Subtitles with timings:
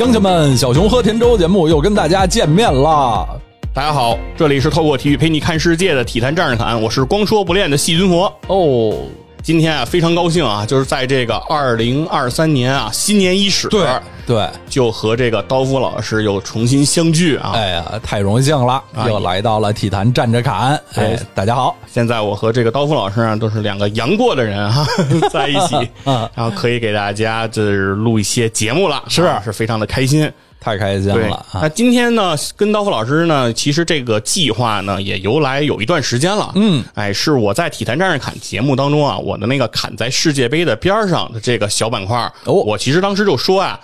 [0.00, 3.28] 乡亲们，小熊喝甜粥节目又跟大家见面啦！
[3.74, 8.24] 大家好，这里是透过体育陪你看世界的体坛战士侃，我是光说不练的细菌佛。
[8.46, 8.94] 哦，
[9.42, 13.86] 今天啊，非常高兴啊，就是在这个二零二三年啊，新年伊始，对
[14.26, 17.52] 对，就和这个刀锋老师又重新相聚啊。
[17.54, 20.78] 哎呀，太荣幸了，啊又来到了体坛站着侃。
[20.94, 24.86] 哎，大家好，现在我和这个刀锋老师啊，都是两个杨过的人哈、
[25.32, 30.30] 在一起，啊然后可以给大家就是录一些节目了，是啊是非常的开心。
[30.60, 31.68] 太开心对了，那啊！
[31.70, 36.52] 今天呢，跟刀锋老师呢，其实这个计划呢也由来有一段时间了。
[36.54, 43.80] 嗯，哎，是我在体坛战士侃节目当中啊，我的那个砍在世界杯的边儿上的这个小板块儿哦我其实当时就说啊，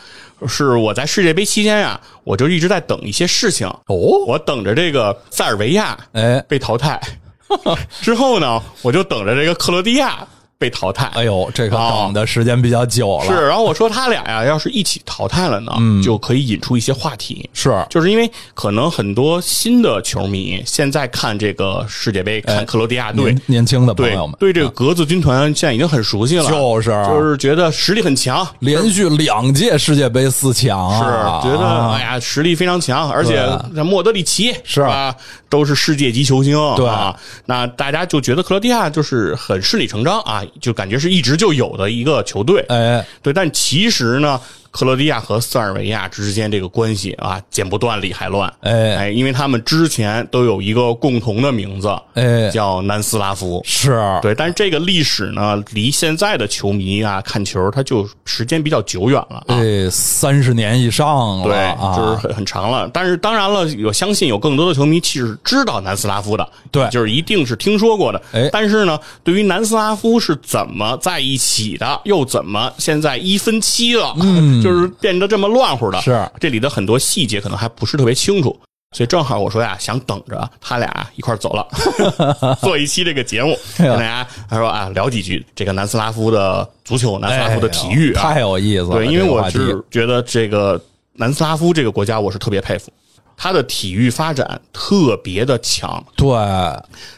[0.46, 3.66] 是我在世界杯期间呀、我就一直在等一些事情。
[3.86, 7.00] 哦，我等着这个塞尔维亚哎被淘汰，
[8.02, 10.26] 之后呢，我就等着这个克罗地亚
[10.58, 11.06] 被淘汰。
[11.14, 16.02] 哎呦，这个哦等的时间比较久了，是，然后我说他俩呀，要是一起淘汰了呢，嗯。
[16.02, 17.48] 就可以引出一些话题。
[17.52, 33.36] 是，就是因为可能很多新的球迷现在看这个世界杯，看克罗地亚队年，年轻的朋友们，对对这个格子军团现在已经很熟悉了，就是就是觉得实力很强，连续两届世界杯四强是啊，觉得啊哎呀实力非常强，而且
[33.74, 35.14] 像莫德里奇是吧，
[35.48, 36.86] 都是世界级球星，对。
[36.86, 44.40] 啊，那大家就觉得克罗地亚就是很顺理成章啊，就感觉是一直就有的一个球队，哎，对，但其实呢，
[44.76, 48.52] 克罗地亚和塞尔维亚之间这个关系啊，剪不断理还乱。
[48.60, 53.62] 哎哎，因为他们之前都有一个共同的名字，哎叫南斯拉夫。
[53.64, 59.56] 是，对，但是这个历史呢，离现在的球迷啊看球，它就时间比较久远了啊。
[59.56, 62.88] 哎，三十年以上了对，啊，就是很很长了。
[62.92, 68.20] 但是当然了，我相信有更多的球迷其实知道南斯拉夫的，对就是一定是听说过的。
[68.32, 76.28] 哎但是呢，对于南斯拉夫是怎么在一起的，又怎么现在一分七了，嗯，就是变得这么乱乎的，是。
[76.40, 78.58] 这里的很多细节可能还不是特别清楚。
[78.96, 81.66] 所以正好我说呀，想等着他俩一块儿走了，
[82.62, 88.92] 做一期这个节目，跟大家他说啊聊几句这个南斯拉夫的足球、南斯拉夫的体育啊，哎太有意思了。
[88.92, 90.80] 对，因为我是觉得这个
[91.12, 92.90] 南斯拉夫这个国家，我是特别佩服，
[93.36, 96.28] 他的体育发展特别的强，对，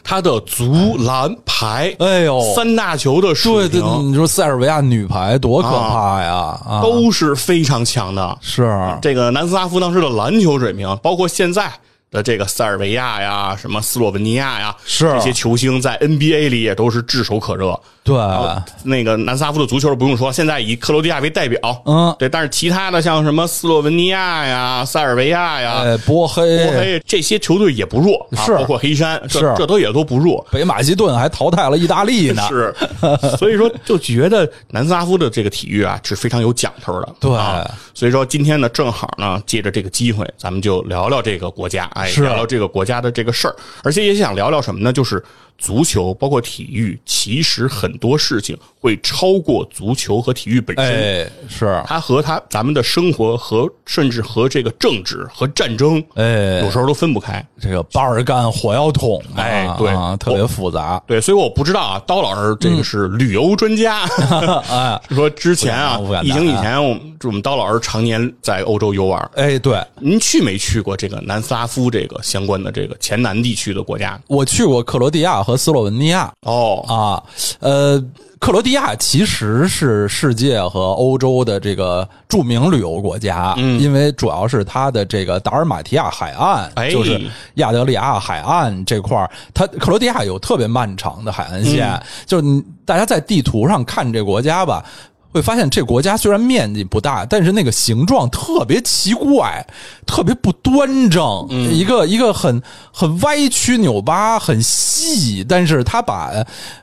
[0.03, 6.59] 他的足、篮、排，哎呦，三大球的水对对，平你说塞尔维亚女排多可怕呀！
[6.67, 8.37] 啊，都是非常强的。
[8.41, 11.71] 是这个南斯拉夫当时的篮球水平，包括现在。
[12.11, 17.79] 的这个塞尔维亚呀，什么斯洛文尼亚呀，是这些球星在 NBA 里也都是炙手可热。
[18.09, 22.15] 对，那个南斯拉夫的足球不用说，现在以克罗地亚为代表，嗯。
[22.17, 28.55] 对，但是其他的像什么斯洛文尼亚呀、塞尔维亚呀、哎，波黑、波黑这些球队也不弱，啊是。
[28.55, 29.53] 包括黑山，这是。
[29.57, 30.45] 这都也都不弱。
[30.51, 32.47] 北马其顿还淘汰了意大利呢。
[32.49, 32.73] 是，
[33.37, 37.09] 所以说就觉得南斯拉夫的这个体育啊是非常有讲头的。
[37.19, 37.35] 对。
[37.35, 42.23] 啊，所以说今天呢，正好呢，借着这个机会，咱们就聊聊这个国家，哎，是。
[42.23, 44.93] 聊聊这个国家的这个事儿，而且也想聊聊什么呢？
[44.93, 45.23] 就是
[45.59, 50.85] 足球，包括体育，其实很多事情会超过足球和体育本身。
[50.85, 57.45] 哎，是，它和它咱们的生活和甚至和这个政治和战争，哎有时候都分不开。
[57.59, 61.01] 这个巴尔干火药桶啊，哎对啊特别复杂。
[61.05, 64.05] 对，所以我不知道啊，刀老师这个是旅游专家，
[64.71, 69.29] 哎， 说之前啊疫情以前，我们我们刀老师常年在欧洲游玩。
[69.35, 74.19] 哎，对您去没去过这个南斯拉夫这个相关的这个前南地区的国家？
[74.27, 77.23] 我去过克罗地亚和斯洛文尼亚哦，啊，
[77.59, 78.03] 呃。
[78.39, 87.21] 克罗地亚其实是世界和欧洲的这个著名旅游国家，嗯因为主要是它的这个达尔马提亚海岸，哎就是
[87.55, 94.85] 亚得里亚海岸这块儿，它克罗地亚有特别漫长的海岸线，嗯就是大家在地图上看这国家吧。
[95.31, 99.65] 会发现这国家虽然面积不大，但是那个形状特别奇怪，
[100.05, 102.61] 特别不端正，一个一个很
[102.91, 105.45] 很歪曲扭巴，很细。
[105.47, 106.31] 但是他把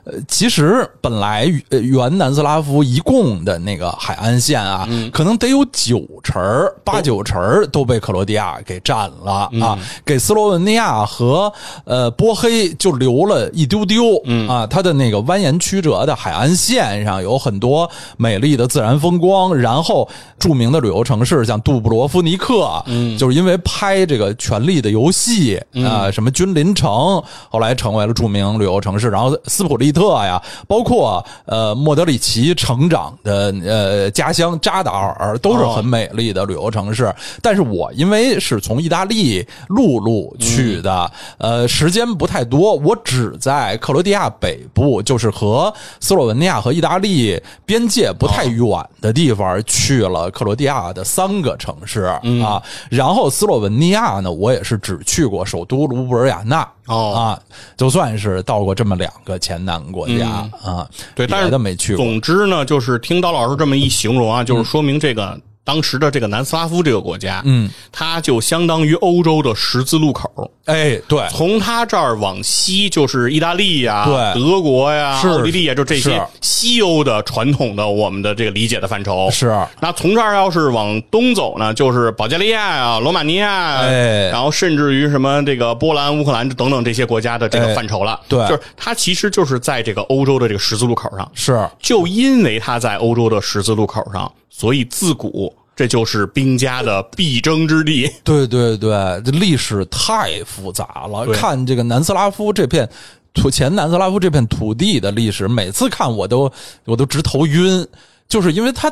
[0.03, 11.51] 呃，其实本来呃原南斯拉夫一共的那个海岸线啊，可能得有九成儿八九成儿都被克罗地亚给占了啊，给斯洛文尼亚和
[11.85, 14.17] 呃波黑就留了一丢丢
[14.47, 14.65] 啊。
[14.65, 20.07] 它的那个蜿蜒曲折的海岸线上有很多美丽的自然风光，然后
[20.37, 29.09] 著名的旅游城市像杜布罗夫尼克，嗯，就是因为拍这个《权力的游戏》啊，什么君临城，后来成为了著名旅游城市。
[29.09, 37.13] 然后斯普利特呀，包括呃莫德里奇成长的呃家乡扎达尔，都是很美丽的旅游城市。
[37.41, 57.13] 但是我因为是从意大利陆路去的，呃，时间不太多，我只在克罗地亚北部，就是和斯洛文尼亚和意大利边界不不太远的地方去了克罗地亚的三个城市啊，然后斯洛文尼亚呢，我也是只去过首都卢布尔雅纳哦。
[57.15, 57.39] 啊，
[57.75, 60.27] 就算是到过这么两个前南国家
[60.63, 62.05] 啊，对，但别是的没去过。
[62.05, 70.49] 总之呢，就是听刀老师这么一形容啊，就是说明这个当时的这个南斯拉夫这个国家，嗯，它就相当于欧洲的十字路口。
[70.63, 79.29] 哎，对，从它这儿往西就是意大利呀、对德国呀、是奥地利呀，就这些西欧的传统的我们的这个理解的范畴。
[79.29, 88.17] 是那从这儿要是往东走呢，就是保加利亚呀、罗马尼亚呀，哎然后甚至于什么这个波兰、乌克兰等等这些国家的这个哎范畴了。
[88.29, 91.29] 对就是它其实就是在这个欧洲的这个十字路口上。
[91.33, 98.11] 是，就因为它在欧洲的十字路口上，所以自古这就是兵家的必争之地。
[98.25, 98.89] 对对对，
[99.23, 101.25] 这历史太复杂了。
[101.27, 102.89] 看这个南斯拉夫这片
[103.33, 106.51] 土前南斯拉夫这片土地的历史，每次看我都
[106.83, 107.87] 我都直头晕，
[108.27, 108.91] 就是因为它。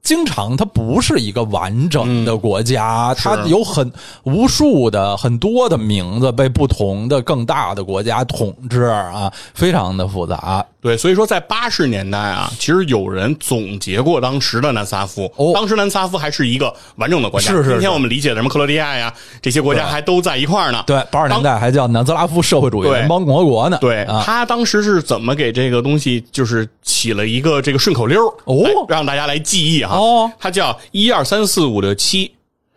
[0.00, 3.92] 经常它不是一个完整的国家，它有很
[4.22, 10.64] 无数的很多的名字被不同的更大的国家统治啊，非常的复杂。
[10.80, 15.30] 对，所以说在八十年代啊，其实有人总结过当时的南斯拉夫。
[15.36, 17.50] 哦当时南斯拉夫还是一个完整的国家。
[17.50, 20.84] 是是是今天我们理解的什么克罗地亚呀，这些国家还都在一块儿呢。
[20.86, 23.76] 对，八十年代还叫南斯拉夫社会主义联邦共和国呢。
[23.80, 29.96] 对，啊，他当时是怎么给这个东西就是起了一个这个顺口溜儿哦让大家来记忆哈。
[29.96, 32.30] 哦，它叫一二三四五六七。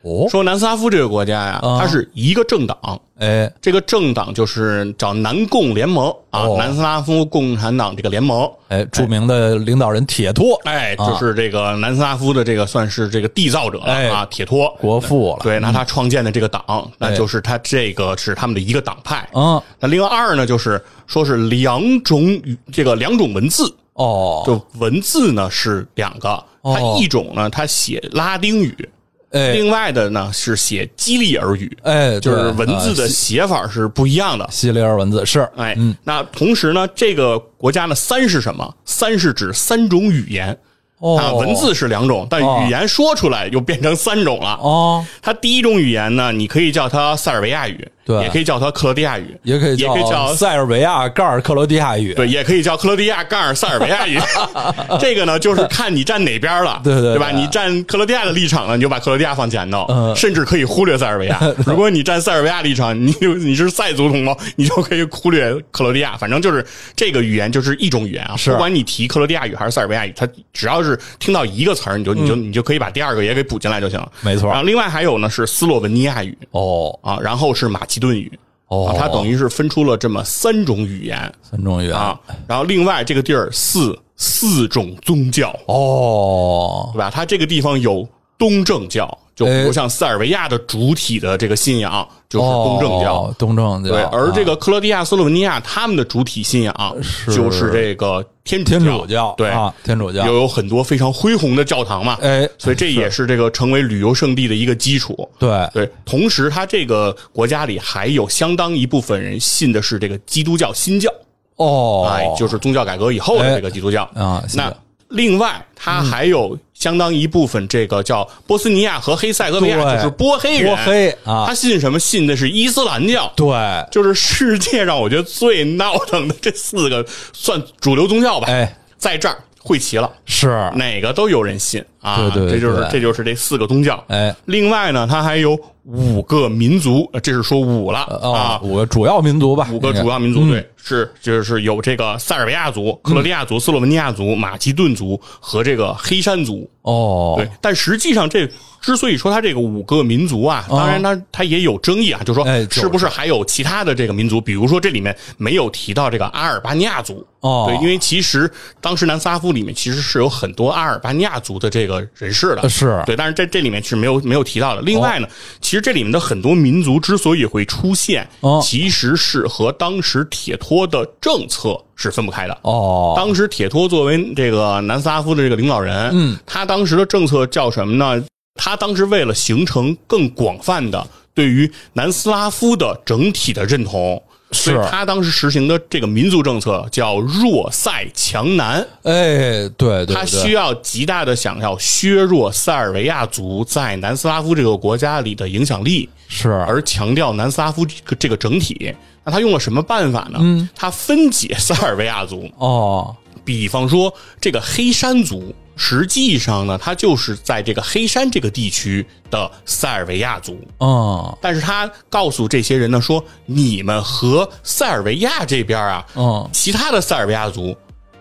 [0.04, 1.80] 哦，说南斯拉夫这个国家呀，啊。
[1.80, 2.78] 它是一个政党，
[3.20, 6.56] 哎，这个政党就是叫南共联盟啊，哦。
[6.58, 8.50] 南斯拉夫共产党这个联盟。
[8.70, 11.08] 哎，著名的领导人铁托，哎，啊。
[11.08, 14.10] 就是这个南斯拉夫的这个算是这个缔造者了哎。
[14.10, 14.76] 啊，铁托。
[14.80, 15.40] 国父了。
[15.44, 17.16] 对，那他创建的这个党，那哎。
[17.16, 19.30] 就是他这个是他们的一个党派。
[19.34, 28.90] 嗯，那另外二呢，就是说是两种语，这个两种文字，哦，就文字呢是两个，它哦一种呢它写拉丁语，
[29.32, 34.48] 哎另外的呢是写基利尔语，哎，就是文字的啊写法是不一样的。
[34.52, 38.76] 西西里尔文字是，哎，那同时呢，这个国家呢，三是什么？
[38.86, 40.58] 三是指三种语言。
[41.00, 44.52] 哦啊，文字是两种，但哦语言说出来又变成三种了。
[44.62, 48.22] 哦，它第一种语言呢，你可以叫它塞尔维亚语，对。
[48.24, 54.20] 也可以叫它克罗地亚语，也可以也可以叫塞尔维亚盖尔克罗地亚语，对，也可以叫克罗地亚盖尔塞尔维亚语。
[55.00, 57.20] 这个呢，就是看你站哪边了，对对对。
[57.20, 57.32] 吧？
[57.32, 60.16] 你站克罗地亚的立场呢，你就把克罗地亚放前头，嗯。
[60.16, 61.40] 甚至可以忽略塞尔维亚。
[61.66, 66.16] 如果你站塞尔维亚立场，你就你是塞族同胞， 你就可以忽略克罗地亚。
[66.18, 66.66] 反正就是
[66.96, 68.52] 这个语言就是一种语言啊，是。
[68.52, 74.12] 不管你提克罗地亚语还是塞尔维亚语，它只要是听到一个词儿，你就你就你就可以把第二个也给补进来就行了。
[74.22, 74.50] 没错。
[74.50, 76.38] 然后另外还有呢是斯洛文尼亚语。
[76.52, 76.98] 哦。
[77.02, 78.32] 啊，然后是马其顿语。
[78.68, 78.88] 哦。
[78.88, 81.96] 啊，它等于是分出了这么三种语言，三种语言。
[81.96, 82.18] 啊，
[82.48, 86.90] 然后另外这个地儿四四种宗教，哦。
[86.94, 87.12] 对吧？
[87.14, 88.08] 它这个地方有
[88.38, 89.06] 东正教，
[89.36, 89.72] 就比如哎。
[89.72, 93.16] 像塞尔维亚的主体的这个信仰就是东正教。
[93.16, 96.98] 哦东正教，对，而这个个克罗地亚、斯洛文尼亚他们的主体信仰
[97.28, 100.26] 就是这个天主天主教对啊，天主教。
[100.26, 105.30] 又有很多非常恢宏的教堂嘛，哎所以这也是这个成为旅游胜地的一个基础。
[105.40, 105.50] 对。
[105.74, 111.10] 对，同时它这个国家里还有相当一部分人信的是这个基督教新教，
[111.56, 114.10] 哦，哎，就是宗教改革以后的这个基督教。
[114.14, 114.74] 那啊那
[115.08, 120.66] 另外，它还有相当一部分这个叫波斯尼亚和黑塞俄比亚，就是波黑人。
[120.66, 122.00] 波黑啊他信什么？
[122.00, 123.32] 信的是伊斯兰教。
[123.36, 123.48] 对
[123.92, 130.12] 就是世界上我觉得最闹腾的这四个算主流宗教吧，哎在这儿汇齐了。
[130.26, 134.04] 是哪个都有人信啊，对对对这就是这就是这四个宗教。
[134.08, 146.70] 哎，另外呢，它还有五个民族，呃这是说五了哦啊，五个主要民族吧，五个主要民族，对，是就是有这个塞尔维亚族、克罗地亚族、斯洛文尼亚族、马其顿族和这个黑山族。
[146.84, 148.50] 哦，对，但实际上这
[148.82, 154.42] 之所以说它这个五个民族啊，当然它它也有争议啊，就说哎就是是不是还有其他的这个民族？
[154.42, 157.26] 比如说这里面没有提到这个阿尔巴尼亚族。
[157.42, 164.82] 哦对，因为其实当时南斯拉夫里面其实是有很多阿尔巴尼亚族的这个人士的，呃是对，但是这这里面是没有没有提到的。
[164.82, 165.28] 另外呢，
[165.60, 172.58] 其实这里面的很多民族之所以会出现，哦其实是和当时铁托的政策是分不开的。
[172.64, 178.24] 哦，当时铁托作为这个南斯拉夫的这个领导人，嗯，他当时的政策叫什么呢？
[178.56, 184.22] 他当时为了形成更广泛的对于南斯拉夫的整体的认同，
[184.52, 196.52] 所以他当时实行的这个民族政策叫弱塞强南，哎，对对对，他需要极大的想要削弱塞尔维亚族在南斯拉夫这个国家里的影响力，是。
[196.52, 198.94] 而强调南斯拉夫这个这个整体。
[199.24, 200.40] 那他用了什么办法呢？
[200.42, 203.16] 嗯，他分解塞尔维亚族，哦，
[203.46, 210.56] 比方说这个黑山族实际上呢，他就是在这个黑山这个地区的塞尔维亚族。
[210.78, 211.36] 哦。
[211.42, 217.76] 但是他告诉这些人呢，说你们和塞尔维亚这边啊，嗯其他的塞尔维亚族，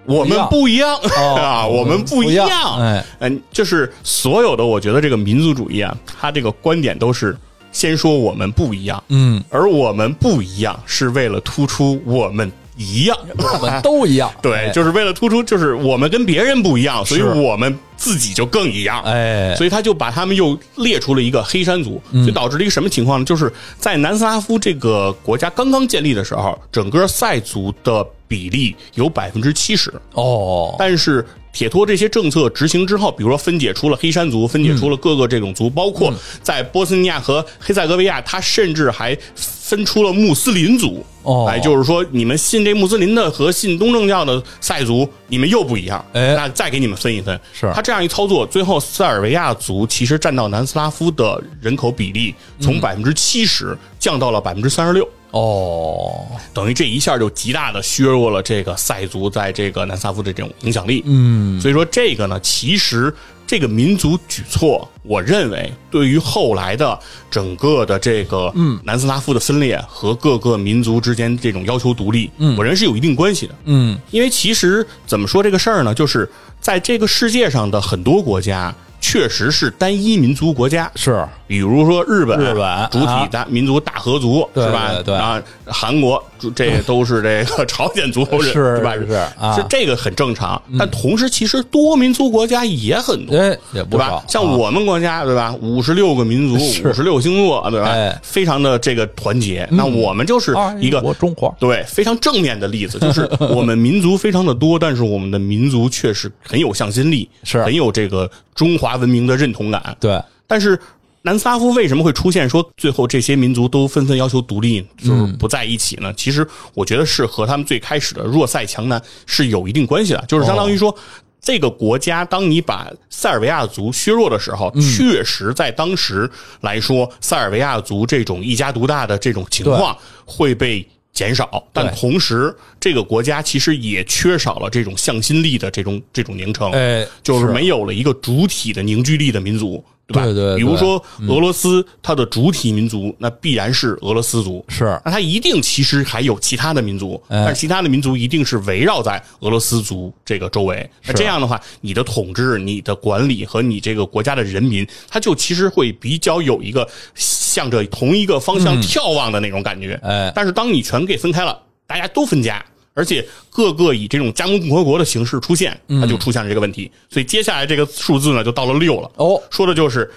[0.07, 0.99] 我们不不一样。
[1.19, 2.49] 哦啊，我们不一样。
[2.49, 2.81] 样。
[2.81, 7.37] 哎，嗯，就是所有的，我觉得这个民族主义啊，他这个观点都是
[7.73, 12.51] 先说我们不一样，嗯，而我们不一样是为了突出我们
[12.81, 13.17] 一样。
[13.37, 14.71] 我们都一样，对，哎。
[14.71, 19.03] 就是为了突出，就是我们跟别人不一样，所以我们自己就更一样。
[19.03, 23.25] 哎，所以他就把他们又列出了一个黑山族，就导致了一个什么情况呢？
[23.25, 41.05] 就是在南斯拉夫这个国家刚刚建立的时候，整个塞族的比例有百分之七十，哦，但是铁托这些政策执行之后，比如说分解出了黑山族，分解出了各个这种族，包括在波斯尼亚和黑塞哥维亚，他甚至还分出了穆斯林族。
[41.23, 46.03] 哦哎，就是说你们信这穆斯林的和信东正教的塞族，你们又不一样。
[46.13, 47.39] 哎那再给你们分一分。
[47.53, 55.07] 是他这样一操作，最后塞尔维亚族其实占到南斯拉夫的人口比例从百分之七十降到了百分之三十六。
[55.33, 61.03] 哦，等于这一下就极大的削弱了这个塞族在这个南斯拉夫的这种影响力。
[61.07, 63.15] 嗯，所以说这个呢，其实
[63.47, 66.99] 这个民族举措，我认为对于后来的
[67.31, 73.55] 整个的这个嗯南斯拉夫的分裂和各个民族之间这种要求独立，嗯，我认为是有一定关系的。
[73.65, 78.75] 嗯，因为其实怎么说这个事儿呢，就是在这个世界上的很多国家。
[79.03, 84.93] 确实是单一民族国家，是比如说日本，日本主体啊大民族大和族是吧？
[84.95, 86.23] 对对啊，韩国
[86.55, 88.95] 这 都是这个朝鲜族人，是对吧？
[88.95, 90.63] 是啊是这个很正常。
[90.79, 93.37] 但同时，其实多民族国家也很多。
[93.37, 95.53] 哎，也不对吧少？，像啊我们国家，对吧？
[95.61, 96.55] 五十六个民族，
[96.89, 97.89] 五十六星座，对吧？
[97.89, 99.67] 哎非常的这个团结。
[99.73, 109.97] 那我们就是一个哎中华，对，非常正面的例子，就是我们民族非常的多，但是我们的民族确实很有向心力，是很有这个中华文明的认同感。
[109.99, 110.79] 对，但是
[111.23, 116.13] 南斯拉夫为什么会出现说最后这些民族都纷纷要求独立，就是不在一起呢？
[116.15, 120.97] 其实我觉得是和他们最开始的弱塞强南是有一定关系的，就是相当于说。
[121.43, 129.97] 这个国家，当你把塞尔维亚族削弱的时候，确实在当时来说，塞尔维亚族这种一家独大的这种情况
[130.27, 136.71] 会被减少，但同时，这个国家其实也缺少了这种向心力的这种这种凝成。
[136.73, 140.25] 哎，就是没有了一个主体的凝聚力的民族，对吧？
[140.25, 145.01] 对对对比如说俄罗斯，它的主体民族那必然是俄罗斯族，是。
[145.05, 147.45] 那它一定其实还有其他的民族，哎。
[147.45, 150.89] 但是其他的民族一定是围绕在俄罗斯族这个周围。
[151.07, 159.99] 那这样的话，你的统治、你的管理和你这个国家的人民，他就其实会比较有一个向着同一个方向眺望的那种感觉。
[160.03, 160.33] 哎。
[160.35, 162.65] 但是当你全给分开了，大家都分家，
[162.95, 166.91] 而且各个以这种加盟共和国的形式出现，它就出现了这个问题。
[167.09, 169.11] 所以接下来这个数字呢，就到了六了。
[169.17, 170.11] 哦，说的就是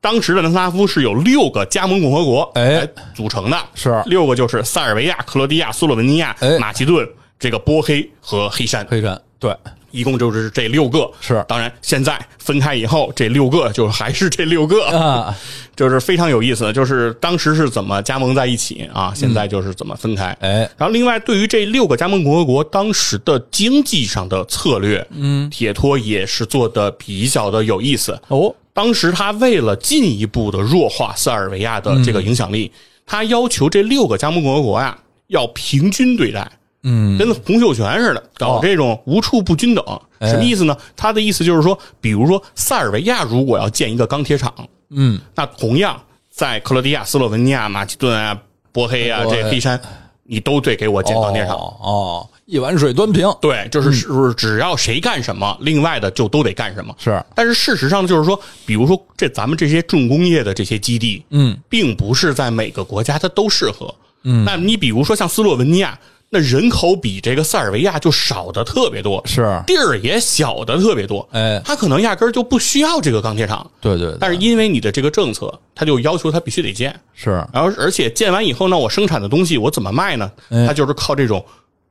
[0.00, 2.88] 当时的南斯拉夫是有六个加盟共和国哎。
[3.14, 4.02] 组成的，是。
[4.06, 6.58] 六个就是塞尔维亚、克罗地亚、斯洛文尼亚、哎。
[6.58, 9.54] 马其顿、这个波黑和黑山，黑山，对，
[9.94, 11.08] 一共就是这六个。
[11.20, 15.34] 是当然现在分开以后，这六个就还是这六个啊，
[15.76, 16.72] 就是非常有意思。
[16.72, 20.36] 就是当时是怎么加盟在一起啊，现在就是怎么分开。
[20.40, 28.20] 哎，然后，另外对于这六个加盟共和国当时的经济上的策略，嗯，铁托也是做的比较的有意思。
[28.28, 32.70] 哦，当时他为了进一步的弱化塞尔维亚的这个影响力，
[33.06, 34.98] 他要求这六个加盟共和国呀
[35.28, 36.50] 要平均对待，
[36.84, 39.84] 嗯，跟洪秀全似的，搞这种无处不均等。
[40.20, 40.74] 哎什么意思呢？
[40.96, 44.54] 他的意思就是说，比如说塞尔维亚如果要建一个钢铁厂，
[44.90, 46.00] 嗯，那同样
[46.30, 48.38] 在克罗地亚、斯洛文尼亚、马其顿啊、
[48.72, 49.78] 波黑啊这黑山，
[50.22, 51.56] 你都得给我建钢铁厂。
[51.56, 56.94] 哦哦，一碗水端平，对，就是是不是只要谁干什么，另外的就都得干什么。
[56.98, 63.94] 是，但是事实上就是说，比如说这咱们这些重工业的这些基地，嗯，并不是在每个国家它都适合。
[64.22, 65.98] 嗯，那你比如说像斯洛文尼亚，
[66.34, 71.26] 那人口比这个塞尔维亚就少的特别多，是，地儿也小的特别多。
[71.30, 76.92] 哎，他可能压根儿就不需要这个钢铁厂，对对，对但是因为你的这个政策，他就要求他必须得建。
[77.14, 80.28] 是，然后而且建完以后呢，我生产的东西我怎么卖呢？
[80.50, 81.44] 哎它就是靠这种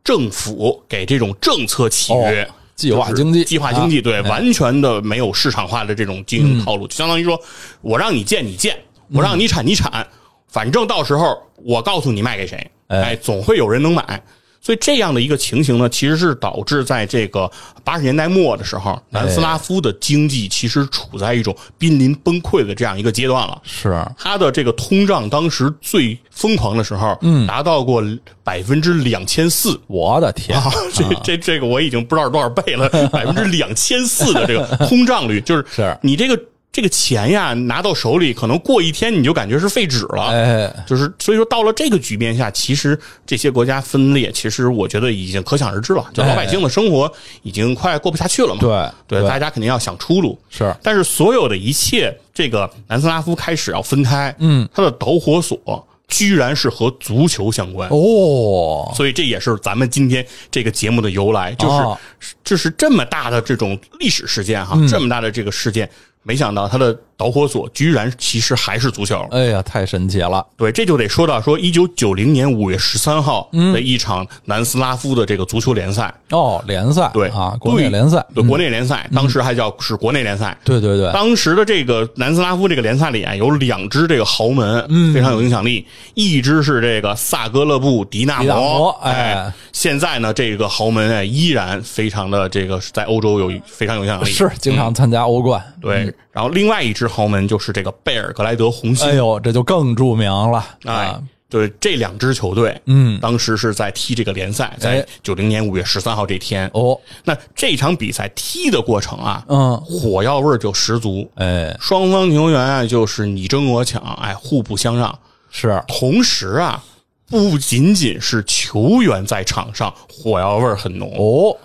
[0.03, 2.43] 政府给这种政策契约。
[2.43, 7.39] 哦计划经济就是计划经济，啊对，完全的没有市场化的这种经营套路，就相当于说，
[7.81, 8.75] 我让你建你建，
[9.13, 10.05] 我让你产你产，
[10.47, 14.21] 反正到时候我告诉你卖给谁，哎哎，总会有人能买。
[14.65, 17.51] 所以这样的一个情形呢，其实是导致在这个
[17.83, 23.61] 八十年代末的时候，南斯拉夫的经济其实处在一种濒临崩溃的这样一个阶段了。
[23.65, 23.93] 是。
[24.17, 28.01] 它的这个通胀当时最疯狂的时候，嗯，达到过
[28.41, 29.77] 百分之两千四。
[29.87, 35.97] 我的天，啊，这这这个我已经不知道多少倍了， 百分之两千四的这个通胀率，就是是。
[36.01, 36.41] 你这个
[36.73, 40.23] 这个钱呀拿到手里，可能过一天你就感觉是废纸了。
[40.23, 46.03] 哎，就是所以说，到了这个局面下，其实这些国家分裂，其实我觉得已经可想而知了。
[46.15, 47.13] 就老百姓的生活
[47.43, 48.59] 已经快过不下去了嘛。
[49.07, 50.35] 对对，大家肯定要想出路。
[50.49, 57.87] 是但是所有的一切，这个南斯拉夫开始要分开，嗯，它的导火索居然是和足球相关。
[57.89, 61.95] 哦，所以这也是咱们今天这个节目的由来，就是、哦
[62.43, 65.89] 就是这么大的这种历史事件哈，这么大的这个事件，
[66.23, 69.25] 没想到他的导火索居然其实还是足球。
[69.31, 70.45] 哎呀，太神奇了！
[70.57, 80.57] 对，这就得说到说一九九零年五月十三号嗯的一场南斯拉夫的这个足球联赛，哦，联赛对啊，国内联赛，国内联赛，当时还叫是国内联赛。
[80.63, 85.85] 对对对，当时的这个南斯拉夫这个联赛里啊，有两支这个豪门，嗯非常有影响力。
[86.13, 94.25] 一支是这个萨格勒布迪纳摩哎哎，现在呢，这个豪门啊，依然非常的这个在欧洲有非常有影响力。
[94.25, 95.61] 是经常参加欧冠。
[95.81, 99.07] 对，然后另外一支豪门就是这个贝尔格莱德红星。
[99.07, 106.67] 哎呦，这就更著名了哎啊！，对，这两支球队，嗯当时是在踢这个联赛，在哎九零年五月十三号这天。
[106.73, 111.29] 哦，那这场比赛踢的过程啊，嗯，火药味儿就十足。
[111.35, 115.17] 哎，双方球员啊，就是你争我抢，哎，互不相让。
[115.51, 116.83] 是同时啊，
[117.29, 121.55] 不仅仅是球员在场上火药味儿很浓，哦，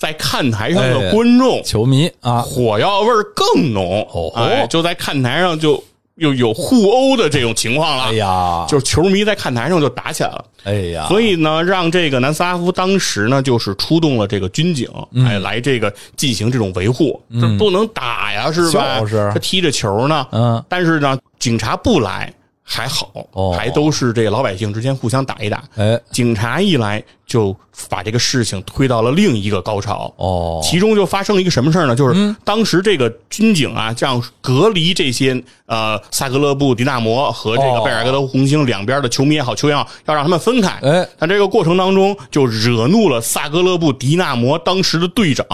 [0.00, 4.00] 在看台上哎的观众球迷啊，火药味儿更浓。
[4.10, 8.04] 哦哎，就在看台上就又有互殴的这种情况了。
[8.04, 10.44] 哎呀，就是球迷在看台上就打起来了。
[10.64, 18.98] 哎呀，所以呢，让这个南斯拉夫当时呢，就是出动了这个军警，嗯哎，来这个进行这种维护，这不能打呀，是吧？
[19.00, 22.32] 就是他踢着球呢，嗯，但是呢，警察不来
[22.72, 25.64] 还好，哦还都是这个老百姓之间互相打一打。
[25.74, 27.54] 哎，警察一来，就
[27.88, 30.12] 把这个事情推到了另一个高潮。
[30.16, 31.96] 哦，其中就发生了一个什么事儿呢？
[31.96, 40.68] 就是当时这个军警啊，这样隔离这些呃萨格勒布迪纳摩和这个哦贝尔格德红星两边的球迷也好，球员也好，要让他们分开。
[40.82, 45.44] 哎，但这个过程当中就惹怒了萨格勒布迪纳摩当时的队长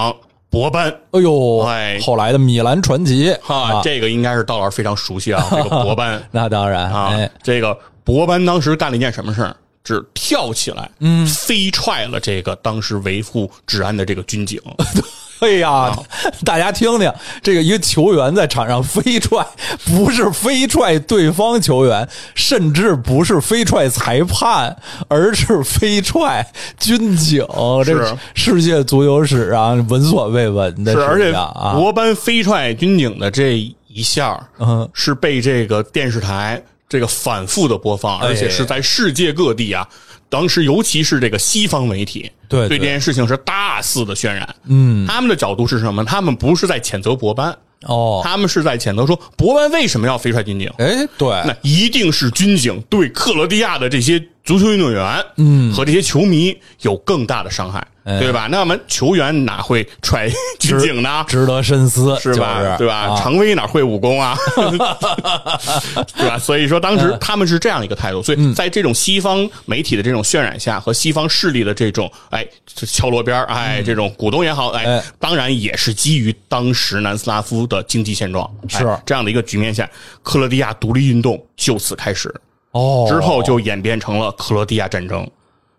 [0.57, 0.89] 博班。
[1.11, 9.55] 哎呦，哎后来的米兰传奇哈，这个应该是道老师非常熟悉啊，这个 博班那当然，啊哎，，这个博班当时干了一件什么事儿？
[9.85, 14.59] 只跳起来，嗯，飞踹了这个当时维护治安的这个军警。
[15.41, 15.95] 哎呀，
[16.45, 19.47] 大家听听，这个一个球员在场上飞踹，
[19.85, 24.75] 不是飞踹对方球员，甚至不是飞踹裁判，
[25.09, 26.47] 而是飞踹
[26.79, 27.47] 军警。
[27.85, 31.75] 这是世界足球史啊闻所未闻的是，而且事情啊！
[31.75, 39.87] 博班飞踹军警的这一下嗯，是被这个电视台这个反复的播放，哎而且是在世界各地啊。
[40.29, 44.55] 当时，尤其是这个西方媒体，对对对这件事情是大肆的渲染。
[44.67, 46.05] 嗯，他们的角度是什么？
[46.05, 50.71] 他们不是在谴责博班，哦，他们是在谴责说博班为什么要飞踹军警？
[50.79, 58.47] 哎，对，那一定是军警对克罗地亚的这些足球运动员，嗯，和这些球迷有更大的伤害，哎对吧？
[58.49, 60.31] 那么球员哪会踹
[60.61, 61.25] 军警呢？
[61.27, 62.63] 值得深思，是吧？
[62.63, 62.95] 就是对吧？
[62.95, 64.39] 啊常威哪会武功啊？
[66.17, 66.39] 对吧？
[66.39, 72.47] 所以说当嗯时他们是这样一个态度，所以在这种西方媒体的这种渲染下，和西方势力的这种哎
[72.87, 79.91] 敲锣边儿哎这种股东也好，哎当然也是基于当时南斯拉夫的经济现状，哎是这样的一个局面下，
[80.23, 82.33] 克罗地亚独立运动就此开始，
[82.73, 85.29] 哦，之后就演变成了克罗地亚战争。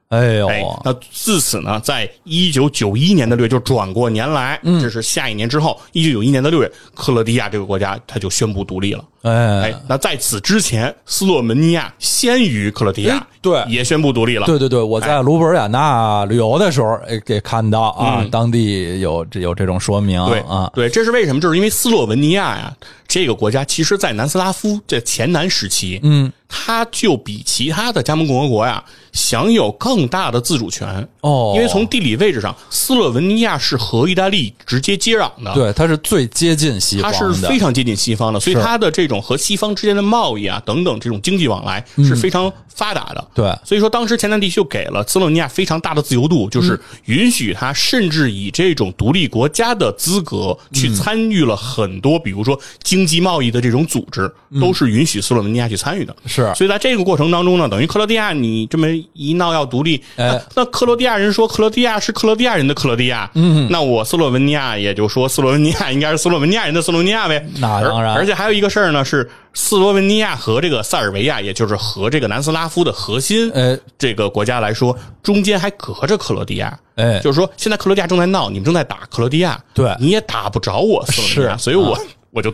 [0.10, 9.04] 哎呦，哎，那自此呢，在一九九一年的六月，就转过年来，嗯这是下一年之后，一九九一年的六月，克罗地亚这个国家它就宣布独立了。
[9.24, 14.46] 哎哎，那在此之前，斯洛文尼亚先于克罗地亚哎，对也宣布独立了。
[14.46, 21.42] 对对对，我在卢布尔雅纳旅游的时候，哎，给看到啊，嗯当地有这有这种说明对啊，对，这是为什么？
[21.42, 22.74] 就是因为斯洛文尼亚呀，
[23.08, 31.08] 这个国家其实，在南斯拉夫这前南时期，嗯，它就比其他的加盟共和国呀享有更大的自主权。
[31.22, 35.54] 哦，因为从地理位置上，斯洛文尼亚是和意大利直接接壤的。
[35.54, 43.28] 对它是最接近西它方的，是非常接近西方的，所以它的这这种和西方之间的贸易啊等等这种经济往来是非常发达的。
[43.34, 43.54] 对。
[43.66, 56.16] 所以说当时前南地区就给了斯洛文尼亚非常大的自由度，就是允许他甚至以这种独立国家的资格去参与了很多，比如说经济贸易的这种组织，都是允许斯洛文尼亚去参与的。
[56.26, 56.54] 是。
[56.56, 60.28] 所以在这个过程当中呢，等于克罗地亚你这么一闹要独立，哎。
[60.56, 67.44] 那那克罗地亚人说克罗地亚是克罗地亚人的克罗地亚，嗯，那我斯洛文尼亚也就说斯洛文尼亚应该是斯洛文尼亚人的斯洛文尼亚呗。
[67.60, 68.14] 那当然。
[68.14, 76.80] 而而且还有一个事儿呢，是斯洛文尼亚和这个塞尔维亚，也就是和这个南斯拉夫的核心，哎这个国家来说，中间还隔着克罗地亚。
[76.94, 82.54] 哎就是说，现在克罗地亚正在闹，你们正在打克罗地亚，对你也打不着我斯洛文尼亚，是所以我、我就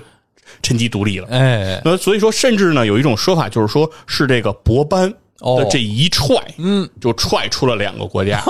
[0.62, 1.28] 趁机独立了。
[1.30, 8.42] 哎那所以说，甚至呢，有一种说法就是说，是这个博班哦的这一踹，嗯，就踹出了两个国家，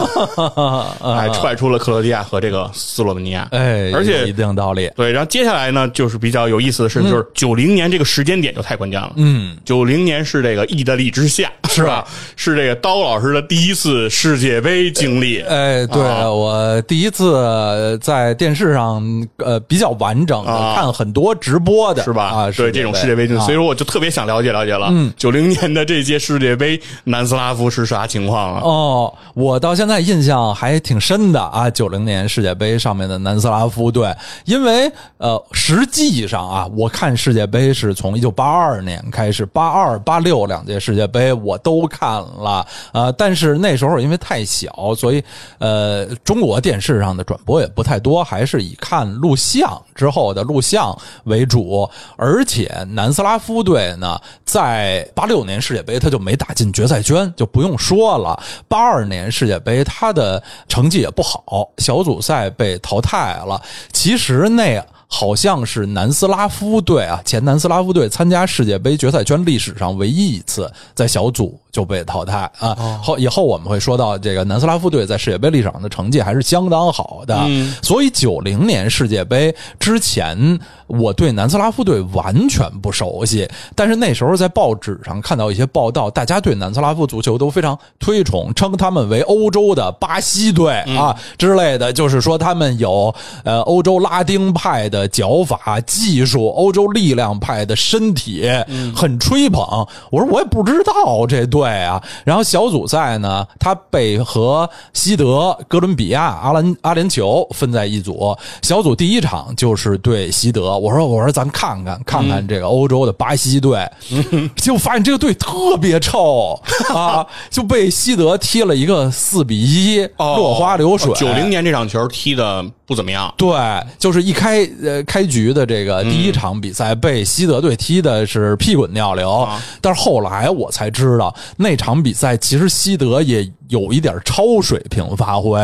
[1.04, 4.90] 哎，踹出了克罗地亚和这个斯洛文尼亚，哎，而且一定道理。
[4.96, 9.12] 对，然后接下来呢，就是比较有意思的是，就是九零年这个时间点就太关键了。
[9.16, 12.06] 嗯，九零年是这个意大利之夏，是吧？
[12.38, 15.42] 是这个刀老师的第一次世界杯经历。
[15.42, 19.04] 哎，对、啊我第一次在电视上
[19.38, 22.26] 呃比较完整的啊看很多直播的，是吧？
[22.26, 24.88] 啊，对这种世界杯经所以说我就特别想了解了解了。
[24.92, 28.62] 嗯，九零年的这届世界杯，南斯拉夫是啥情况啊？
[28.64, 34.16] 哦，我到现在印象还挺深的啊，九零年世界杯上面的南斯拉夫队，
[34.46, 45.24] 因为呃，实际上啊，我看世界杯是从一九八二年开始，八二、八六两届世界杯我都看了，呃，但是那时候因为太小，所以
[45.58, 58.42] 呃，中国电视上的转播也不太多，还是以看录像之后的录像为主，而且南斯拉夫队呢，在八六年世界杯他就没打进进决赛圈，就不用说了。
[58.70, 63.62] 八二年世界杯他的成绩也不好，小组赛被淘汰了。
[63.92, 64.84] 其实那。
[65.16, 73.02] 好像是南斯拉夫队啊，前南斯拉夫队参加世界杯决赛圈历史上唯一一次在小组就被淘汰啊。
[73.04, 77.38] 后以后我们会说到这个南斯拉夫队在世界杯历史上的成绩还是相当好的，
[77.82, 80.58] 所以九零年世界杯之前，
[80.88, 98.48] 我对南斯拉夫队完全不熟悉，但是那时候在报纸上看到一些报道，大家对南斯拉夫足球都非常推崇，称他们为欧洲的巴西队啊之类的，就是说他们有呃欧洲拉丁派的脚法技术，欧洲力量派的身体，
[98.96, 99.64] 很吹捧。
[100.12, 102.02] 我说我也不知道这队啊。
[102.26, 108.36] 然后小组赛呢，他被和西德、哥伦比亚、阿兰阿联酋分在一组。
[108.62, 110.78] 小组第一场就是对西德。
[110.78, 113.90] 我说我说咱们看看看看这个欧洲的巴西队，
[114.58, 116.60] 结果发现这个队特别臭
[116.94, 121.12] 啊，就被西德踢了一个四比一，落花流水。
[121.12, 123.50] 哦九零年这场球踢的不怎么样，对，
[123.98, 129.48] 就是一开呃开局的这个第一场比赛被西德队踢的是屁滚尿流，
[129.80, 135.60] 但是后来我才知道那场比赛其实西德也有一点超水平发挥，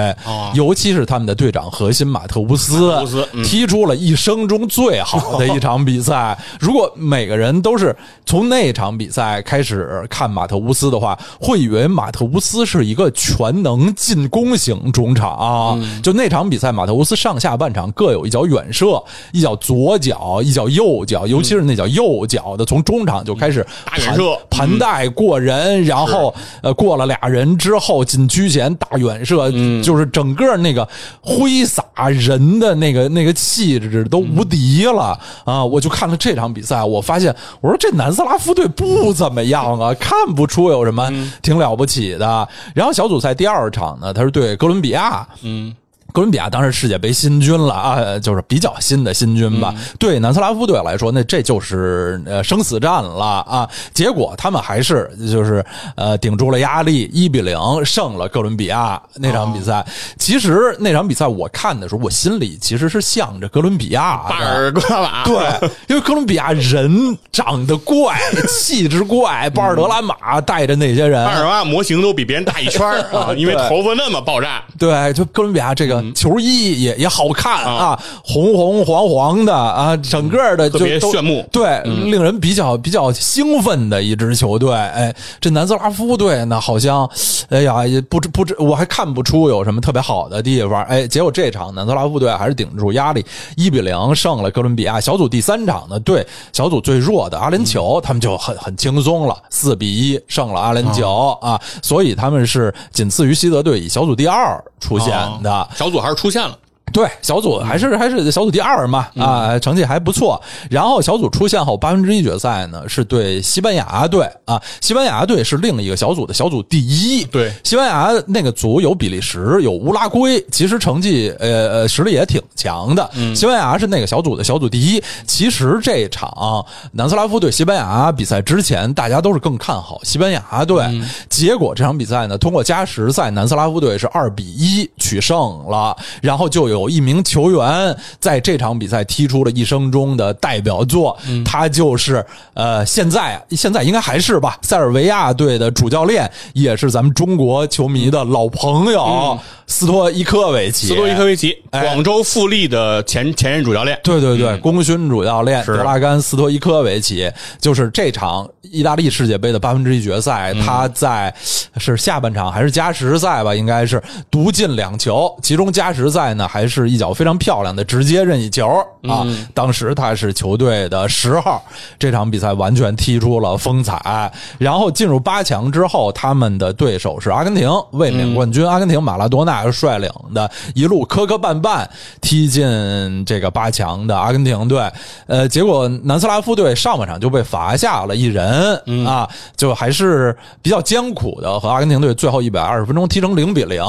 [0.55, 3.43] 尤其是他们的队长核心马特乌斯马特乌斯嗯。
[3.43, 6.37] 踢出了一生中最好的一场比赛。
[6.59, 7.95] 如果每个人都是
[8.25, 15.79] 从那场比赛开始看马特乌斯的话，会以为马特乌斯是一个全能进攻型中场。
[16.01, 24.39] 就那场比赛，马特乌斯上下半场各有一脚远射，一脚左脚，一脚右脚，尤其是那脚右脚的，从中场就开始盘大远射。
[24.49, 30.87] 盘带过人，然后呃过了俩人之后禁区前大远射，就是整个那个
[31.21, 35.63] 挥洒人的那个那个气质都无敌了啊！
[35.63, 41.09] 我就看了这场比赛，我发现我说这南斯拉夫队不怎么样啊， 看不出有什么
[41.41, 42.47] 挺了不起的。
[42.73, 45.75] 然后小组赛第二场呢，他是对哥伦比亚，嗯。
[46.11, 49.73] 哥伦比亚当时世界杯新军了啊，就是比较新的新军吧。
[49.97, 53.69] 对南斯拉夫队来说，那这就是呃生死战了啊。
[53.93, 55.63] 结果他们还是就是
[55.95, 59.85] 呃顶住了压力，一比零胜了哥伦比亚那场比赛。
[60.17, 64.17] 其实那场比赛我看的时候，我心里其实是向着哥伦比亚。
[64.27, 74.63] 巴尔戈瓦，对，因为哥伦比亚人长得怪，气质怪，巴尔德拉马带着那些人，巴尔戈瓦模型都比别人大一圈 啊，因为头发那么爆炸。
[74.77, 84.73] 对，就哥伦比亚这个球衣也也好看啊，红红黄黄的啊，整个的就特别都炫目对，令人比较比较兴奋的一支球队。
[84.73, 87.09] 哎，这南斯拉夫队呢，好像，
[87.49, 90.83] 哎呀，也不知不知，我还看不出有什么特别好的地方。
[90.83, 94.99] 哎，结果这场南斯拉夫队还是顶住压力，一比零胜了哥伦比亚。
[94.99, 105.67] 小组第三场呢，对小组最弱的阿联酋，他们就很很轻松了，四比一胜了阿联酋啊，所以他们是仅次于西德队以小组第二出现的。
[105.75, 106.57] 小组还是出现了，
[106.91, 110.41] 对，小组还是还是小组第二嘛，啊，成绩还不错。
[110.69, 117.23] 然后小组出线后，八分之一决赛呢是对西班牙队啊，西班牙队是另一个小组的小组第一。
[117.25, 123.07] 对，西班牙那个组有比利时，有乌拉圭，其实成绩呃呃实力也挺强的。
[123.35, 125.03] 西班牙是那个小组的小组第一。
[125.27, 130.83] 其实这场南斯拉夫对西班牙比赛之前，大家都是更看好西班牙队。
[131.29, 136.78] 结果这场比赛呢，通过加时赛，南斯拉夫队是二比一取胜了，然后就有。
[136.79, 149.37] 有一名球员在这场比赛踢出了一生中的代表作，他就是呃，现在现在应该还是吧，塞尔维亚队的主教练，也是咱们中国球迷的老朋友
[149.67, 150.87] 斯托伊科维奇。
[150.87, 153.99] 斯托伊科维奇，广州富力的前前任主教练。
[154.01, 161.33] 对对对，功勋主教练德拉甘斯托伊科维奇，就是这场意大利世界杯的八分之一决赛，他在
[161.77, 163.53] 是下半场还是加时赛吧？
[163.53, 166.68] 应该是独进两球，其中加时赛呢还。
[166.69, 168.67] 是一脚非常漂亮的直接任意球
[169.07, 169.25] 啊！
[169.53, 171.61] 当时他是球队的十号，
[171.97, 174.31] 这场比赛完全踢出了风采。
[174.59, 178.63] 然后进入八强之后，他们的对手是阿根廷，卫冕冠军。
[178.65, 181.83] 阿根廷马拉多纳率领的一路磕磕绊绊
[182.21, 184.87] 踢进这个八强的阿根廷队，
[185.25, 188.75] 呃，结果南斯拉夫队上半场就被罚下了一人
[189.07, 189.27] 啊，
[189.57, 193.83] 就还是比较艰苦的和阿根廷队最后一百二十分钟踢成零比零，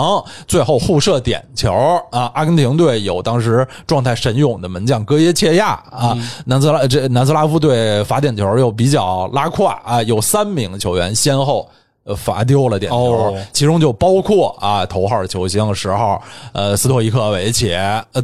[0.49, 1.73] 最后互射点球
[2.11, 2.70] 啊，阿根廷。
[2.77, 11.69] 队有当时状态神勇的门将戈耶切亚啊，南斯拉这南斯拉夫队罚点球又比较拉胯啊，有三名球员先后。
[12.17, 16.21] 罚丢了点球，其中就包括啊头号球星十号
[16.53, 17.77] 呃斯托伊科维奇，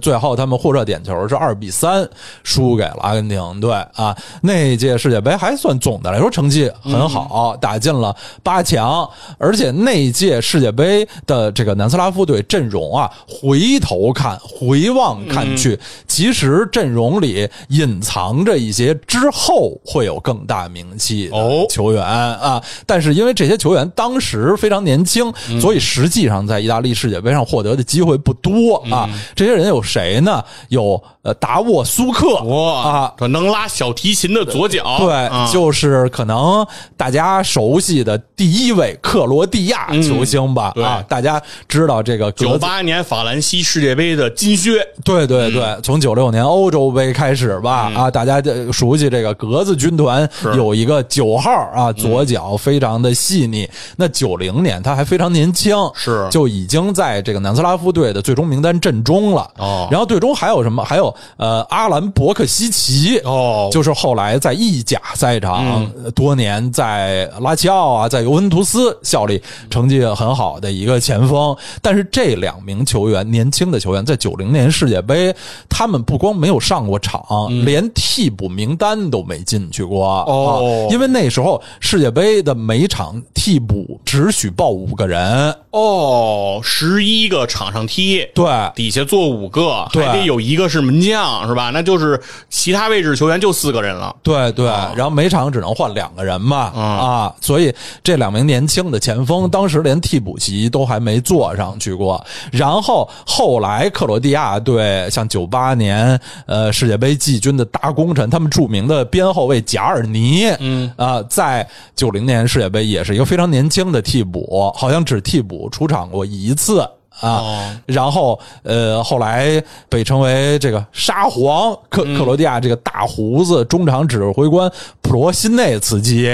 [0.02, 2.08] 最后他们获胜点球是二比三
[2.42, 4.16] 输给了阿根廷队啊。
[4.42, 23.75] 那届世界杯还算总的来说成绩很好，打进了八强，而且那届世界杯的这个南斯拉夫队阵容啊，回头看回望看去，其实阵容里隐藏着一些之后会有更大名气的球员啊，但是因为这些球员。
[23.96, 29.08] 当时非常年轻，所以实际上在意大利世界杯上获得的机会不多啊。
[29.34, 30.42] 这些人有谁呢？
[30.68, 32.36] 有呃达沃苏克。
[32.44, 36.64] 哇啊，能拉小提琴的左脚，对，就是可能
[36.96, 40.72] 大家熟悉的第一位克罗地亚球星吧。
[40.76, 41.02] 啊。
[41.08, 47.90] 大家知道这个九八年法兰西世界杯的金靴，对对对，从九六年欧洲杯开始吧。
[47.94, 53.65] 啊，大家熟悉这个格子军团有一个九号啊，左脚非常的细腻。
[53.96, 56.26] 那九零年他还非常年轻，是。
[56.30, 59.50] 就已经在这个南斯拉夫队的最终名单阵中了。
[59.58, 60.84] 哦，然后队中还有什么？
[60.84, 71.56] 还有呃，阿兰伯克西奇哦，就是后来在意甲赛场多年在拉齐奥啊，在尤文图斯效力，成绩很好的一个前锋。
[71.80, 75.34] 但是这两名球员，年轻的球员，在九零年世界杯，
[75.68, 77.24] 他们不光没有上过场，
[77.64, 80.06] 连替补名单都没进去过。
[80.06, 91.70] 哦，因为那时候世界杯的每场替替补只许报五个人哦，十一个场上踢，对，底下坐五个，还得有一个是门将，是吧？
[91.70, 94.66] 那就是其他位置球员就四个人了，对对。
[94.66, 102.24] 然后每场只能换两个人嘛，啊，所以这两名年轻的前锋当时连替补席都还没坐上去过。
[102.50, 113.46] 然后后来克罗地亚队像九八年呃世界杯季军的大功臣，他们著名的边后卫贾尔尼，嗯啊，在九零年世界杯也是一个非常。
[113.46, 116.80] 年轻的替补好像只替补出场过一次
[117.20, 124.68] 啊，然后呃，后来被称为这个沙皇克克罗地亚这个大胡子中场指挥官
[125.00, 126.28] 普罗辛内茨基，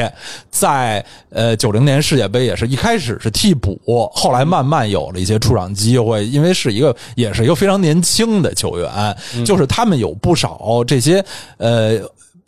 [0.50, 3.78] 在呃九零年世界杯也是一开始是替补，
[4.14, 11.22] 后来慢慢有了一些出场机会，因为是一个也是一个非常年轻的球员，就是他们有不少这些
[11.58, 12.00] 呃。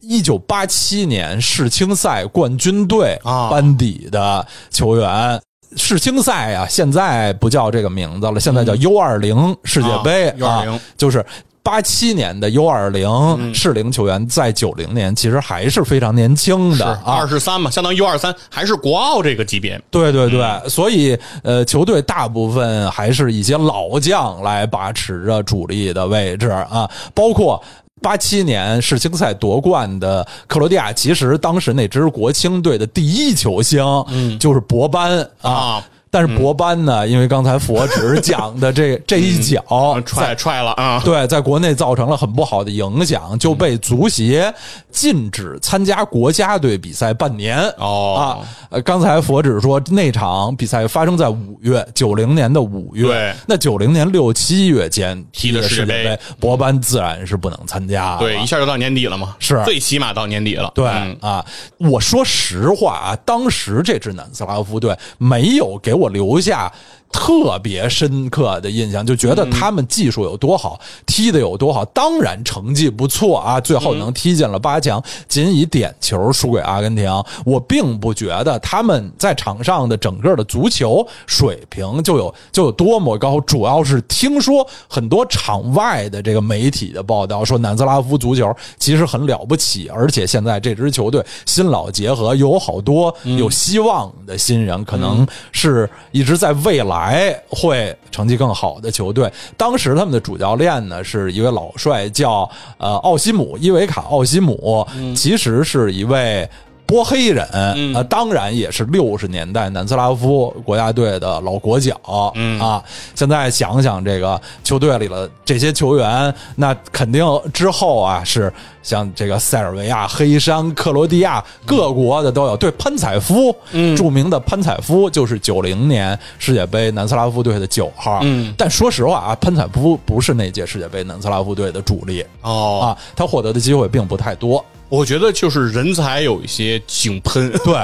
[0.06, 5.40] 一九八七年世青赛冠军队班底的球员，
[5.76, 10.64] 世青赛啊，现在不叫这个名字了，现在叫 U 二零世界杯啊，
[10.96, 11.24] 就是
[11.62, 19.80] 八七年的 U 二零适龄球员，在九零年其实还是非常年轻的，二十三嘛，相当于 U 二三，还是国奥这个级别。
[19.90, 27.62] 对对对，所以呃，球队大部分还是一些老将来把持着主力的位置啊，包括。
[28.04, 35.82] 八七年世青赛夺冠的克罗地亚，其实当时那支国青队的第一球星，嗯，就是博班啊。
[36.14, 44.54] 但是博班呢，因为刚才佛指讲的这 这一脚踹踹了啊，对，在国内造成了很不好的影响，就被足协
[44.92, 47.58] 禁止参加国家队比赛半年。
[47.78, 58.18] 哦啊，呃，刚才佛指说那场比赛发生在五月，九零年的五月，对那九零年六七月间踢的的世界杯杯，博班自然是不能参加了。
[58.20, 60.70] 对，一下就到年底了嘛，是最起码到年底了。
[60.76, 61.44] 对、嗯啊，
[61.78, 66.70] 我说实话啊，当时这支南斯拉夫队没有给我我留下
[67.14, 71.84] 特别深刻的印象，就觉得他们技术有多好，踢的有多好。
[71.86, 77.08] 当然成绩不错啊，最后能踢进了八强，仅以点球输给阿根廷。
[77.46, 97.03] 我并不觉得他们在场上的整个的足球水平就有就有多么高，主要是听说很多场外的这个媒体的报道说南斯拉夫足球其实很了不起，而且现在这支球队新老结合，有好多有希望的新人，可能是一直在未来
[97.48, 99.30] 会成绩更好的球队。
[99.56, 106.48] 当时他们的主教练呢是一位老帅，叫呃奥西姆伊维卡奥西姆，其实是一位。
[106.86, 107.46] 波黑人，
[107.94, 111.98] 呃，当然也是六十年代南斯拉夫国家队的老国脚，
[112.34, 112.82] 嗯啊。
[113.14, 122.56] 现在想想这个球队里的这些球员，那肯定之后啊是像这个塞尔维亚、黑山、克罗地亚各国的都有。
[122.56, 128.54] 对，潘采夫，嗯，著名的潘采夫就是九零年世界杯南斯拉夫队的九号，嗯。
[128.58, 134.62] 但说实话啊，潘采夫不是那届世界杯南斯拉夫队的主力哦，啊，他获得的机会并不太多。
[134.94, 137.74] 我觉得就是人才有一些井喷， 对，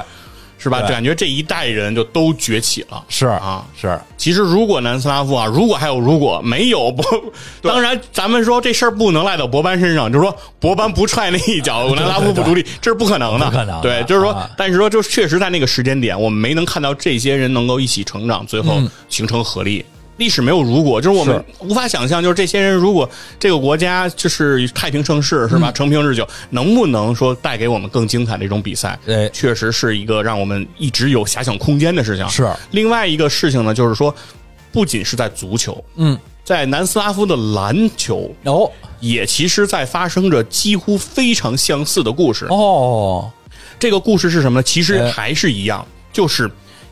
[0.59, 0.81] 是吧？
[0.83, 3.03] 感觉这一代人就都崛起了。
[3.09, 7.05] 是啊，是，其实如果南斯拉夫啊，如果还有如果没有博，
[7.63, 19.85] 当然咱们说这事儿不能赖到博班身上，就是说博班不踹那一脚， 南斯拉夫不独立，这是不可能的，不可能对，就是说啊，但是说，就确实在那个时间点，我们没能看到这些人能够一起成长，最后形成合力。
[20.21, 25.73] 历史没有如果，就是我们无法想象，就是这些人如果这个国家就是太平盛世，是吧？
[25.73, 28.99] 承平日久，能不能说带给我们更精彩的一种比赛？
[29.07, 32.29] 哎确实是一个让我们一直有遐想空间的事情。
[32.29, 34.15] 是另外一个事情呢，就是说，
[34.71, 42.45] 不仅是在足球，嗯，在南斯拉夫的篮球哦也其实在发生着几乎非常相似的故事。
[42.51, 43.31] 哦，
[43.79, 44.63] 这个故事是什么呢？
[44.63, 46.51] 其实哎还是一样，就是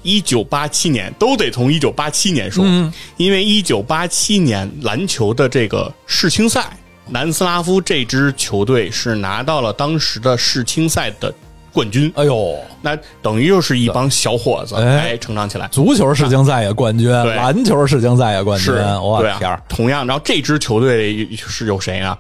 [0.09, 2.91] 一九八七年，都得从一九八七年说，嗯。
[3.19, 6.71] 因为一九八七年篮球的这个世青赛，
[7.07, 11.33] 南斯拉夫这支球队是拿到了当时的世青赛的
[11.73, 15.01] 冠军，哎呦，那等于又是一帮小伙子哎。
[15.01, 15.69] 哎成长起来。
[15.69, 19.39] 足球世青赛也冠军，篮球世青赛也冠军，是，我对啊。
[19.39, 22.19] 天儿，，同样，然后这支球队是有谁啊？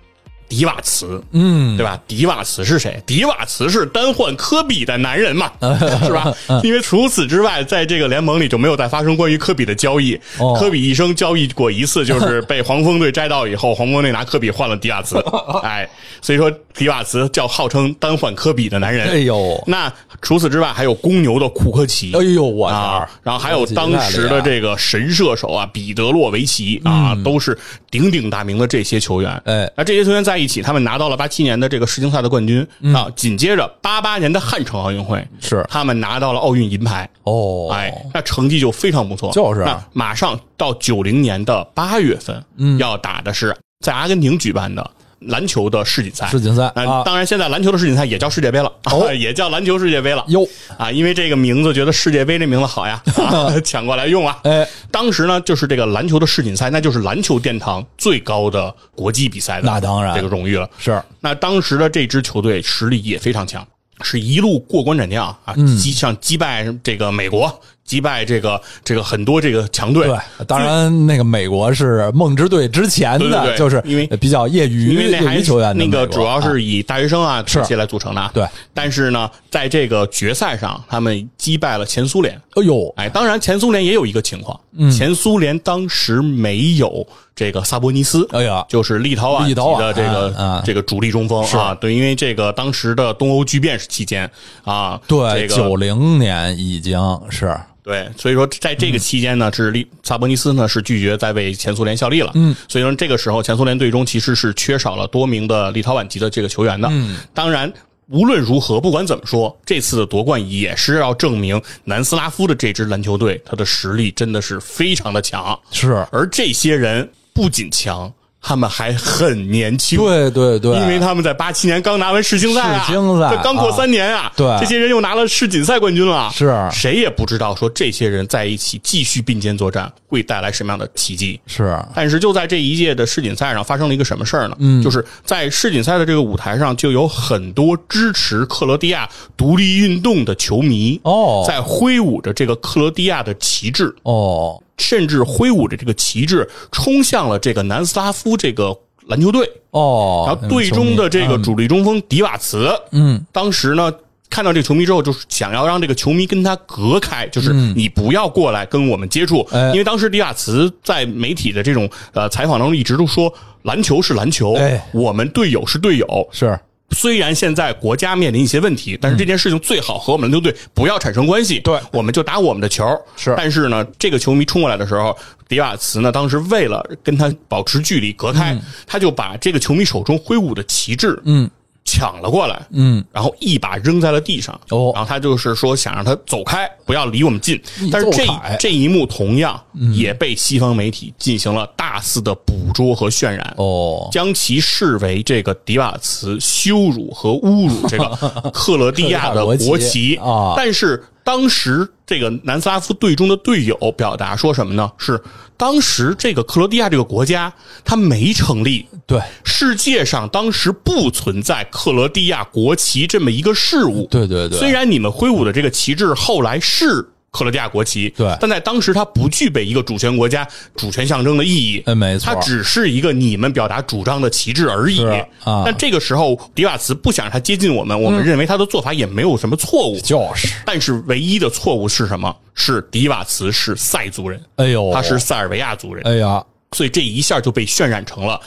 [0.48, 2.00] 迪瓦茨，嗯，对吧？
[2.06, 3.00] 迪瓦茨是谁？
[3.06, 5.52] 迪瓦茨是单换科比的男人嘛，
[6.04, 6.32] 是吧？
[6.48, 10.18] 嗯因为除此之外，在这个联盟里就没有再发生关于科比的交易。
[10.38, 15.16] 哦科比一生交易过一次，就是被 黄蜂队摘到以后，黄蜂队拿科比换了迪瓦茨。
[15.62, 15.88] 哎，
[16.22, 19.08] 所以说迪瓦茨叫号称单换科比的男人。
[19.08, 22.12] 哎呦，那除此之外，还有公牛的库科奇。
[22.14, 27.56] 哎呦，我天啊，，然后还有当时的这个神射手啊，彼得洛维奇啊，都是
[27.90, 29.30] 鼎鼎大名的这些球员。
[29.44, 35.64] 哎那这些球员在一起，他们拿到了八七年的这个世青赛的冠军啊，紧接着八八年的汉城奥运会是。
[35.68, 37.08] 他们拿到了奥运银牌。
[37.24, 39.32] 哦，哎，那成绩就非常不错。
[39.32, 42.78] 就是那马上到九零年的八月份，嗯。
[42.78, 46.26] 要打的是在阿根廷举办的篮球的世锦赛。
[46.28, 50.24] 世锦赛那啊，当然，现在篮球的世锦赛也叫世界杯了，哦 也叫篮球世界杯了。
[50.28, 54.38] 哟，啊，因为这个名字觉得世界杯这名字好呀，啊、 抢过来用啊。
[54.44, 60.68] 哎，当时呢，就是这个篮球的世锦赛，那就是篮球殿堂最高的国际比赛的那当然这个荣誉了。
[60.78, 63.66] 是那当时的这支球队实力也非常强，
[64.02, 70.06] 是一路过关斩将啊，嗯击像击败这个美国，击败这个这个很多这个强队。
[70.06, 76.40] 对，当然那个美国是梦之队之前的，对对对就是因为比较业余因为那还是业余球员的那个主要啊。
[76.40, 77.58] 是以大学生啊是。
[77.60, 78.20] 这些来组成的。
[78.20, 78.30] 啊。
[78.34, 82.38] 对，但是呢，在这个决赛上，他们击败了前苏联。
[82.54, 84.90] 哎呦，哎，当然，前苏联也有一个情况，嗯。
[84.90, 88.64] 前苏联当时没有这个萨博尼斯，哎呀。
[88.68, 91.42] 就是立陶宛籍立陶宛的这个、啊这个主力中锋。
[91.58, 94.30] 啊，对，因为这个当时的东欧巨变期间
[94.64, 97.56] 啊，对，这个九零年已经是
[97.88, 102.30] 对，所以说在这个期间呢，是利萨博尼斯呢是拒绝再为前苏联效力了。
[102.34, 106.88] 嗯，所以说这个时候前苏联队中其实是缺少了多名的立陶宛籍的这个球员的。
[106.92, 107.72] 嗯，当然。
[108.10, 115.60] 无论如何，不管怎么说，这次的夺冠也是要证明南斯拉夫的这支篮球队，他的实力真的是非常的强。
[115.70, 124.46] 是而这些人不仅强，他们还很年轻，对对对，因为他们在八七年刚拿完世青赛啊，世青赛这刚过三年啊，对。
[124.60, 126.56] 这些人又拿了世锦赛冠军了，是。
[126.70, 131.38] 谁也不知道说这些人在一起继续并肩作战会带来什么样的奇迹。
[131.46, 131.78] 是。
[131.94, 134.56] 但是就在这一届的世锦赛上发生了一个什么事儿呢？
[134.60, 141.44] 嗯，就是在世锦赛的这个舞台上，就有很多支持克罗地亚独立运动的球迷哦。
[141.46, 148.76] 在挥舞着这个克罗地亚的旗帜，哦甚至挥舞着这个旗帜冲向了这个南斯拉夫这个
[149.06, 149.50] 篮球队。
[149.70, 153.92] 哦，然后队中的这个主力中锋迪瓦茨，嗯，当时呢
[154.30, 166.28] 看到这个球迷之后，就是想要让这个球迷跟他隔开，就是你不要过来跟我们接触，因为当时迪瓦茨在媒体的这种呃采访当中一直都说篮球是篮球，哎我们队友是队友。
[166.32, 166.58] 是
[166.90, 171.60] 虽然现在国家面临一些问题，但是这件事情最好和我们篮球队不要产生关系。
[171.60, 172.84] 对我们就打我们的球。
[173.16, 175.16] 是但是呢，这个球迷冲过来的时候，
[175.46, 181.48] 迪瓦茨呢，当时为了跟他保持距离隔开，他就把这个球迷手中挥舞的旗帜，嗯，
[181.88, 184.54] 抢了过来，嗯，然后一把扔在了地上。
[184.68, 187.58] 哦然后他就是说想让他走开，不要离我们近。
[187.90, 188.26] 但是这
[188.60, 189.58] 这一幕同样
[189.94, 193.54] 也被西方媒体进行了大肆的捕捉和渲染。
[193.56, 198.06] 哦将其视为这个迪瓦茨羞辱和侮辱这个
[198.52, 204.90] 克罗地亚的国旗啊但是当时这个南斯拉夫队中的队友表达说什么呢？
[204.96, 205.22] 是
[205.58, 207.52] 当时这个克罗地亚这个国家
[207.84, 214.08] 它没成立，对世界上当时不存在克罗地亚国旗这么一个事物。
[214.10, 221.82] 对对对，虽然你们挥舞的这个旗帜后来是克罗地亚国旗，对但在当时它不具备一个主权国家主权象征的意义。
[221.86, 225.04] 哎没错它只是一个你们表达主张的旗帜而已。
[225.44, 230.00] 啊但这个时候，迪瓦茨不想让他接近我们，我们认为他的做法也没有什么错误。
[230.00, 232.34] 就是但是唯一的错误是什么？
[232.54, 236.04] 是迪瓦茨是塞族人，哎呦，他是塞尔维亚族人。
[236.06, 238.38] 哎呀所以这一下就被渲染成了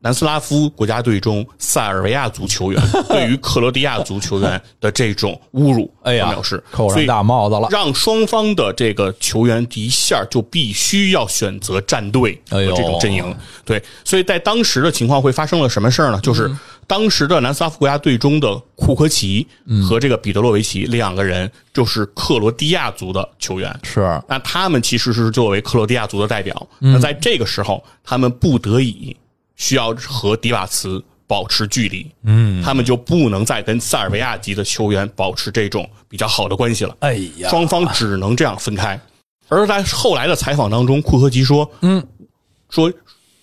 [0.00, 13.36] 南斯拉夫国家队中塞尔维亚族球员 对于克罗地亚族球员的这种侮辱 哎呀表示，扣上所以大帽子了，让双方的这个球员一下就必须要选择站队和哎呦这种阵营。
[13.64, 16.20] 对，所以在当时的情况会发生了什么事儿呢？
[16.22, 19.46] 就是嗯当时的南斯拉夫国家队中的库科奇
[19.88, 23.80] 和这个彼得洛维奇两个人就是克罗地亚族的球员。
[23.84, 29.16] 是那他们其实是作为克罗地亚族的代表，那在这个时候，他们不得已
[29.60, 38.98] 需要和迪瓦茨保持距离，嗯，他们就不能再跟塞尔维亚籍的球员保持这种比较好的关系了，哎呀，双方只能这样分开。
[39.48, 42.02] 而在后来的采访当中，库科奇说，嗯，
[42.70, 42.90] 说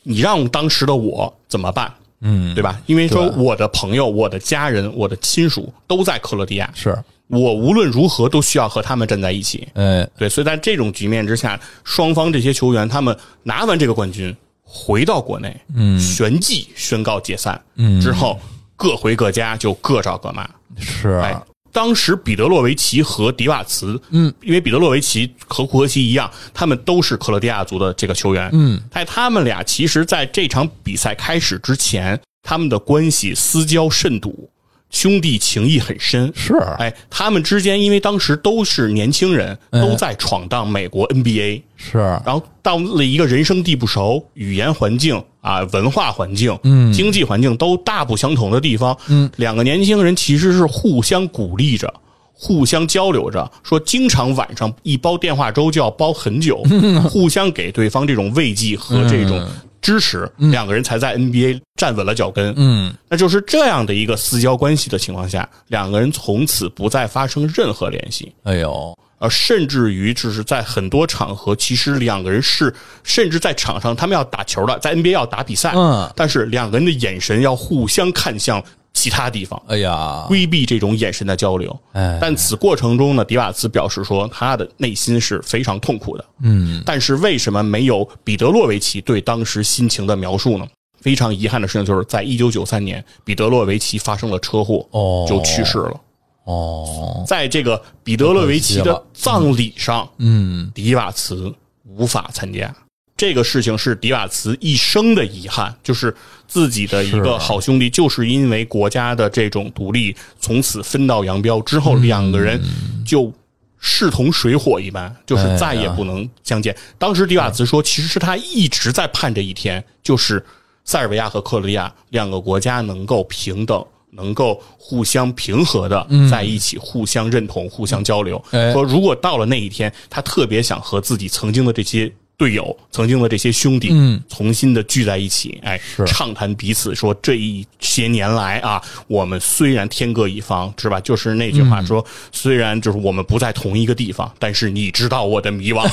[0.02, 1.94] 你让当时的我怎么办？
[2.22, 2.56] 嗯。
[2.56, 2.82] 对吧？
[2.88, 6.98] 因为说我的朋友、我的家人、我的亲属都在克罗地亚，是。
[7.28, 9.68] 我无论如何都需要和他们站在一起。
[9.76, 10.10] 哎。
[10.18, 14.36] 对，所以在这种局面之下，双方这些球员他们拿完这个冠军，
[14.70, 18.38] 回到国内，嗯，旋即宣告解散，嗯，之后
[18.76, 20.48] 各回各家，就各找各妈。
[20.78, 21.42] 是哎，
[21.72, 34.50] 当时彼得洛维奇和迪瓦茨，嗯，因为彼得洛维奇和库克西一样，他们都是克罗地亚族的这个球员，嗯，但他们俩其实在这场比赛开始之前，他们的关系私交甚笃，
[34.90, 36.54] 兄弟情谊很深，是。
[36.80, 41.98] 哎，他们之间因为当时都是年轻人，都在闯荡美国 NBA，、是。
[41.98, 51.94] 然后到了一个人生地不熟、语言环境啊、文化环境、嗯、经济环境都大不相同的地方，嗯，两个年轻人其实是互相鼓励着。
[52.40, 56.64] 互相交流着，说经常晚上一煲电话粥就要煲很久，
[57.10, 59.44] 互相给对方这种慰藉和这种
[59.82, 62.54] 支持，两个人才在 NBA 站稳了脚跟。
[62.58, 62.94] 嗯。
[63.10, 68.98] 那就是这样的一个私交关系的情况下，两个人从此不再发生任何联系，哎呦。
[69.20, 72.72] 呃，甚至于就是在很多场合，其实两个人是，
[73.04, 76.08] 甚至在场上他们要打球了，在 NBA 要打比赛，嗯。
[76.16, 78.64] 但是两个人的眼神要互相看向
[78.98, 81.80] 其他地方，哎呀规避这种眼神的交流。
[81.94, 86.26] 哎但此过程中呢，迪瓦茨表示说，他的内心是非常痛苦的。
[86.42, 90.68] 嗯但是为什么没有彼得洛维奇对当时心情的描述呢？
[91.00, 96.02] 非常遗憾的事情就是在一九九三年，彼得洛维奇发生了车祸，哦就去世了。
[96.46, 101.54] 哦在这个彼得洛维奇的葬礼上，嗯迪瓦茨
[101.86, 102.76] 无法参加。
[103.18, 106.16] 这个事情是迪瓦茨一生的遗憾，就是
[106.48, 112.62] 自己的一个好兄弟，就是因为国家的这种独立，从此分道扬镳之后，两个人
[113.04, 113.34] 就
[113.80, 116.78] 势同水火一般，就是再也不能相见。
[117.00, 120.46] 当时迪瓦茨说，其实是他一直在盼这一天，就是
[120.86, 123.84] 塞尔维亚和克罗地亚两个国家能够平等。
[124.12, 128.44] 能够互相平和的在一起，互相认同、互相交流。
[128.50, 141.00] 哎说如果到了那一天，他特别想和自己曾经的这些队友、曾经的这些兄弟，嗯，重新的聚在一起，哎是，畅谈彼此，说这一些年来啊，我们虽然天各一方，是吧？
[141.02, 145.84] 就是那句嗯话说，虽然就是我们不在同一个地方，但是你知道我的迷惘。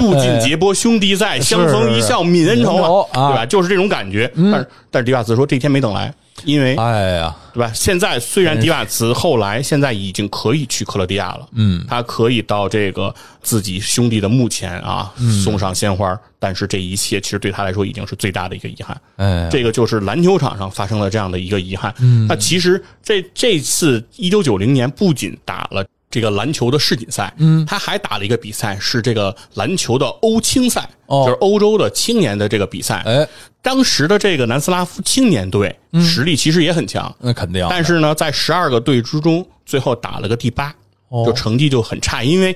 [0.00, 3.46] 不仅结波兄弟在，相逢一笑泯恩仇泯恩仇啊，啊对吧？
[3.46, 4.32] 就是这种感觉。
[4.34, 6.12] 但是但是迪瓦斯说这一天没等来，
[6.44, 7.70] 因为哎呀，对吧？
[7.74, 15.12] 现在虽然迪瓦茨后来现在已经可以去克罗地亚了，嗯，他可以到这个自己兄弟的墓前啊，
[15.44, 19.00] 送上鲜花，但是这一切其实对他来说已经是最大的一个遗憾。
[19.16, 21.94] 哎，这个就是篮球场上发生了这样的一个遗憾。
[22.28, 25.84] 那其实这这次一九九零年不仅打了。
[26.12, 31.24] 这个篮球的世锦赛，嗯，他还打了一个比赛，是这个篮球的欧青赛，哦。
[31.24, 33.02] 就是欧洲的青年的这个比赛。
[33.06, 33.26] 哎，
[33.62, 40.72] 当时的这个南斯拉夫青年队实力其实也很强，那肯定，但是呢，在十二个队之中，最后打了个第八，
[41.08, 41.24] 哦。
[41.24, 42.54] 就成绩就很差，因为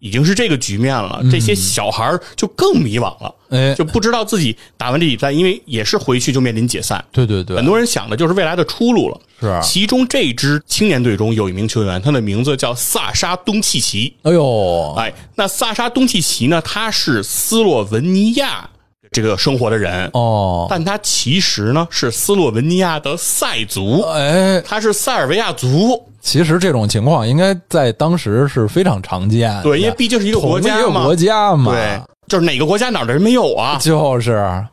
[0.00, 7.02] 已经是这个局面了，这些小孩儿就更迷惘了，哎就不知道自己打完这比赛，因为也是回去就面临解散。
[7.12, 9.20] 对对对，很多人想的就是未来的出路了。
[9.40, 14.14] 是啊其中这支青年队中有一名球员，他的名字叫萨沙东契奇。
[14.22, 16.60] 哎呦，哎，那萨沙东契奇呢？
[16.62, 18.68] 他是斯洛文尼亚
[19.12, 24.02] 这个生活的人，哦，但他其实呢是斯洛文尼亚的塞族。
[24.02, 33.78] 哎，他是塞尔维亚族，其实这种情况应该在当时是非常常见的，对，因为毕竟是一个国家嘛，一个国家嘛，对，就是哪个国家哪儿的人没有啊？
[33.80, 34.66] 就是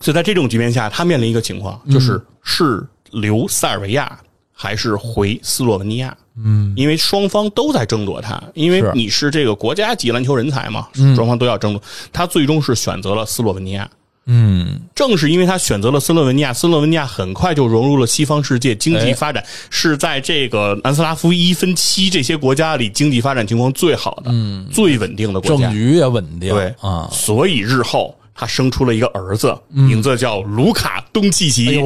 [0.00, 4.18] 所以在这种局面下，他面临一个情况，嗯就是是留塞尔维亚
[4.52, 6.16] 还是回斯洛文尼亚？
[6.36, 11.82] 嗯，因为双方都在争夺他，因为你是这个国家级篮球人才嘛，双方都要争夺。
[12.12, 13.88] 他最终是选择了斯洛文尼亚。
[14.26, 25.64] 嗯，正是因为他选择了斯洛文尼亚，斯洛文尼亚很快就融入了西方世界，经济哎发展是在这个南斯拉夫一分七这些国家里经济发展情况最好的、嗯、最稳定的国家。
[25.64, 26.74] 政局也稳定，对。
[26.80, 31.82] 啊，所以日后他生出了一个儿子，名字叫卢卡东契奇，哎，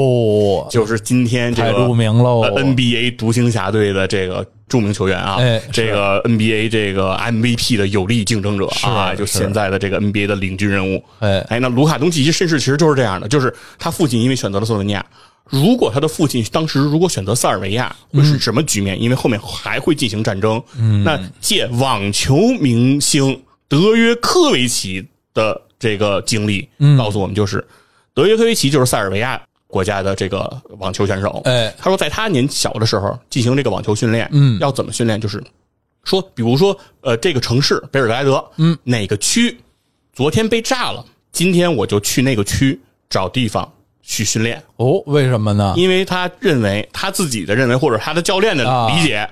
[0.70, 2.42] 就是今天这个太著名喽。
[2.42, 11.02] 呃 NBA 独行侠队的这个著名球员啊，哎这个 NBA 这个 MVP 的有力竞争者啊，就现在的这个 NBA 的领军人物。
[11.20, 15.04] 哎哎，那卢卡东契奇身世其实就是这样的，就是他父亲因为选择了斯洛文尼亚。
[15.50, 19.00] 如果他的父亲当时如果选择塞尔维亚，会是什么局面？
[19.00, 20.62] 因为后面还会进行战争。
[20.78, 27.66] 嗯，那借网球明星德约科维奇的这个经历，告诉我们就是，
[28.12, 31.40] 德约科维奇就是塞尔维亚国家的这个网球选手。
[31.44, 35.20] 哎，他说在他年小的时候进行这个网球训练，嗯要怎么训练？
[35.20, 35.40] 就是
[36.04, 39.56] 说，比如说，呃，这个城市贝尔格莱德，嗯，哪个区
[40.12, 45.74] 昨天被炸了，今天我就去那个区找地方去训练，哦，为什么呢？
[45.76, 49.28] 因为他认为他自己的认为或者他的教练的啊理解，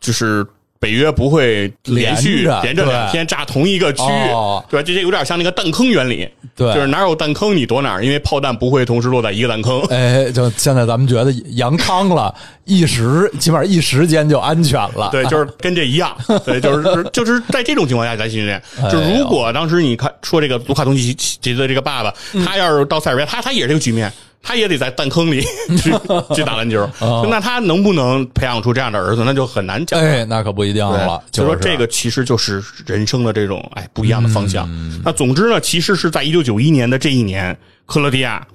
[0.00, 0.46] 就是
[0.80, 4.84] 北约不会连续连着两天炸同一个区域，哦对吧？
[4.86, 9.80] 这这有点像那个弹坑原理，对就是哪有弹坑你躲哪儿，因为炮弹不会同时落在一个弹坑。
[9.90, 12.32] 哎，就现在咱们觉得阳康了，
[12.64, 15.08] 一时起码一时间就安全了。
[15.10, 16.16] 对，就是跟这一样，
[16.46, 18.62] 对，就是就是在这种情况下咱训练。
[18.80, 24.12] 哎就如果当时你看说这个卢卡东契奇的这个爸爸，嗯他要是到塞尔维亚，他他也是这个局面。
[24.42, 25.42] 他也得在弹坑里
[25.78, 25.92] 去
[26.34, 26.88] 去打篮球，
[27.28, 31.22] 那他能不能培养出这样的儿子，那就很难讲哎，那可不一定了。
[31.30, 34.66] 就说这个其实就是人生的这种哎不一样的方向。
[34.70, 38.46] 嗯那总之呢，其实是在一九九一年的这一年，克罗地亚、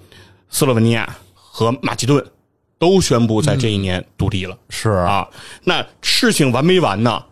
[0.49, 2.23] 斯洛文尼亚和马其顿
[2.79, 5.27] 都宣布在这一年独立了、是啊。
[5.63, 7.23] 那事情完没完呢？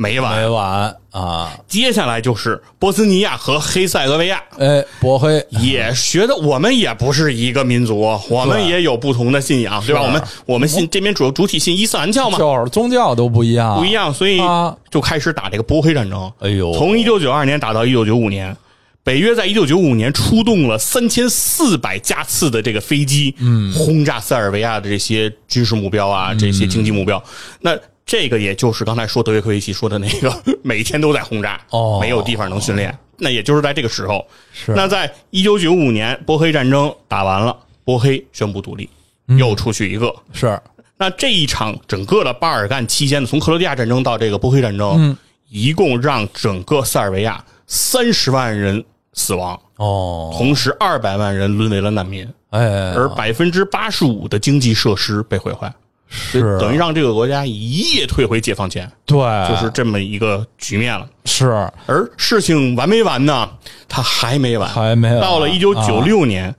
[0.00, 1.52] 没完，没完啊！
[1.68, 4.42] 接下来就是波斯尼亚和黑塞俄维亚。
[4.56, 5.44] 哎，波黑。
[5.50, 10.00] 也学的我们也不是一个民族，我们也有不同的信仰，对吧？
[10.00, 14.74] 我们我们信这边主主体信伊斯兰教嘛，就是宗教都不一样，不一样，所以啊。
[14.90, 16.32] 就开始打这个波黑战争。
[16.38, 16.72] 哎呦。
[16.72, 18.56] 从一九九二年打到一九九五年，
[19.04, 27.22] 北约在一九九五年出动了三千四百架次的这个飞机，嗯，轰炸塞尔维亚的这些军事目标啊，这些经济目标。
[27.60, 27.76] 那
[28.10, 31.98] 这个也就是刚才说德约科维奇说的那个， 每天都在轰炸，哦。
[32.00, 32.92] 没有地方能训练。
[33.16, 34.72] 那也就是在这个时候，是。
[34.74, 38.90] 那在一九九五年波黑战争打完了，波黑宣布独立，
[39.38, 40.12] 又出去一个。
[40.32, 40.60] 是。
[40.96, 45.16] 那这一场整个的巴尔干期间，从克罗地亚战争到这个波黑战争，嗯。
[45.48, 52.60] 一共让整个塞尔维亚三十万人死亡，哦，同时二百万人沦为了难民，哎，
[52.92, 55.72] 而百分之八十五的经济设施被毁坏，
[56.10, 59.16] 是等于让这个国家一夜退回解放前，对，
[59.48, 61.08] 就是这么一个局面了。
[61.24, 61.46] 是
[61.86, 63.48] 而事情完没完呢？
[63.88, 66.54] 它还没完，还没完到了一九九六年，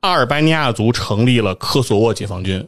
[0.00, 2.66] 阿尔巴尼亚族成立了科索沃解放军，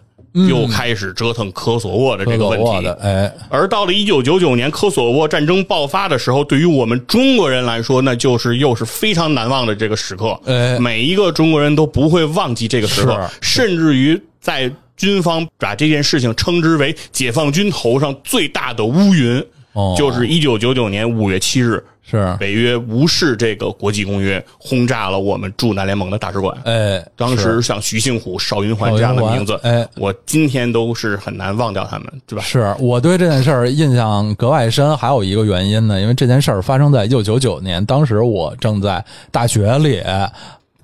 [0.48, 2.86] 又开始折腾科索沃的这个问题。
[3.00, 10.38] 哎，而到了一九九九年科索沃战争爆发的时候，对于我们中国人来说，那就是又是非常难忘的这个时刻。
[10.44, 14.70] 哎每一个中国人都不会忘记这个时刻，甚至于在
[15.02, 26.56] 军方把这件事情称之为解放军头上最大的乌云，哦就是一九九九年五月七日，是，北约无视这个国际公约，轰炸了我们驻南联盟的大使馆。
[26.66, 32.44] 哎，当时像徐庆虎、邵云环这样的名字，哎，我今天都是很难忘掉他们，对吧？
[32.44, 40.00] 是我对这件事儿印象格外深，还有一个原因呢，因为这件事儿发生在一九九九年，当时我正在大学里。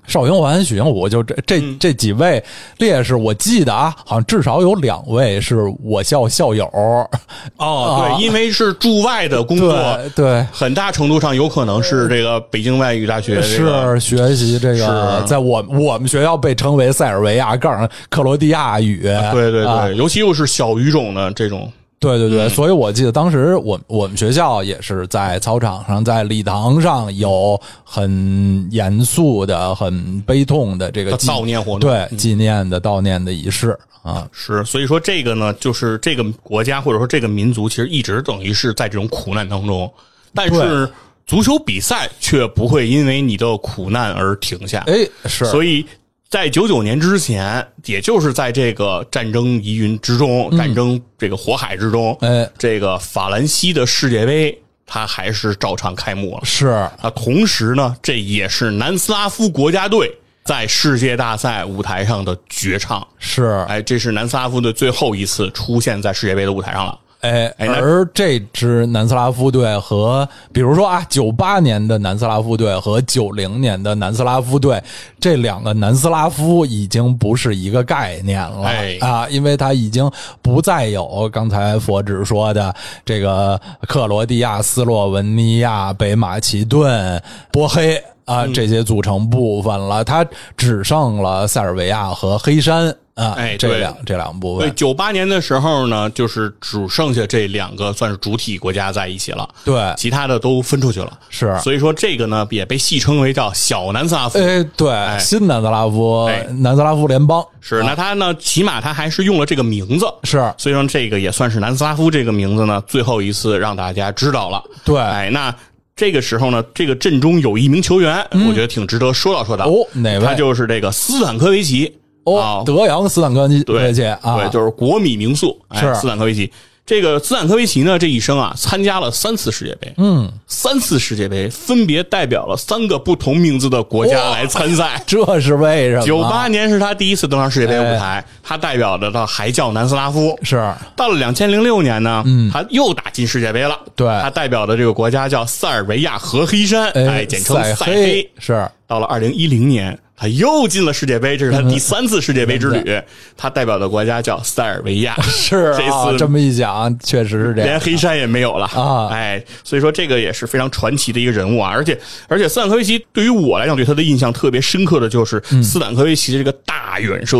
[0.09, 1.77] 邵云环、许英武，就这这嗯。
[1.79, 2.43] 这几位
[2.79, 6.65] 烈士，我记得啊，好像至少有两位是我校校友。
[6.73, 7.07] 哦，
[7.57, 8.17] 啊。
[8.17, 19.03] 对，因为是驻外的工作，对对，很大程度上有可能是这个北京外语大学这个是学习这个，在我我们学校被称为塞尔维亚杠克罗地亚语。
[19.31, 19.85] 对对啊。
[19.85, 22.49] 对，尤其又是小语种的这种，对对对，嗯。
[22.49, 31.89] 所以我记得当时我我们学校也是在操场上，在礼堂上有很严肃的、很悲痛的这个纪悼念活动。
[31.89, 34.27] 对纪念的悼念的仪式啊。
[34.31, 39.91] 是，所以说这个呢，就是这个国家或者说这个民族，其实一直等于是在这种苦难当中，
[40.33, 40.89] 但是
[41.27, 44.83] 足球比赛却不会因为你的苦难而停下。
[44.87, 45.85] 哎，是，所以
[46.29, 54.55] 在九九年之前，也就是在这个战争疑云之中，战争这个火海之中，哎这个法兰西的世界杯
[54.85, 56.41] 它还是照常开幕了。
[56.45, 63.07] 是啊，同时呢，这也是南斯拉夫国家队在世界大赛舞台上的绝唱。
[63.17, 66.99] 是，哎，这是南斯拉夫队最后一次出现在世界杯的舞台上了。
[67.21, 74.81] 哎，而这支南斯拉夫队和，比如说啊，九八年的南斯拉夫队和九零年的南斯拉夫队，
[75.19, 80.09] 这两个南斯拉夫已经不是一个概念了、哎啊，因为它已经
[80.41, 88.01] 不再有刚才佛指说的这个克罗地亚、斯洛文尼亚、北马其顿、波黑。
[88.25, 90.23] 啊，嗯这些组成部分了，它
[90.55, 101.11] 只剩了塞尔维亚和黑山啊，哎这两这两部对，分，九八年的时候呢，就是只剩下这两个算是主体国家在一起了，对，其他的都分出去了。
[101.29, 104.39] 是，所以说这个呢，也被戏称为叫小南斯拉夫。
[104.39, 106.47] 哎，对，新南斯拉夫，哎。
[106.59, 107.45] 南斯拉夫联邦。
[107.61, 110.37] 是，那他呢，起码他还是用了这个名字，是。
[110.57, 114.63] 所以说这个也算是南斯拉夫这个名字呢，最后一次让大家知道了。
[114.83, 114.99] 对。
[114.99, 115.53] 哎，那
[115.95, 119.65] 这个时候呢，这个阵中有一名球员，我觉得挺值得说道说道。
[119.65, 120.25] 嗯哦哪位？
[120.25, 121.98] 他就是这个斯坦科维奇。
[122.23, 126.51] 哦啊，德阳斯坦科维对奇啊，对，就是国米名宿，哎是斯坦科维奇。
[126.85, 134.99] 这个斯坦科维奇呢，这一生啊，参加了三次世界杯，嗯，三次世界杯分别代表了三个不同名字的国家来参赛。
[135.05, 136.01] 这是为什么？
[136.01, 140.35] 九八年是他第一次登上世界杯舞台，他代表的他还叫南斯拉夫。
[140.41, 140.57] 是
[140.95, 143.79] 到了两千零六年呢，他又打进世界杯了。
[143.85, 148.31] 嗯对他代表的这个国家叫塞尔维亚和黑山，哎，简称塞塞黑。
[148.39, 153.01] 是到了二零一零年，他又进了世界杯，这是他第三次世界杯之旅。
[153.37, 157.69] 他代表的国家叫塞尔维亚， 是这啊， 次这么一讲，确实是这样。
[157.69, 161.97] 连黑山也没有了啊哎，所以说这个也是非常传奇的一个人物啊，而且
[162.27, 167.37] 而且斯坦科维奇对于我来讲，对他的印象特别深刻的就是嗯斯坦科维奇的这个大远射，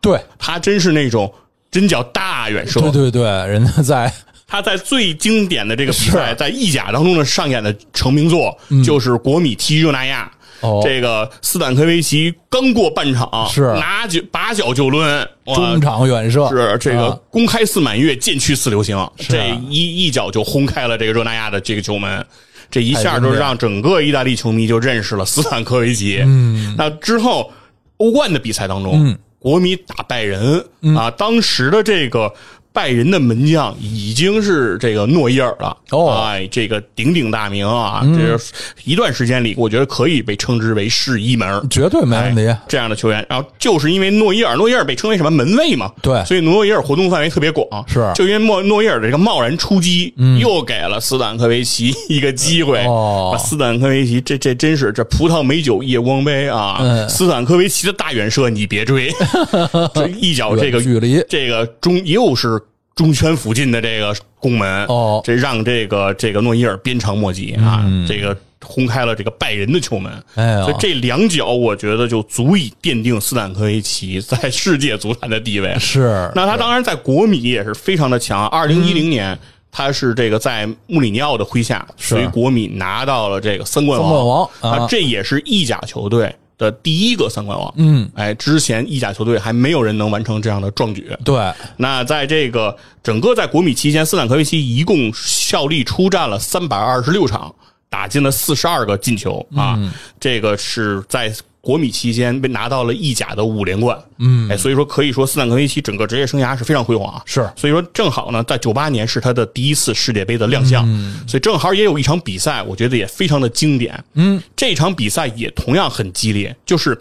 [0.00, 1.32] 对他真是那种
[1.70, 4.12] 真叫大远射，对对对，人家在
[4.48, 10.28] 他在最经典的这个比赛，在意甲当中的上演的成名作，就是国米踢热那亚。
[10.60, 10.80] 哦。
[10.84, 13.72] 这个斯坦科维奇刚过半场，是。
[13.74, 16.48] 拿脚把脚就抡，中场远射。
[16.48, 17.18] 是这个啊。
[17.30, 22.24] 公开四满月，渐去四流星，这一一脚就轰开了这个热那亚的这个球门。
[22.70, 26.20] 这一下就让整个意大利球迷就认识了斯坦科维奇。
[26.24, 27.50] 嗯，那之后
[27.96, 29.18] 欧冠的比赛当中，嗯。
[29.40, 30.58] 国米打拜仁、
[30.96, 32.34] 啊，当时的这个
[32.72, 35.76] 拜仁的门将已经是这个诺伊尔了。
[35.90, 38.52] 哦哎，这个鼎鼎大名啊，这是
[38.84, 41.66] 一段时间里，我觉得可以被称之为是一门。
[41.68, 42.60] 绝对没问题哎。
[42.68, 52.84] 这样的球员，然后就是因为诺伊尔，诺伊尔被称为什么门卫嘛，对所以诺伊尔活动范围特别广，是嗯就因为诺诺伊尔的这个贸然出击，又给了斯坦科维奇一个机会。
[52.84, 56.78] 哦啊斯坦科维奇这这真是这葡萄美酒夜光杯啊！
[56.80, 59.10] 嗯斯坦科维奇的大远射你别追，
[59.94, 62.60] 这一脚这个距离这个中又是
[62.98, 65.22] 中圈附近的这个攻门哦。
[65.24, 70.12] 这让这个这个诺伊尔鞭长莫及啊，这个轰开了这个拜仁的球门。
[70.34, 75.74] 所以这两脚，我觉得就足以奠定斯坦科维奇在世界足坛的地位。
[75.78, 76.30] 是。
[76.34, 78.46] 那他当然在国米也是非常的强。
[78.48, 78.96] 二零一嗯。
[78.96, 79.38] 零年，
[79.70, 84.86] 他是这个在穆里尼奥的麾下，是随国米拿到了这个三冠三冠王啊。
[84.88, 87.72] 这也是意甲球队的第一个三冠王。
[87.76, 91.10] 嗯，哎，之前意甲球队还没有人能完成这样的壮举。
[91.24, 97.54] 对，那在这个整个在国米期间，斯坦科维奇一共效力出战了三百二十六场，
[97.88, 99.78] 打进了四十二个进球啊！
[100.20, 103.98] 这个是在国米期间被拿到了意甲的五连冠。
[104.18, 107.22] 嗯，哎，所以说可以说斯坦科维奇整个职业生涯是非常辉煌啊。
[107.24, 110.86] 是所以说正好呢，在九八年是他的第一次世界杯的亮相，
[111.26, 114.02] 所以正好也有一场比赛，我觉得也非常的经典。
[114.14, 116.98] 嗯，这场比赛也同样很激烈，就是。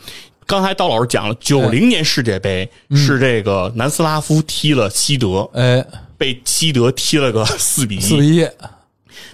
[0.49, 5.85] 刚才刀老师讲了，九零年世界杯是这个南斯拉夫踢了西德，哎，
[6.17, 7.99] 被西德踢了个四比一。
[7.99, 8.47] 四比一，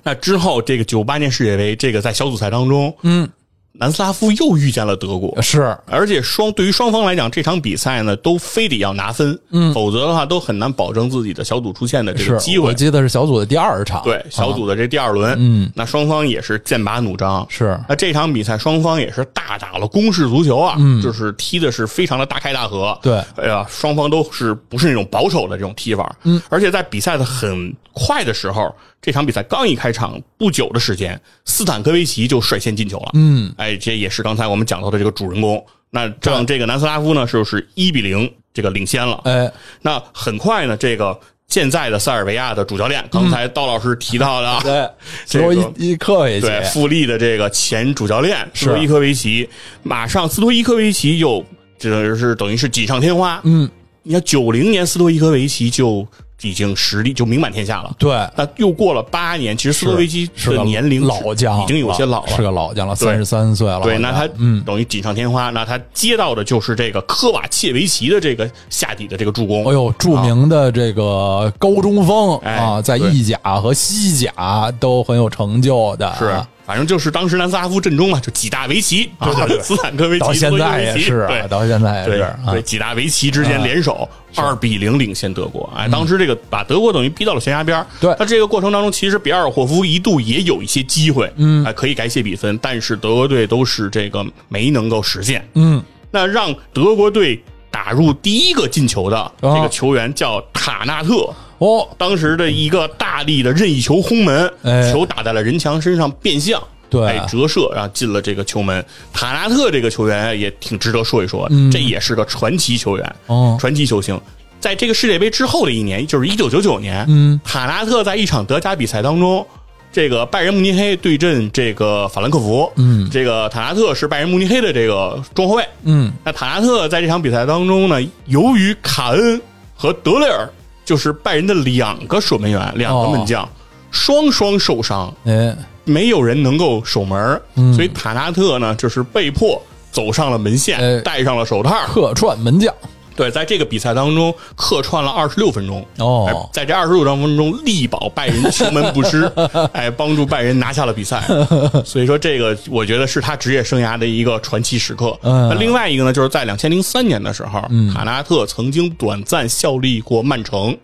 [0.02, 3.30] 那之后，这个九八年世界杯，这个在小组赛当中，嗯，
[3.74, 5.76] 南斯拉夫又遇见了德国，是。
[5.88, 12.68] 而且双对于双方来讲，这场比赛呢，都非得要拿分，嗯，否则的话都很难保证自己的小组出线的这个，机会。
[12.68, 17.46] 我记得是小组的第二场，对小组的这第二轮，嗯，那双方也是剑拔弩张。
[17.50, 17.80] 是。
[17.90, 22.98] 那这场比赛双方也是大打了攻势足球啊，嗯，就是踢的是非常的大开大合。
[23.02, 23.20] 对。
[23.36, 35.66] 哎呀，双方都是不是那种保守的这种踢法，嗯，而且在比赛的很快的时候，这场比赛刚一开场不久的时间，斯坦科维奇就率先进球了，嗯，哎，这也是刚才我们讲到的这个主人公。
[35.90, 39.22] 那让这个南斯拉夫呢，就是一比零这个领先了。
[39.26, 39.50] 哎，
[39.82, 44.90] 那很快呢，这个现在的塞尔维亚的主教练，刚才刀老师提到的啊，对，
[45.26, 49.48] 这个斯托伊科维奇，对，富力的这个前主教练斯托伊科维奇，
[49.84, 51.46] 马上斯托伊科维奇就
[51.78, 53.40] 这是等于是锦上添花。
[53.44, 53.70] 嗯，
[54.02, 56.06] 你看九零年斯托伊科维奇就
[56.44, 57.94] 已经实力就名满天下了。
[57.98, 63.82] 对，那又过了八年，其实斯托维奇是个的年龄老将，已经有些老了，是个老将了，对三十三岁了。
[63.82, 69.66] 对，那他嗯，等于锦上添花，那他接到的就是这个科瓦切维奇的这个下底的这个助攻。
[69.66, 79.30] 哎呦，著名的这个高中锋哎啊，在意甲和西甲都很有成就的，是，反正就是当时南斯拉夫阵中嘛，就几大维奇啊，
[79.62, 81.48] 斯坦科维奇到现在也是啊，对。
[81.50, 82.38] 到现在也对是啊。
[82.52, 85.70] 对，几大维奇之间联手二比零领先德国。
[85.76, 87.86] 哎，当时这个把德国等于逼到了悬崖边儿。
[88.00, 88.16] 对。
[88.18, 95.46] 那这个过程当中，其实比尔霍夫一度也有一些机会，嗯，哎，可以改写比分，但是德国队都是这个没能够实现。
[95.56, 101.30] 嗯，那让德国队打入第一个进球的这个球员叫塔纳特。
[101.58, 104.92] 哦，当时的一个大力的任意球轰门，哎。
[104.92, 107.06] 球打在了任强身上变向，对。
[107.08, 108.84] 哎，折射，然后进了这个球门。
[109.14, 113.58] 塔纳特这个球员也挺值得说一说，这也是个传奇球员，哦。
[113.60, 114.20] 传奇球星。
[114.60, 119.46] 在这个世界杯之后的一年，就是一九九九年，嗯，塔纳特在一场德甲比赛当中。
[119.92, 129.40] 这个拜仁慕尼黑对阵这个法兰克福，嗯，这个塔纳特是拜仁慕尼黑的这个中后卫，嗯，那塔纳特在这场比赛当中呢，由于卡恩
[129.76, 130.50] 和德雷尔
[130.86, 133.48] 就是拜仁的两个守门员、两个门将、
[133.92, 135.56] 双双受伤，哎，
[135.86, 137.42] 没有人能够守门，
[137.74, 139.62] 所以塔纳特呢就是被迫
[139.92, 141.02] 走上了门线，哎。
[141.02, 141.74] 戴上了手套。
[141.88, 142.74] 客串门将，
[143.16, 145.86] 对，在这个比赛当中客串了二十六分钟。
[146.00, 149.32] 哦哎在这二十六分钟力保拜仁球门不失，
[149.74, 151.24] 哎，帮助拜仁拿下了比赛。
[151.86, 155.18] 所以说，这个我觉得是他职业生涯的一个传奇时刻。
[155.24, 157.62] 嗯那另外一个呢，就是在两千零三年的时候，
[157.94, 160.78] 卡纳特曾经短暂效力过曼城。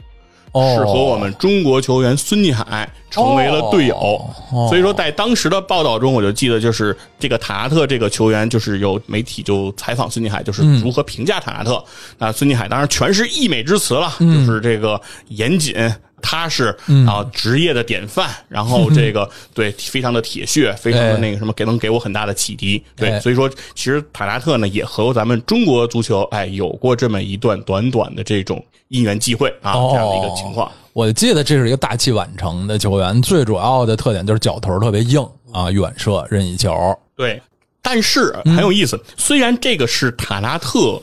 [0.52, 3.96] 哦，是和我们中国球员孙继海成为了队友。
[3.96, 11.84] 哦所以说，在当时的报道中，我就记得就是这个塔纳特这个球员，就是有媒体就采访孙继海，就是如何评价塔纳特。
[12.18, 15.76] 那孙继海当然全是溢美之词了，就是这个严谨。
[16.22, 22.84] 踏实，然后职业的典范，然后这个 对非常的铁血，非常的那个什么，给能给我很大的启迪。
[22.96, 30.72] 对，哎所以说其实塔纳特呢也和咱们中国足球哎有过这么一段短短的这种因缘际会啊哦这样的一个情况。
[30.94, 36.76] 我记得这是一个大器晚成的球员，最主要的特点就是脚头特别硬啊，远射任意球。
[37.16, 37.42] 对，
[37.82, 41.02] 但是很有意思，虽然这个是塔纳特。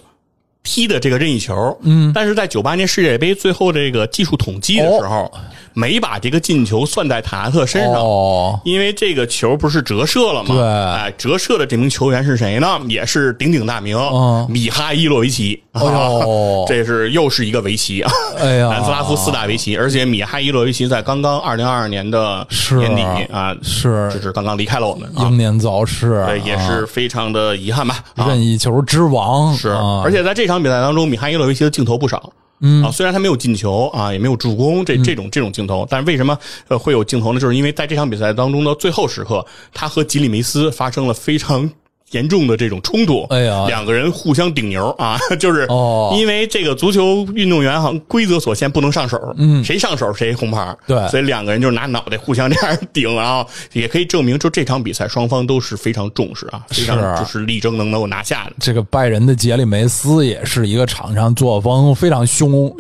[0.67, 5.33] 踢的这个任意球，嗯，但是在九八年世界杯最后这个技术统计的时候，
[5.79, 10.55] 没把这个进球算在塔纳特身上，哦，因为这个球不是折射了吗？
[10.55, 12.67] 对哎，折射的这名球员是谁呢？
[12.89, 15.63] 也是鼎鼎大名，嗯米哈伊洛维奇。
[15.73, 18.11] 哎呦 这是又是一个维奇啊！
[18.39, 22.47] 哎呀 南斯拉夫四大维奇，而且米哈伊洛维奇在刚刚二零二二年的
[22.79, 28.03] 年底啊，是就是刚刚离开了我们啊，英年早逝，对，也啊是非常的遗憾吧。
[28.17, 32.33] 啊任意球之王，是，啊而且在这场比赛当中，米哈伊洛维奇的镜头不少。
[32.61, 32.83] 嗯。
[32.85, 34.85] 啊，虽然他没有进球啊，也没有助攻，嗯。
[34.85, 36.39] 这这种这种镜头，但是为什么
[36.69, 37.41] 呃会有镜头呢？
[37.41, 41.71] 就是因为在这场比赛当中的最后时刻，他和吉里梅斯发生了非常
[42.13, 43.65] 严重的这种冲突，哎呀。
[43.67, 46.15] 两个人互相顶牛啊， 就是哦。
[46.17, 51.09] 因为这个足球运动员好像规则所限不能上手，嗯，谁上手谁红牌，对。
[51.09, 58.53] 所以两个人就是拿脑袋互相这样顶，然后也可以证明，就这场比赛双方都是非常重视啊，非常就是力争能够拿下的。
[58.61, 62.73] 这个拜仁的杰里梅斯也是一个场上作风非常凶、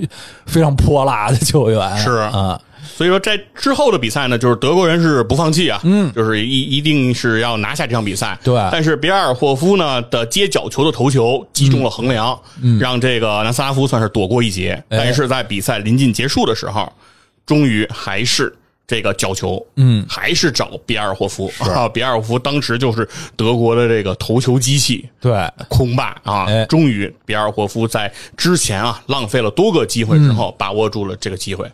[0.46, 2.60] 非常泼辣的球员，是啊，
[2.94, 8.38] 所以说，在之后的比赛呢，就是德国人是不放弃啊，嗯，就是一一定是要拿下这场比赛。
[8.44, 14.72] 对但是比尔霍夫呢的接角球的头球击中了横梁，嗯，让这个南斯拉夫算是躲过一劫。
[14.88, 16.92] 哎但是在比赛临近结束的时候，
[17.44, 18.54] 终于还是。
[18.88, 21.88] 这个角球，嗯，还是找比尔霍夫啊！
[21.88, 25.32] 比尔霍夫当时就是德国的这个头球机器，对，
[25.66, 26.64] 空霸啊哎！
[26.66, 31.72] 终于，比尔霍夫在之前啊浪费了多个机会之后，把握住了这个机会，是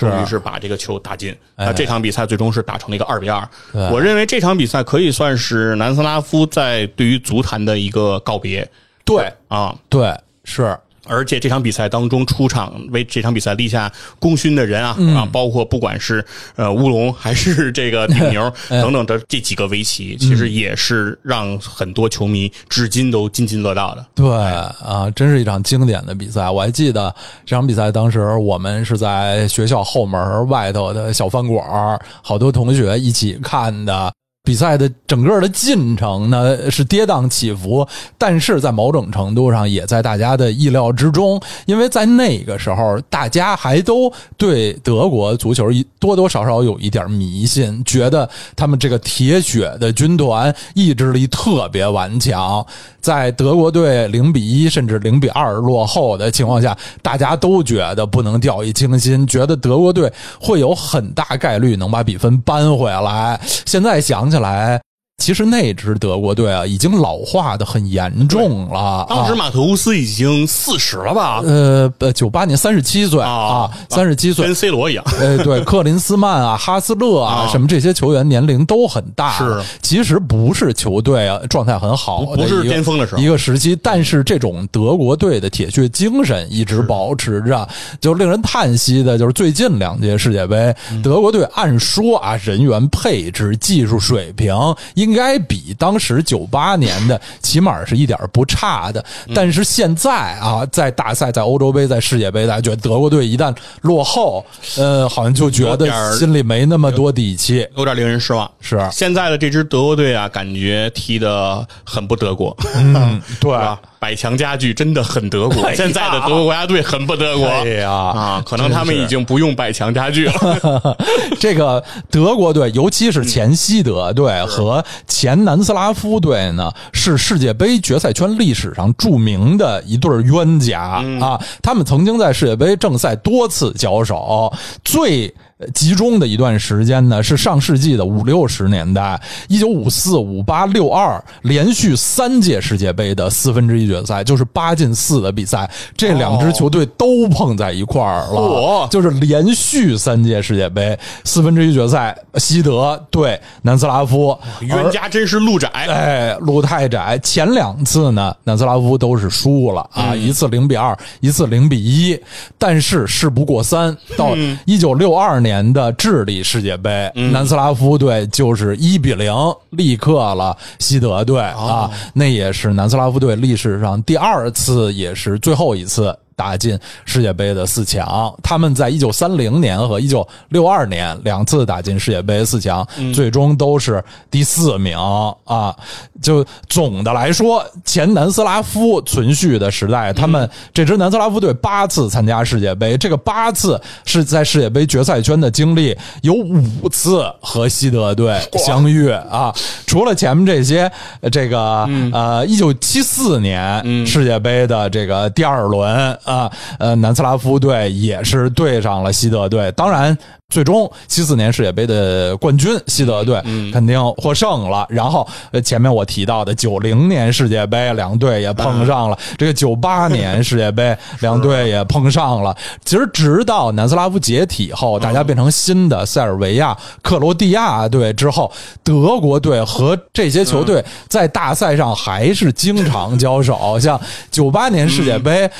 [0.00, 1.36] 终于是把这个球打进。
[1.56, 3.48] 哎啊，这场比赛最终是打成了一个二比二。
[3.90, 8.68] 我认为这场比赛可以算是南斯拉夫在对于足坛的一个告别
[9.04, 9.74] 对，啊。
[9.88, 10.14] 对，
[10.44, 10.76] 是，
[11.06, 16.24] 而且这场比赛当中出场为这场比赛立下功勋的人啊、嗯啊，包括不管是
[16.56, 24.06] 呃乌龙还是这个顶牛 哎等等的这几个围棋，其实也是让很多球迷至今都津津乐道的。
[24.14, 26.48] 对啊，真是一场经典的比赛。
[26.48, 34.11] 我还记得这场比赛，当时我们是在学校后门外头的小饭馆，好多同学一起看的。
[34.44, 37.86] 比赛的整个的进程呢是跌宕起伏，
[38.18, 52.66] 但是在某种程度上也在大家的意料之中，因为在那个时候大家还都对德国足球一多多少少有一点迷信，觉得他们这个铁血的军团意志力特别顽强，
[53.00, 63.40] 在德国队零比一甚至零比二落后的情况下，大家都觉得不能掉以轻心，觉得德国队会有很大概率能把比分扳回来。
[63.64, 64.80] 现在想接下来
[65.22, 69.06] 其实那支德国队啊，已经老化的很严重了。
[69.08, 71.40] 当时啊马特乌斯已经四十了吧？
[71.44, 75.04] 呃，呃，九八年三十七岁啊啊，三十七岁跟，C 罗一样。
[75.20, 87.68] 呃，对，克林斯曼啊、哈斯勒啊，啊什么这些球员年龄都很大，是其实不是球队啊状态很好不不是巅峰的时候一个时期，但是这种德国队的铁血精神一直保持着，
[88.00, 94.52] 就令人叹息的就是最近两届世界杯，嗯德国队按说啊人员配置、技术水平
[94.94, 99.34] 应该比当时九八年的起码是一点不差的，嗯。
[99.34, 104.44] 但是现在啊，在大赛、在欧洲杯、在世界杯，大家觉得德国队一旦落后，
[104.76, 107.66] 呃，好像就觉得心里没那么多底气。
[107.76, 108.50] 有点令人失望。
[108.60, 108.80] 是。
[108.92, 113.52] 现在的这支德国队啊，感觉踢得很不德国，嗯，对。
[113.62, 115.62] 啊，百强家具真的很德国。
[115.62, 117.46] 哎现在的德国国家队很不德国。
[117.46, 120.96] 哎呀啊，可能他们已经不用百强家具了。
[121.38, 121.80] 这个
[122.10, 130.80] 德国队，尤其是前西德队和前南斯拉夫队呢，是世界杯决赛圈历史上著名的一对冤家
[131.20, 131.40] 啊。
[131.62, 135.32] 他们曾经在世界杯正赛多次交手，最。
[135.74, 148.40] 集中的一段时间呢，是上世纪的五六十年代，一九五四、五八、六二，连续三届世界杯的四分之一决赛，就是八进四的比赛，这两支球队都碰在一块儿了。
[148.40, 155.68] 哦就是连续三届世界杯四分之一决赛，西德对南斯拉夫，冤家真是路窄。
[155.68, 157.18] 哎，路太窄。
[157.22, 162.18] 前两次呢，南斯拉夫都是输了啊，一次零比二，一次零比一。
[162.58, 169.34] 但是事不过三，到一九六二年的智利世界杯，南斯拉夫队就是一比零
[169.70, 176.16] 力克了西德队啊，那也是南斯拉夫队历史上第二次，也是最后一次。
[176.42, 182.84] 打进世界杯的四强，他们在一九三零年和一九六二年两次打进世界杯四强，
[183.14, 184.98] 最终都是第四名
[185.44, 185.72] 啊。
[186.20, 199.54] 就总的来说，前南斯拉夫存续的时代，他们这支南斯拉夫队八次参加世界杯，这个八次是在世界杯决赛圈的经历，有五次和西德队相遇啊。
[199.86, 200.90] 除了前面这些，
[201.20, 210.16] 呃这个呃，一九七四年世界杯的这个第二轮啊，呃，南斯拉夫队也是对上了西德队，当然。
[210.52, 213.40] 最终，七四年世界杯的冠军西德队
[213.72, 214.86] 肯定获胜了。
[214.90, 219.18] 然后，呃，前面我提到的九零年世界杯，两队也碰上了。
[219.38, 222.54] 这个九八年世界杯，两队也碰上了。
[222.84, 228.52] 其实，直到南斯拉夫解体后，大家变成新的塞尔维亚、克罗地亚队之后，
[228.84, 233.78] 德国队和这些球队在大赛上还是经常交手。
[233.80, 233.98] 像
[234.30, 235.50] 九八年世界杯。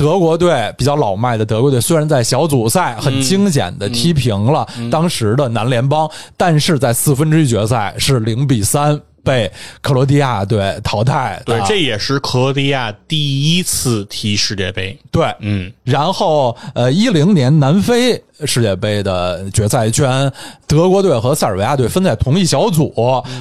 [0.00, 9.50] 德国队比较老迈的德国队，虽然在小组赛很惊险的踢平了当时的南联邦，但是在四分之一决赛是零比三被
[9.80, 11.40] 克罗地亚队淘汰。
[11.44, 14.98] 对，这也是克罗地亚第一次踢世界杯。
[15.10, 20.30] 对，嗯，然后呃，一零年南非世界杯的决赛圈，
[20.66, 22.92] 德国队和塞尔维亚队分在同一小组，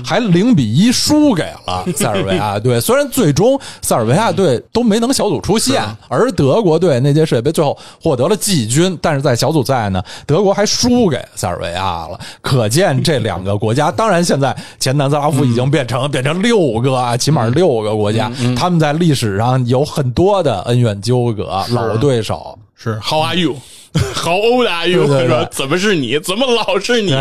[0.03, 2.81] 还零比一输给了 塞尔维亚队。
[2.81, 12.19] 虽然最终塞尔维亚队都没能小组出线，而德国队那届世界杯最后获得了季军，但是在小组赛呢，德国还输给塞尔维亚了。
[12.41, 22.57] 可见这两个国家，当然现在前南斯拉夫已经变成、变成六个啊，起码是六个国家，他们在历史上有很多的恩怨纠葛，老对手。
[22.81, 23.57] 是 How are you?
[24.15, 25.05] How old are you？
[25.51, 26.17] 怎么是你？
[26.19, 27.11] 怎么老是你？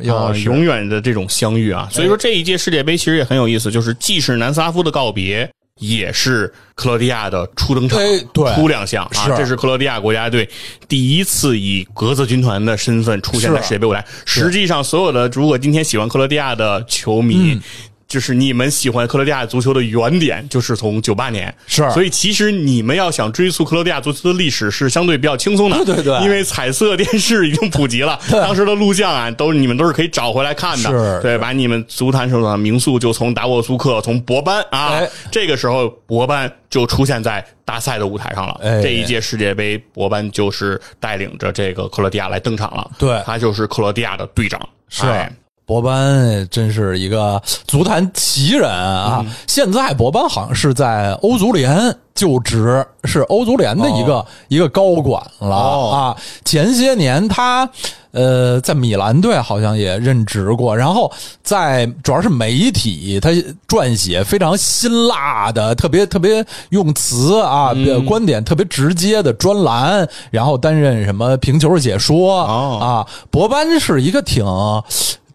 [0.00, 1.86] 要啊，永远的这种相遇啊！
[1.92, 9.10] 所以说这一届世界杯其实也很有意思，就是既是南斯拉夫的告别，也是克罗地亚的初登场、哎对初亮相啊！
[9.26, 10.48] 是这是克罗地亚国家队
[10.88, 14.04] 第一次以格子军团的身份出现在世界杯舞台。
[14.24, 17.52] 实际上，所有的如果今天喜欢克罗地亚的球迷。
[17.52, 17.62] 嗯
[18.08, 21.88] 就是你们喜欢克罗地亚足球的原点，就是从九八年，是。
[21.90, 26.24] 所以其实你们要想追溯克罗地亚足球的历史是相对比较轻松的，对对对。
[26.24, 30.88] 因为彩色电视已经普及了， 当时的录像啊，都是你们都是可以找回来看的。
[30.88, 31.20] 是。
[31.20, 35.08] 对，把你们足坛上的名宿就从达沃苏克，从博班啊，哎。
[35.30, 38.58] 这个时候博班就出现在大赛的舞台上了。
[38.62, 38.80] 哎。
[38.80, 42.90] 这一届世界杯，博班就是带领着这个克罗地亚来登场了。
[42.98, 43.22] 对。
[43.26, 44.58] 他就是克罗地亚的队长。
[44.88, 45.30] 是哎
[45.68, 49.22] 博班真是一个足坛奇人啊！
[49.46, 56.16] 现在博班好像是在欧足联就职，是欧足联的一个、一个高管了、哦啊。
[56.42, 57.68] 前些年他
[58.12, 61.12] 呃在米兰队好像也任职过，然后
[61.42, 63.28] 在主要是媒体，他
[63.68, 67.72] 撰写非常辛辣的、特别特别用词啊、
[68.06, 72.88] 观点特别直接的专栏，然后担任什么评球解说、哦啊。
[73.30, 74.42] 博班是一个挺。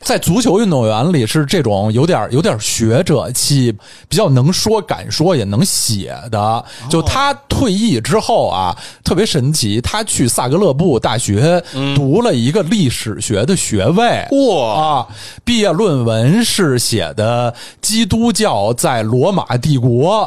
[0.04, 3.72] 在足球运动员里是这种有点有点学者气，
[4.08, 6.66] 比较能说敢说也能写的。
[6.90, 11.64] 就他退役之后啊，特别神奇，他去萨格勒布大学
[11.96, 14.28] 读了一个历史学的学位。
[14.32, 15.08] 哇啊！
[15.44, 20.22] 毕业论文是写的基督教在罗马帝国。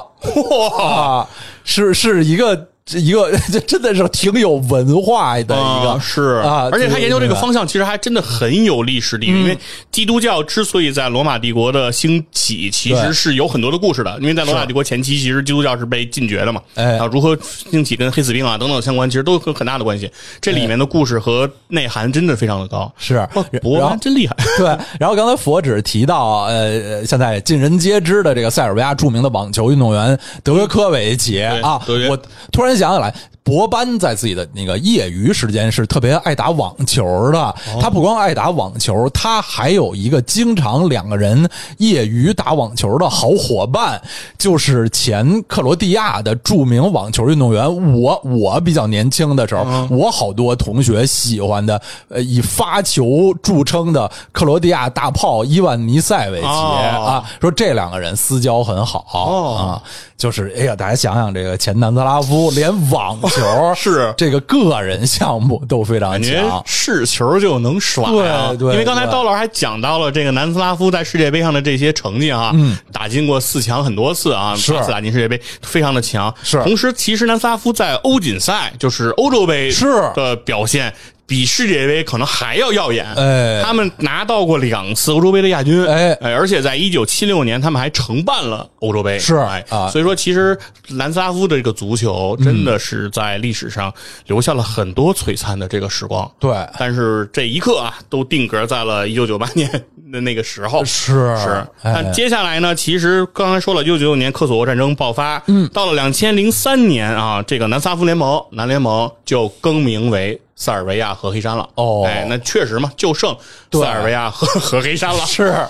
[0.71, 1.29] 哇啊，
[1.65, 5.55] 是是一个一个， 这真的是挺有文化的一个、
[5.91, 7.53] 啊是啊，而且他研究这个方。
[7.53, 9.35] 向，其实还真的很有历史底蕴。
[9.35, 9.59] 嗯因为
[9.91, 14.15] 基督教之所以在罗马帝国的兴起，其实是有很多的故事的。
[14.21, 20.11] 因为在罗马帝国前期，其实基督教是被禁绝的嘛，哎啊，如何兴起跟黑死病啊等等相关，其实都有很大的关系。
[20.41, 22.93] 这里面的故事和内涵真的非常的高。
[22.99, 24.67] 是哇博然真厉害， 对，
[25.01, 31.81] 然后刚才佛指提到，呃，现在尽人皆知的这个塞尔维亚著名的网球运动员德约科维奇对啊
[32.11, 32.19] 我
[32.53, 33.15] 突然想起来。
[33.47, 37.55] 博班在自己的那个业余时间是特别爱打网球的。
[37.81, 44.03] 他不光爱打网球，他还有一个经常两个人业余打网球的好伙伴，
[44.37, 47.65] 就是前克罗地亚的著名网球运动员。
[47.95, 59.83] 我我比较年轻的时候，我好多同学喜欢的，呃，以发球著称的克罗地亚大炮伊万尼塞维奇、哦啊，说这两个人私交很好、哦啊，
[60.17, 64.15] 就是哎呀，大家想想，这个前南斯拉夫连网球 是。
[64.17, 74.73] 这个个人项目都非常强，是球就能耍啊、对对因为刚才对刀老师还讲到了这个南斯拉夫在世界杯上的这些成绩啊，嗯，打进过四强很多次啊，是。
[74.83, 76.35] 次打进世界杯，非常的强。
[76.43, 76.63] 是。
[76.63, 79.87] 同时其实南斯拉夫在欧锦赛，就是欧洲杯是。
[80.15, 80.93] 的表现。
[81.27, 83.61] 比世界杯可能还要耀眼，哎。
[83.63, 86.13] 他们拿到过两次欧洲杯的亚军，哎。
[86.21, 89.89] 而且在一九七六年他们还承办了欧洲杯，是哎啊。
[89.91, 90.57] 所以说其实
[90.91, 93.93] 南斯拉夫的这个足球真的是在历史上
[94.27, 99.69] 留下了很多璀璨的这个时光，对，但是这一刻啊，都定格在了一九九八年
[100.13, 100.85] 的那个时候。
[100.85, 102.03] 是是，哎。
[102.03, 102.75] 那接下来呢？
[102.75, 111.69] 其实刚才说了，一九九九年科索沃战争爆发，嗯，到了两千零三年啊，这个南斯拉夫联盟南联盟就更名为塞尔维亚和黑山了。
[111.77, 113.37] 哦哎，那确实嘛，就剩
[113.71, 115.25] 塞尔维亚和 和黑山了。
[115.27, 115.55] 是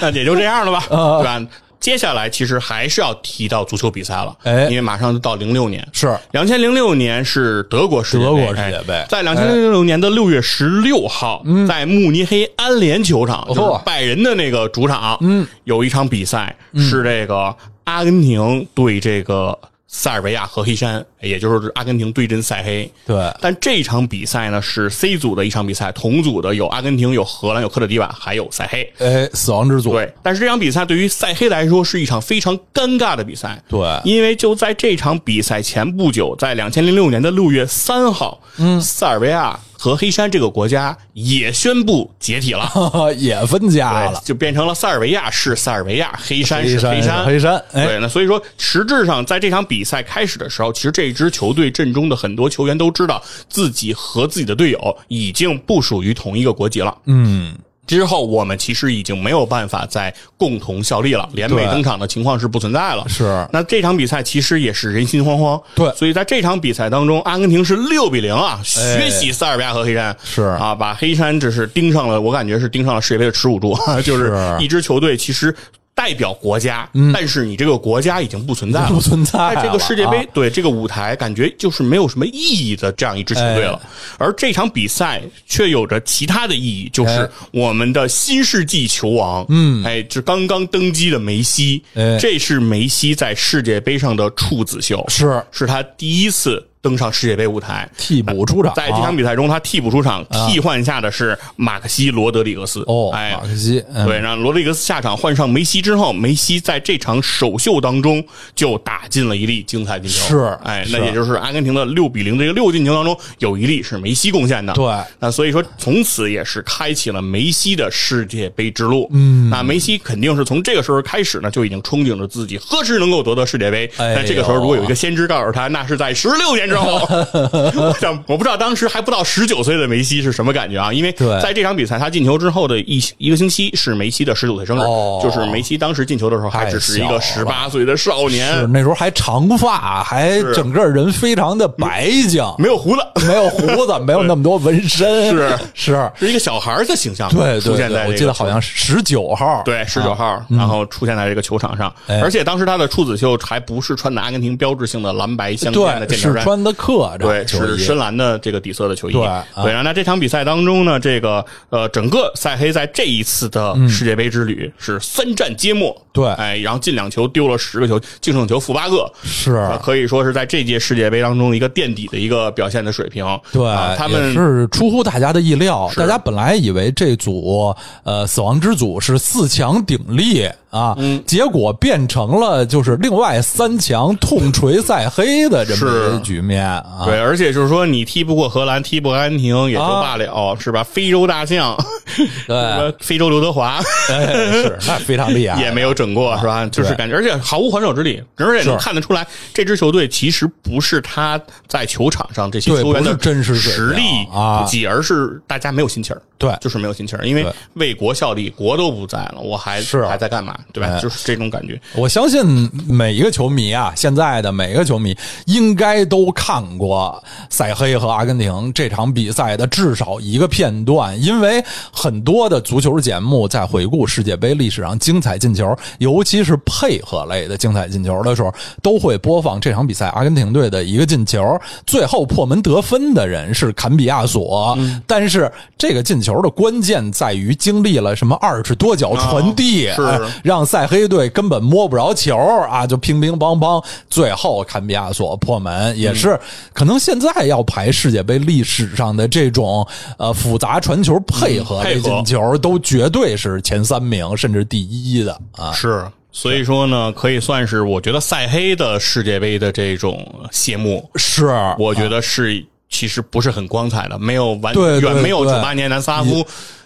[0.00, 1.50] 那也就这样了吧，呃对吧？
[1.80, 19.58] 接下来其实还是要提到足球比赛了，哎因为马上就到零六年，是两千零六年是德国世界杯，德国世界杯哎在两千零六年的六月十六号，在慕尼黑安联球场，哦就是拜仁的那个主场，嗯，有一场比赛是这个阿根廷对这个
[19.92, 22.90] 塞尔维亚和黑山，也就是阿根廷对阵塞黑。
[23.04, 28.92] 对，但这场比赛呢是 C 组的一场比赛，同组的有阿根廷、有荷兰、有科特迪瓦，还有塞黑。
[28.98, 33.60] 哎，死亡之组，对，但是这场比赛对于塞黑来说是一场非常尴尬的比赛。
[33.68, 42.70] 对因为就在这场比赛前不久，在两千零六年的六月三号，嗯，塞尔维亚和黑山这个国家也宣布解体了。
[43.16, 56.94] 也分家了，，就变成了塞尔维亚是塞尔维亚，黑山是黑山黑山哎对，那所以说，实质上在这场比赛开始的时候，其实这支球队阵中的很多球员都知道自己和自己的队友已经不属于同一个国籍了。
[57.06, 57.56] 嗯，
[57.96, 63.04] 之后我们其实已经没有办法再共同效力了，联袂登场的情况是不存在了。
[63.08, 75.54] 是那这场比赛其实也是人心惶惶，对所以在这场比赛当中，阿根廷是六比零啊，学习塞尔维亚和黑山是啊，把黑山只是盯上了，我感觉是盯上了世界杯的耻辱柱， 就是是一支球队其实。
[76.00, 80.24] 代表国家，但是你这个国家已经不存在了， 不存在在这个世界杯、啊。
[80.32, 83.78] 对这个舞台，感觉就是没有什么意义的这样一支球队了。
[83.84, 83.88] 哎。
[84.16, 87.28] 而这场比赛却有着其他的意义，就是哎。
[87.52, 92.16] 我们的新世纪球王，嗯，哎，就刚刚登基的梅西，哎。
[92.18, 95.44] 这是梅西在世界杯上的处子秀，是。
[95.50, 97.88] 是他第一次登上世界杯舞台。
[97.96, 102.82] 替补出场，在这场比赛中，他替补出场，替换下的是马克西·罗德里格斯。
[102.86, 108.24] 哦，哎马，克西，嗯对，让罗德里格斯下场换上梅西之后，梅西在这场首秀当中
[108.54, 110.26] 就打进了一粒精彩进球。
[110.26, 114.72] 是哎，那也就是阿根廷的六比零这个六进球当中，有一粒是梅西贡献的。
[114.72, 114.86] 对
[115.18, 119.08] 那所以说从此也是开启了梅西的世界杯之路。
[119.12, 123.90] 嗯，那梅西肯定是从这个时候开始呢，就已经憧憬着自己何时能够夺得世界杯。
[123.98, 127.00] 哎呦但这个时候如果有一个先知告诉他，那是在十六年之后。
[127.76, 130.92] 我想，我不知道当时还不到十九岁的梅西是什么感觉啊？
[130.92, 131.12] 因为
[131.42, 156.59] 在这场比赛他进球之后的一一个星期是梅西的十九岁生日，哦就是梅西当时进球的时候还只是一个十八岁的少年是年，那时候还长发，还整个人非常的白净，没有胡子，没有胡子，没有那么多纹身，是是，是一个小孩儿的形象，对出现在这个我记得好像是十九号，对，十九号，然后出现在这个球场上，哎而且当时他的处子秀还不是穿的阿根廷标志性的蓝白相间的对，剑条衫。
[156.62, 157.68] 的克，对，球衣。
[157.68, 159.12] 是深蓝的这个底色的球衣。
[159.12, 165.88] 对然后那这场比赛当中呢，这个呃，整个塞黑在这一次的世界杯之旅是三战皆没。
[165.88, 166.26] 嗯对。
[166.30, 169.54] 哎，然后进两球，丢了十个球，净胜球负八个，是。
[169.54, 173.24] 呃可以说是在这届世界杯当中一个垫底的一个表现的水平。
[173.52, 175.88] 对，啊他们是出乎大家的意料。
[175.94, 181.22] 大家本来以为这组呃死亡之组是四强鼎立啊，嗯。
[181.24, 186.84] 结果变成了就是另外三强痛锤赛黑的这么一个局面啊。
[187.04, 190.82] 对，而且就是说，你踢不过荷兰，踢不过阿根廷也就啊罢了，是吧？
[190.84, 191.76] 非洲大象，
[192.46, 193.80] 对 非洲刘德华
[194.10, 196.66] 哎，是那非常厉害， 也没有整过，是吧？
[196.66, 206.20] 就是感觉，而且毫无还手之力，而且能看得出来，这支球队其实不是他在球场上这些球员的真实实力啊几，而是大家没有心气儿。
[206.40, 207.44] 对就是没有心气儿，因为
[207.74, 210.58] 为国效力，国都不在了，我还是还在干嘛？
[210.72, 210.88] 对吧？
[210.94, 211.78] 哎就是这种感觉。
[211.94, 212.42] 我相信
[212.88, 221.62] 每一个球迷啊，现在的每一个球迷应该都看过塞黑和阿根廷这场比赛的至少一个片段，因为
[221.92, 228.50] 很多的足球节目在回顾世界杯历史上精彩进球，尤其是配合类的精彩进球的时候，
[228.82, 234.76] 都会播放这场比赛阿根廷队的一个进球，最后破门得分的人是坎比亚索，
[235.06, 240.02] 但是这个进球的关键在于经历了什么二十多脚传递，啊是。
[240.02, 246.29] 哎让塞黑队根本摸不着球啊，就乒乒乓乓，最后坎比亚索破门，也是
[246.72, 249.86] 可能现在要排世界杯历史上的这种
[250.18, 252.08] 呃复杂传球配合类嗯配合。
[252.08, 255.72] 进球，都绝对是前三名甚至第一的啊。
[255.72, 261.46] 是，所以说呢，可以算是我觉得塞黑的世界杯的这种谢幕，是，
[261.78, 266.44] 我觉得是其实不是很光彩的，没有完远没有九八年南斯拉夫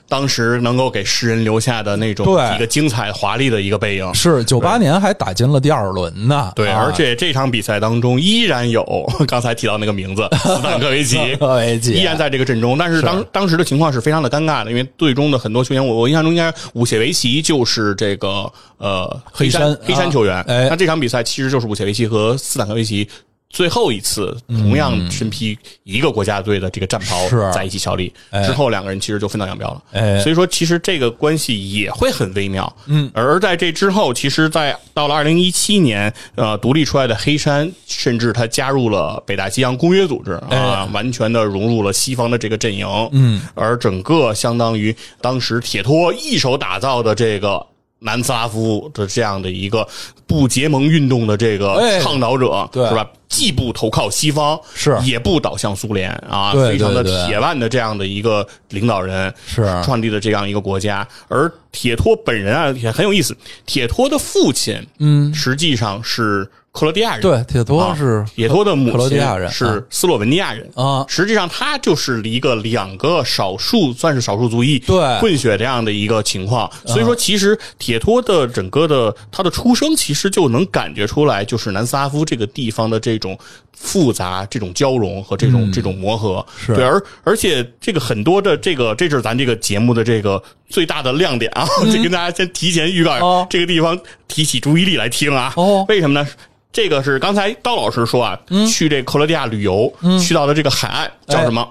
[0.09, 4.15] 当时能够给世人留下的那种对一个精彩华丽的一个背影。
[4.15, 6.53] 是九八年还打进了第二轮呢。
[6.55, 8.85] 对，啊而且这场比赛当中依然有
[9.27, 12.77] 刚才提到那个名字 斯坦科维奇，科维奇依然在这个阵中。
[12.77, 20.45] 但是当是当时的情况是非常的尴尬的，因为队中的很多球员，我我印象中应该武切维奇就是这个呃黑山山黑山球员。
[20.47, 23.09] 那这场比赛其实就是武切维奇和斯坦科维奇。
[23.55, 27.17] 最后一次同样身披一个国家队的这个战袍
[27.53, 29.83] 在一起效力哎之后，两个人其实就分道扬镳了。
[29.93, 32.71] 哎所以说其实这个关系也会很微妙。
[32.87, 42.87] 嗯，而在这之后，其实，在到了二零一七年，呃，独立出来的黑山，甚至他加入了北大西洋公约组织啊，哎完全的融入了西方的这个阵营。
[43.13, 47.65] 嗯，而整个相当于当时铁托一手打造的这个。
[48.01, 49.87] 南斯拉夫的这样的一个
[50.27, 52.01] 不结盟运动的这个哎。
[52.01, 53.09] 倡导者，对是吧？
[53.29, 54.97] 既不投靠西方，是。
[55.03, 59.63] 也不倒向苏联啊，对非常的铁腕的这样的一个领导人，是。
[59.83, 61.07] 创立的这样一个国家。
[61.29, 63.37] 而铁托本人啊也很有意思，
[63.67, 67.23] 铁托的父亲，嗯，实际上是克罗地亚人。
[67.23, 70.69] 对，铁托啊是铁托的母克罗地亲亚人是斯洛文尼亚人。
[70.75, 71.07] 啊。
[71.09, 74.83] 实际上他就是一个两个少数，算是少数族裔
[75.21, 76.71] 混血这样的一个情况。
[76.85, 83.39] 所以说，其实铁托的整个的他的出生，其实就能感觉出来，就是南斯拉夫这个地方的这种
[83.73, 86.45] 复杂、这种交融和这种、这种磨合。
[86.67, 91.67] 对，而而且这个很多的这个，这就是咱这个节目的这个最大的亮点啊！
[91.93, 95.53] 就跟大家先提前预告，一下这个地方提起注意力来听啊。
[95.57, 96.29] 哦为什么呢？
[96.73, 101.69] 这个是刚才高老师说啊，嗯去这克罗地亚旅游，去到的这个海岸叫什么？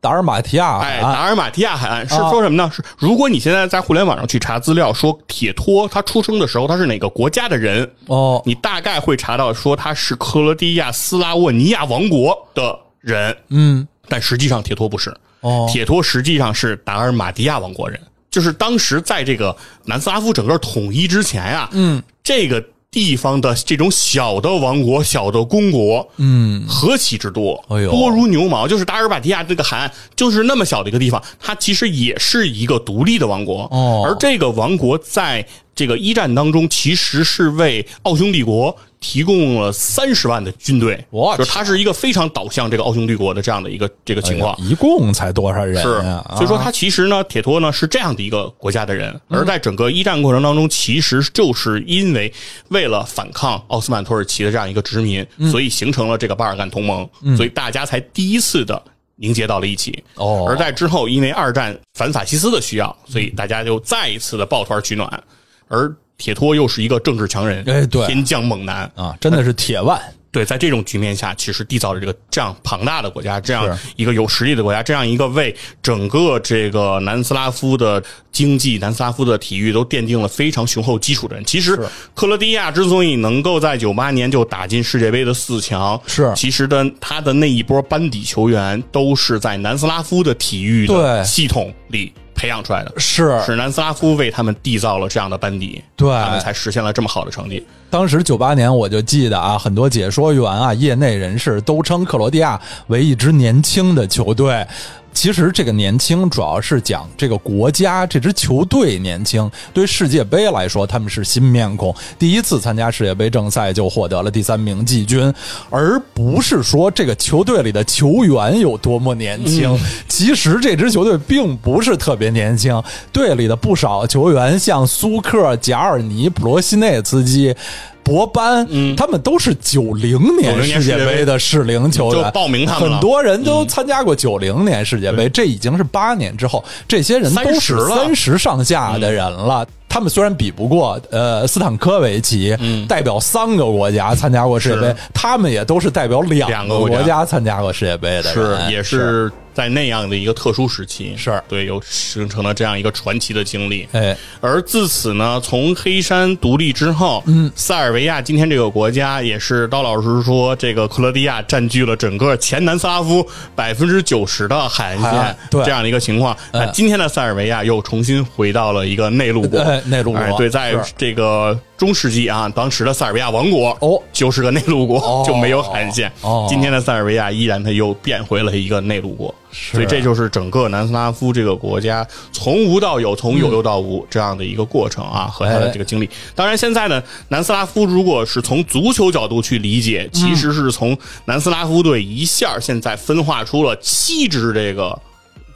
[0.00, 2.68] 达尔马提亚海哎，达，尔马提亚海岸是啊说什么呢？
[2.74, 15.14] 是如果你现在在互联网上去查资料，说铁托他出生的时候他是哪个国家的人，哦，你大概会查到说他是克罗地亚斯拉沃尼亚王国的人，嗯，但实际上铁托不是。
[15.42, 18.00] 哦，铁托实际上是达尔马提亚王国人，
[18.32, 28.66] 就是当时在这个南斯拉夫整个统一之前呀、嗯，这个地方的这种小的王国、小的公国，嗯，何其之多，多如牛毛。
[28.66, 33.68] 就是达尔马提亚这个海岸，就是那么小的一个地方，它其实也是一个独立的王国。
[33.70, 44.54] 哦而这个王国在这个一战当中，其实是为奥匈帝国提供了三十万的军队，我就是它是一个非常导向这个奥匈帝国的这样的一个这个情况。
[44.54, 52.32] 哎一共才多少人是呀？，所以说啊他其实呢，铁托呢是这样的一个国家的人，嗯而在整个一战过程当中，其实就是因为
[52.68, 58.80] 为了反抗奥斯曼土耳其的这样一个殖民，嗯所以形成了这个巴尔干同盟，所以大家才第一次的。
[59.16, 65.22] 凝结到了一起，哦而在之后，因为二战反法西斯的需要，所以大家就再一次的抱团取暖。
[65.68, 68.06] 而铁托又是一个政治强人，哎对。
[68.06, 70.00] 天降猛男，啊，真的是铁腕，
[70.30, 78.00] 对，在这种局面下，其实缔造了这个这样庞大的国家，这样一个有实力的国家，这样一个为整个这个南斯拉夫的
[78.30, 81.44] 经济、南斯拉夫的体育都奠定了非常雄厚基础的人。
[81.44, 81.76] 其实，
[82.14, 86.32] 克罗地亚之所以能够在九八年就打进世界杯的四强，是。
[86.36, 92.92] 其实的他的那一波班底球员都是在南斯拉夫的体育的系统里培养出来的。
[92.98, 97.64] 是是南斯拉夫为他们缔造了这样的班底，对他们才实现了这么好的成绩。
[97.90, 104.66] 当时九八年我就记得啊，很多解说员啊、业内人士都称克罗地亚为一支年轻的球队。
[105.12, 115.32] 其实这个年轻主要是讲这个国家这支球队年轻，对世界杯来说他们是新面孔，第一次参加世界杯正赛就获得了第三名季军，
[115.70, 119.78] 而不是说这个球队里的球员有多么年轻。
[120.08, 122.82] 其实这支球队并不是特别年轻，
[123.12, 127.54] 队里的不少球员像苏克、贾尔尼、普罗西内茨基。
[128.02, 128.66] 博班，
[128.96, 137.96] 他们都是九零年90年世界杯杯的适龄球员，就报名他们很多人都参加过九零年世界杯，这已经是八年之后，这些人都是30了。
[137.96, 139.66] 三十上下的人了。
[139.88, 142.56] 他们虽然比不过呃斯坦科维奇，
[142.88, 147.26] 代表三个国家参加过世界杯，他们也都是代表两个国家。
[147.26, 151.42] 参加过世界杯的是人，，也是在那样的一个特殊时期，是。
[151.48, 153.88] 对又形成了这样一个传奇的经历。
[153.92, 165.64] 哎，而自此呢，从黑山独立之后，嗯，塞尔维亚今天这个国家也是刀老师说，这个克罗地亚占据了整个前南斯拉夫百分之九十的海岸线，对。
[165.64, 166.36] 这样的一个情况。
[166.52, 169.58] 那今天的塞尔维亚又重新回到了一个内陆国。
[169.60, 170.20] 哎，内陆国。
[170.20, 176.08] 哎对，在这个中世纪啊，当时的塞尔维亚王国哦就是个内陆国，哦就没有海岸线。
[176.20, 186.08] 哦今天的塞尔维亚依然它又变回了一个内陆国，所以这就是整个南斯拉夫这个国家从无到有，从有又到无这样的一个过程啊，和他的这个经历。
[186.36, 194.96] 当然，现在呢，南斯拉夫如果是从足球角度去理解，其实是从南斯拉夫队一下现在分化出了七支这个。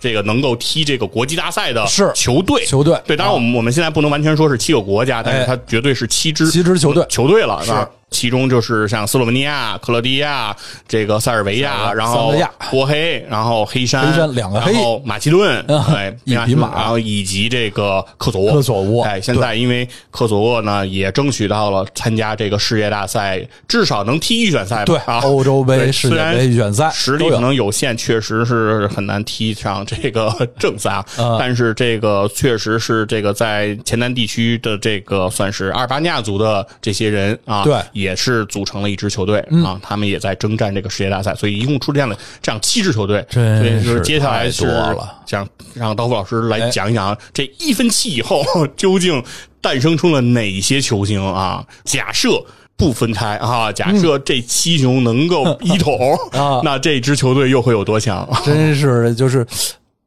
[0.00, 3.00] 这个能够踢这个国际大赛的是球队，球队。
[3.06, 5.46] 对，当然我们、我们现在不能完全说是七个国家，但是哎。
[5.46, 7.06] 它绝对是七支七支球队。
[7.08, 7.88] 球队了，是吧？
[8.10, 10.56] 其中就是像斯洛文尼亚、克罗地亚、
[10.86, 12.32] 这个塞尔维亚，然后
[12.70, 14.72] 波黑，然后黑山，黑山两个黑。
[14.72, 19.04] 然后马其顿，嗯哎，一匹马然后以及这个科索沃，科索沃。
[19.04, 24.84] 哎，现在因为科索沃呢也争取到了参加这个世界大赛，至少能踢预选赛吧？
[24.84, 31.04] 对啊，欧洲杯世界杯预选赛实力可能有限，确实是很难踢上这个 正赛啊。
[31.18, 37.74] 嗯但是这个确实是这个在前南地区的这个算是阿尔巴尼亚族的这些人啊，对。
[37.74, 48.44] 嗯也是组成了一支球队啊，他们也在征战这个世界大赛，所以一共出现了这样七支球队，真所以就是接下来太是多了想让刀锋老师来哎讲一讲这一分期以后
[48.76, 49.22] 究竟
[49.60, 51.64] 诞生出了哪些球星啊？
[51.84, 52.44] 假设。
[52.78, 53.72] 不分开啊！
[53.72, 58.28] 假设这七雄能够一统 啊那这支球队又会有多强？
[58.44, 59.46] 真是的就是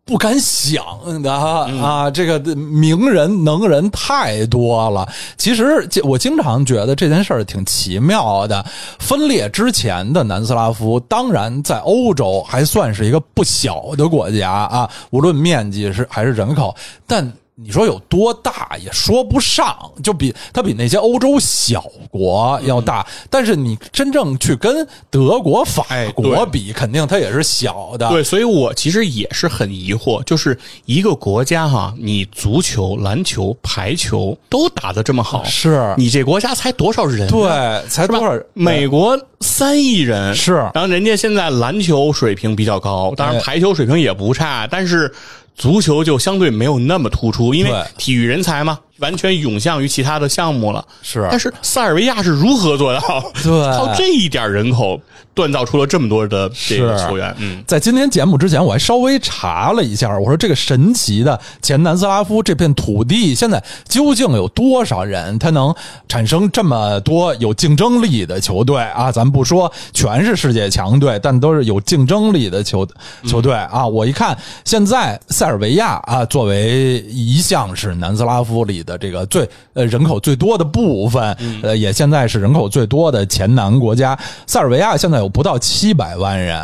[0.10, 0.84] 不敢想
[1.22, 2.10] 的啊！
[2.10, 5.08] 这个名人能人太多了。
[5.38, 8.66] 其实我经常觉得这件事儿挺奇妙的。
[8.98, 16.76] 分裂之前的南斯拉夫，当然在欧洲还算是一个不小的国家啊，无论面积是还是人口，
[17.06, 17.32] 但。
[17.62, 25.84] 你说有多大也说不上，就比它比那些欧洲小国要大，但是你真正去跟德国、法
[26.16, 28.08] 国比，肯定它也是小的。
[28.08, 37.28] 对，所以我其实也是很疑惑，就是一个国家哈，你足球、篮球、排球都打得这么好，是你这国家才多少人？
[37.28, 38.40] 对，才多少？
[38.54, 45.14] 美国三亿人是，然后人家现在篮球水平比较高，当然排球水平也不差，但是。
[45.60, 50.86] 足球就相对没有那么突出，因为体育人才嘛，完全涌向于其他的项目了。
[51.02, 53.02] 是，但是塞尔维亚是如何做到？
[53.44, 55.00] 对，靠这一点人口。
[55.36, 57.34] 锻造出了这么多的这个球员。
[57.38, 65.74] 嗯，在今天节目之前，我还稍微查了一下，我说这个神奇的前南斯拉夫这片土地，现在究竟有多少人，他能
[66.10, 69.10] 产生这么多有竞争力的球队啊？
[69.14, 72.86] 咱不说全是世界强队，但都是有竞争力的球
[73.26, 73.88] 球队啊！
[73.88, 81.34] 我一看，现在塞尔维亚啊，作为一项是南斯拉夫里的这个最呃人口最多的部分，
[81.64, 85.30] 呃，也现在是人口最多的前南国家，塞尔维亚现在有。
[85.30, 86.60] 不到七百万人，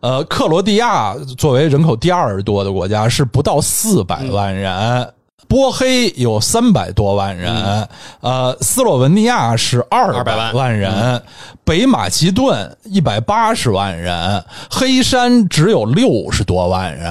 [0.00, 5.10] 呃，克罗地亚作为人口第二多的国家是不到四百万人。
[5.48, 7.88] 波黑有三百多万人，
[8.20, 11.22] 呃，斯洛文尼亚是二百万人，
[11.64, 17.10] 北马其顿一百八十万人，黑山只有六十多万人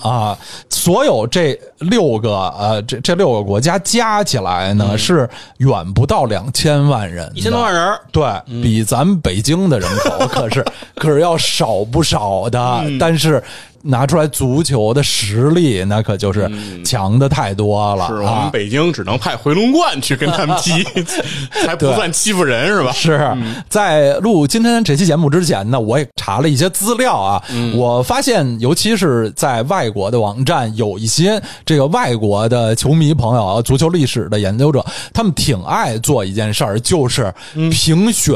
[0.00, 0.38] 啊！
[0.84, 8.22] 所有这六个呃，这这六个国家加起来呢，是远不到两千万人，一千多万人，对
[8.62, 10.62] 比咱北京的人口可是
[10.96, 13.42] 可是要少不少的，但是。
[13.86, 16.50] 拿出来足球的实力，那可就是
[16.82, 18.06] 强的太多了。
[18.08, 20.82] 是我们北京只能派回龙观去跟他们踢，
[21.66, 22.92] 还不算欺负人是吧？
[22.92, 23.36] 是
[23.68, 27.42] 在录今天这期节目之前呢，我也查了一些资料啊。
[27.74, 37.32] 我发现，尤其是在外国的网站，有一些这个外国的球迷朋友、足球历史的研究者，他们挺爱做一件事儿，就是
[37.70, 38.34] 评选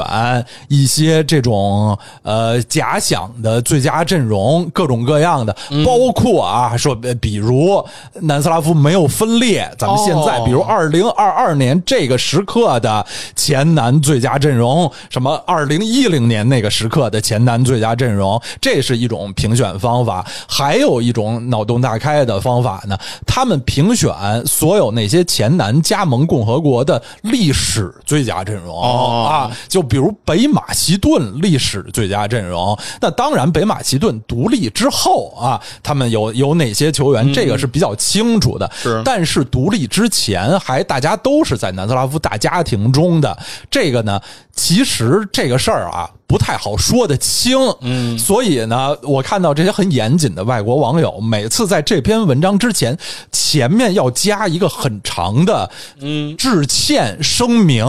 [0.69, 5.38] 一些这种呃假想的最佳阵容，各种各样。
[5.45, 7.85] 的包括啊，说比如
[8.23, 13.05] 南斯拉夫没有分裂，咱们现在比如二零二二年这个时刻的
[13.35, 20.25] 前南最佳阵容，什么二零一零年那个时刻的前南最佳阵容，这是一种评选方法。
[20.47, 22.97] 还有一种脑洞大开的方法呢，
[23.27, 24.13] 他们评选
[24.47, 28.81] 所有那些前南加盟共和国的历史最佳阵容
[29.27, 32.79] 啊，就比如北马其顿历史最佳阵容。
[33.01, 35.28] 那当然，北马其顿独立之后。
[35.31, 37.33] 啊，他们有有哪些球员？
[37.33, 38.71] 这个是比较清楚的。
[38.75, 43.37] 是，但是独立之前还大家都是在南斯拉夫大家庭中的。
[43.71, 44.21] 这个呢，
[44.59, 46.11] 其实这个事儿啊。
[46.29, 52.95] 不太好说得清，嗯，所以呢，我看到这些很严谨的外国网友，每次在这篇文章之前，
[53.33, 55.71] 前面要加一个很长的，
[56.03, 57.83] 嗯，致歉声明，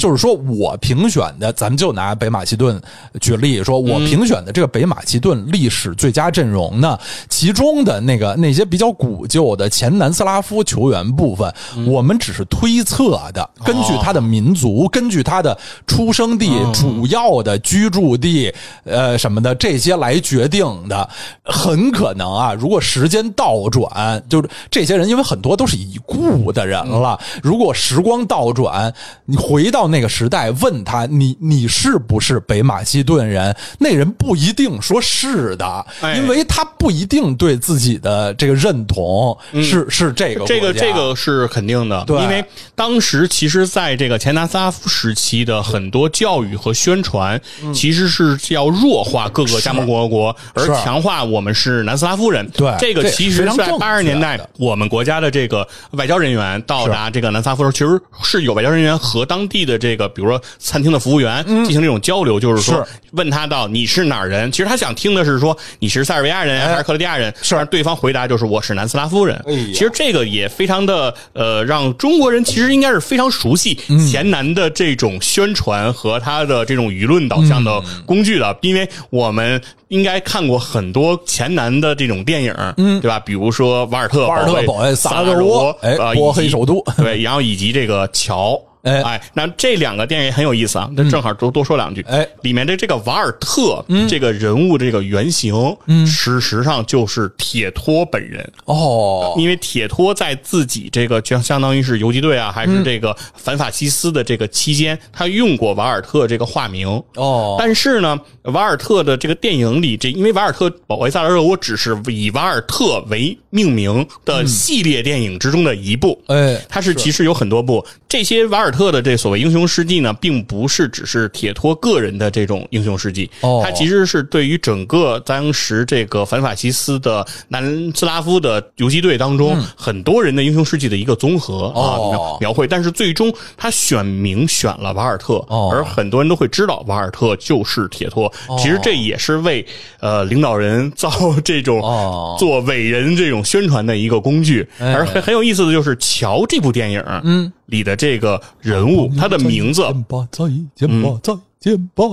[0.00, 2.82] 就是说我评选的，咱们就拿北马其顿
[3.20, 6.98] 举例，说我评选的这个北马其顿历史最佳阵容呢，
[7.28, 11.54] 其中的那个那些比较古旧的前南斯拉夫球员部分，
[11.86, 15.56] 我们只是推测的，根据他的民族，根据他的
[15.86, 17.56] 出生地，主要的。
[17.66, 18.52] 居住地，
[18.84, 21.08] 呃，什么的这些来决定的，
[21.42, 22.52] 很可能啊。
[22.54, 27.18] 如果时间倒转，就是这些人，因为很多都是已故的人了。
[27.42, 28.92] 如果时光倒转，
[29.24, 33.56] 你回到那个时代，问他你你是不是北马其顿人？
[33.78, 42.04] 那人不一定说是的，因为他不一定对自己的这个认同是是这个这个这个是肯定的。
[42.08, 47.40] 因为当时其实在这个前南斯拉夫时期的很多教育和宣传。
[47.72, 52.48] 其实是要弱化各个加盟共和国，而强化我们是南斯拉夫人。
[52.50, 64.50] 对，这个其实在八十年代，我们国家的这个外交人员到达这个南斯拉夫时候，其实是有外交人员和当地的这个，比如说餐厅的服务员进行这种交流，就是说问他到你是哪儿人？
[64.50, 67.32] 其实他想听的是说你是塞尔维亚人还是克罗地亚人？
[67.42, 69.42] 是，对方回答就是我是南斯拉夫人。
[69.46, 73.74] 其实这个也非常的呃，让中国人其实应该是非常熟悉
[74.10, 77.56] 前南的这种宣传和他的这种舆论导向。
[77.56, 83.18] 的工具的，因为我们应该看过很多前南的这种电影，嗯，对吧？
[83.18, 88.60] 比如说瓦尔特，瓦尔特保卫萨格罗，哎，波黑首都，对，然后以及这个乔。
[88.86, 89.02] 哎。
[89.02, 92.02] 哎，那这两个电影也很有意思啊，那正好多多说两句。
[92.08, 95.76] 哎，里面的这个瓦尔特这个人物这个原型，
[96.06, 98.50] 事实上就是铁托本人。
[98.64, 106.88] 哦，因为铁托在自己这个就相当于是游击队啊，还是这个反法西斯的这个期间，他用过瓦尔特这个化名。
[107.14, 116.20] 哦，但是呢，瓦尔特的这个电影里，这因为瓦尔特保卫萨拉热窝只是以瓦尔特为命名的系列电影之中的一部。
[116.28, 123.60] 哎，它是其实有很多部，这些瓦尔特的这所谓英雄事迹呢，并不是只是铁托个人的这种英雄事迹，哦。
[123.64, 132.38] 它其实是对于整个当时这个反法西斯的南斯拉夫的游击队当中、很多人的英雄事迹的一个综合啊、哦。
[132.40, 132.66] 描描绘。
[132.66, 135.68] 但是最终他选名选了瓦尔特，哦。
[135.70, 138.32] 而很多人都会知道瓦尔特就是铁托。
[138.58, 139.66] 其实这也是为
[140.00, 141.10] 呃领导人造
[141.44, 142.34] 这种哦。
[142.38, 144.64] 做伟人这种宣传的一一个工具。
[144.78, 144.94] 哎。
[144.94, 150.44] 而很很有意思的就是《乔》这部电影，嗯，里的这个人物，他的名字，见吧， 再
[150.74, 152.04] 见吧，再见吧。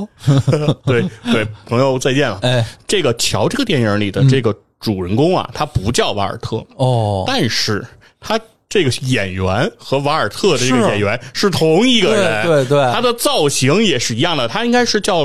[0.85, 2.39] 对对，朋友再见了。
[2.41, 7.85] 哎，这个《乔》这个电影里的这个主人公啊，他不叫瓦尔特，哦，但是
[8.19, 15.23] 他这个演员和瓦尔特的这个演员是同一个人，对对对他的造型也是一样的，他应该是叫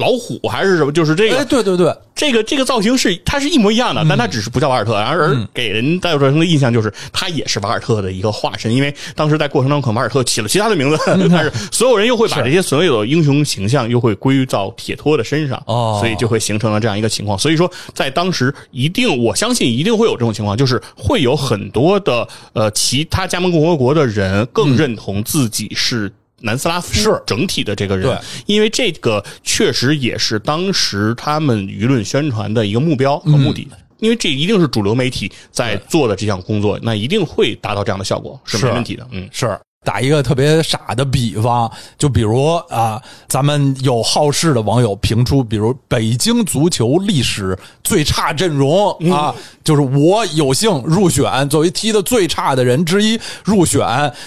[0.00, 0.90] 老虎还是什么？
[0.90, 10.98] 就是这个，哎，对对对，这个这个造型是它是一模一样的，但它只是不叫瓦尔特，而而给人造成的印象就是他也是瓦尔特的一个化身，因为当时在过程当中，可能瓦尔特起了其他的名字，
[11.30, 17.38] 但是所有人又会把这些所有的英雄形象又会归到铁托的身上，哦所以就会形成了这样一个情况。
[17.38, 26.10] 所以说，在当时一定，我相信一定会有这种情况，就是会有很多的呃其他加盟共和国的人更认同自己是。
[26.40, 27.22] 南斯拉夫是。
[27.26, 28.18] 整体的这个人，对。
[28.46, 33.68] 因为这个确实也是当时他们舆论宣传的一个目标和目的。
[33.98, 39.06] 因为这一定是主流媒体在做的这项工作，那一定会达到这样的效果，是没问题的。
[39.10, 39.46] 嗯，是
[39.82, 49.34] 打一个特别傻的比方，就比如啊，咱们有好事的网友评出，比如北京足球历史最差阵容啊，
[49.64, 53.80] 就是我有幸入选，作为踢的最差的人之一入选，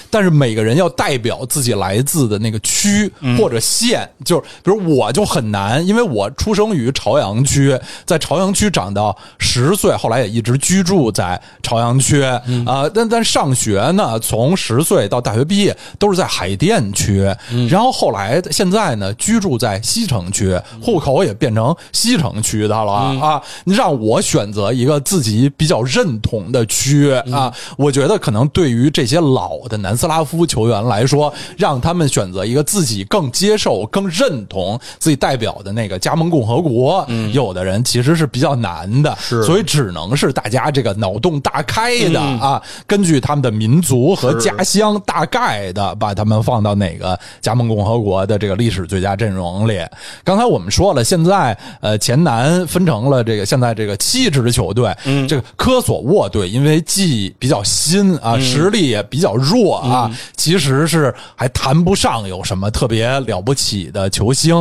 [0.10, 17.24] 但是每个人要代表自己来自的那个区或者县，就是比如我就很难，因为我出生于朝阳区，在朝阳区长到十岁，后来也一直居住在朝阳区啊、但但上学呢，从十岁到大学毕业都是在海淀区，
[17.70, 23.42] 然后后来现在呢，居住在西城区，户口也变成西城区的了、啊。
[23.66, 39.44] 你让我选择一个自己比较认同的区啊，我觉得可能对于这些老的南斯拉夫球员来说，让他们选择一个自己更接受、更认同自己代表的那个加盟共和国，有的人其实是比较难的，是。
[39.44, 49.82] 所以只能是大家这个脑洞大开的、啊，根据他们的民族和家乡大概的把他们放到哪个加盟共和国的这个历史最佳阵容里。
[50.24, 64.56] 刚才我们说了，现在呃前南分成了这个现在这个七支球队，嗯，这个科索沃队因为既比较新啊，实力也比较弱啊，其实是还谈不上有什么特别了不起的球星。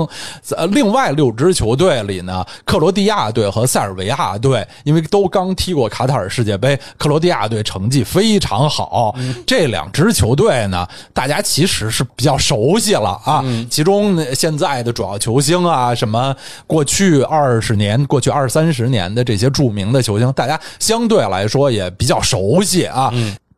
[0.57, 9.15] 呃，另外六支球队里呢，克罗地亚队和塞尔维亚队因为都刚踢过卡塔尔世界杯，克罗地亚队成绩非常好。
[9.47, 13.45] 这两支球队呢，大家其实是比较熟悉了啊。
[13.71, 16.35] 其中现在的主要球星啊，什么
[16.67, 23.13] 过去二十年、过去二三十年的这些著名的球星，大家相对来说也比较熟悉啊。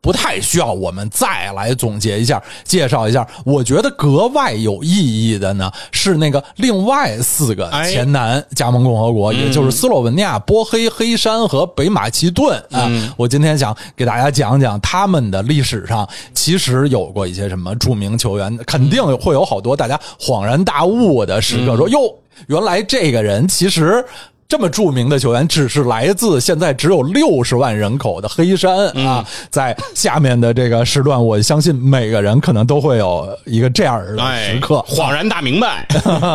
[0.05, 3.27] 不太需要我们再来总结一下、介绍一下。
[3.43, 12.87] 我觉得格外有意义的呢，是那个另外四个哎前南加盟共和国，也就是斯洛文尼亚、波黑、黑山和北马其顿啊。
[13.17, 21.97] 我今天想给大家讲讲他们的历史上其实有过一些什么著名球员，肯定会有好多大家恍然大悟的时刻，说哟，
[22.45, 24.05] 原来这个人其实。
[24.47, 29.25] 这么著名的球员，只是来自现在只有六十万人口的黑山啊！
[29.49, 35.87] 在下面的这个时段，我相信每个人可能都会有一个这样的哎时刻，，恍然大明白。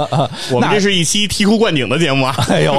[0.51, 2.35] 我们这是一期醍醐灌顶的节目啊。
[2.51, 2.74] 哎呦，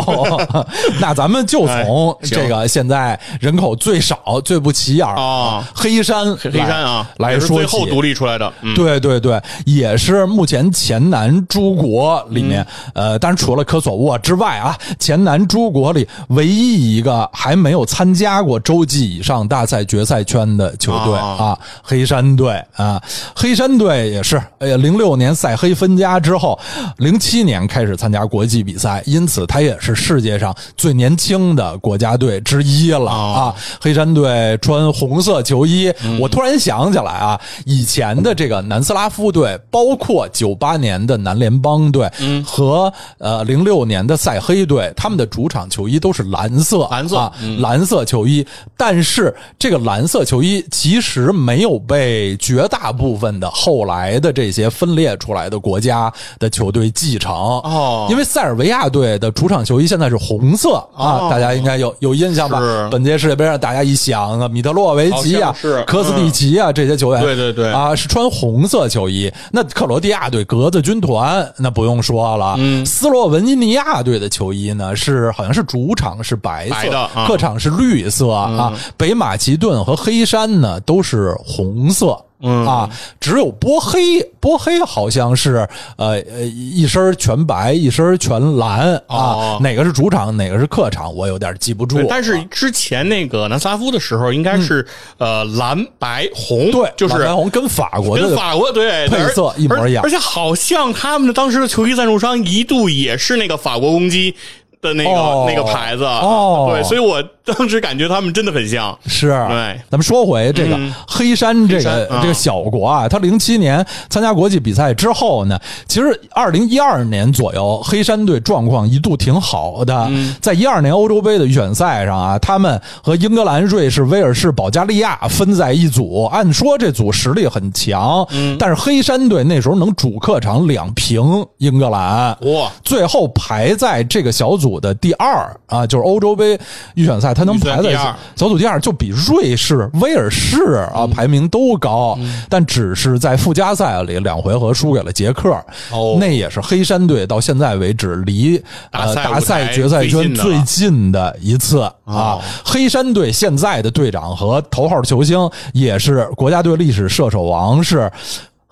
[0.99, 8.51] 那咱们就从这个现在人口最少、最不起眼儿啊黑山黑山啊，来说最后独立出来的。
[8.61, 23.01] 嗯，对对对，也是目前前南诸国里面，呃，当然除了科索沃之外啊，前前南诸国里唯一一个还没有参加过洲际以上大赛决赛圈的球队啊，黑山队啊，
[23.35, 26.57] 黑山队也是，哎呀，零六年赛黑分家之后，
[26.97, 33.53] 零七年开始参加国际比赛，因此他也是世界上最年轻的国家队之一了啊。
[33.79, 42.09] 黑山队穿红色球衣，我突然想起来啊，以前的这个南斯拉夫队，包括九八年的南联邦队
[42.45, 48.43] 和呃零六年的赛黑队，他们的主场球衣都是蓝色，蓝色啊，蓝色球衣。
[48.77, 57.33] 但是这个蓝色球衣其实没有被绝大部分的后来的这些分裂出来的国家的球队继承。
[57.33, 58.07] 哦。
[58.09, 62.59] 因为塞尔维亚队的主场球衣现在是红色啊，哦大家应该有有印象吧？
[62.59, 62.87] 是？
[62.89, 67.71] 本届世界杯上大家一想啊，米特洛维奇啊是、科斯蒂奇啊这些球员，对对对。
[67.71, 69.31] 啊，是穿红色球衣。
[69.51, 72.85] 那克罗地亚队格子军团那不用说了，嗯。
[72.85, 77.25] 斯洛文尼亚队的球衣呢是好像是主场是白色，白的啊。
[77.27, 78.71] 客场是绿色啊。
[78.95, 82.17] 北马其顿和黑山呢都是红色。
[82.43, 82.65] 嗯。
[82.65, 89.17] 啊，只有波黑，波黑好像是呃呃一身全白，一身全蓝啊。
[89.17, 92.03] 哦，哪个是主场，哪个是客场，我有点记不住。
[92.09, 94.85] 但是之前那个南斯拉夫的时候，应该是、
[95.19, 100.03] 呃蓝白红，嗯对，就是蓝白红跟法国的跟法国对配色一模一样。
[100.03, 104.35] 而而且好像他们的当时的球衣赞助商一度也是那个法国公鸡
[104.81, 106.69] 的那个、哦那个牌子哦。
[106.71, 108.97] 对，所以我当时感觉他们真的很像。
[109.05, 120.35] 是，对咱们说回这个嗯黑山这个这个小国啊，他零七年参加国际比赛之后呢，其实二零一二年左右，黑山队状况一度挺好的，嗯。
[120.41, 128.55] 在一二年欧洲杯的预选赛上啊，他们和英格兰、瑞士、威尔士、保加利亚分在一组，按说这组实力很强，嗯。
[128.59, 136.59] 但是黑山队那时候能主客场两平英格兰，哇，最后排在这个小组的第二啊，就是欧洲杯
[136.95, 137.93] 预选赛，他能排在
[138.35, 142.17] 小组第二，就比瑞士、威尔士啊排名都高，
[142.49, 145.51] 但只是在附加赛里两回合输给了捷克。
[145.91, 148.61] 哦那也是黑山队到现在为止离
[148.91, 152.41] 呃大赛决赛圈最近的一次啊哦。
[152.63, 158.11] 黑山队现在的队长和头号球星也是国家队历史射手王是。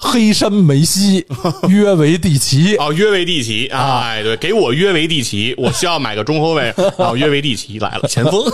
[0.02, 1.26] 黑山梅西、
[1.68, 3.68] 约维蒂奇，哦，约维蒂奇。
[3.68, 8.46] 啊，哎，对，给我约维蒂奇， 我需要买个中后卫，然后约维蒂奇来了，前锋，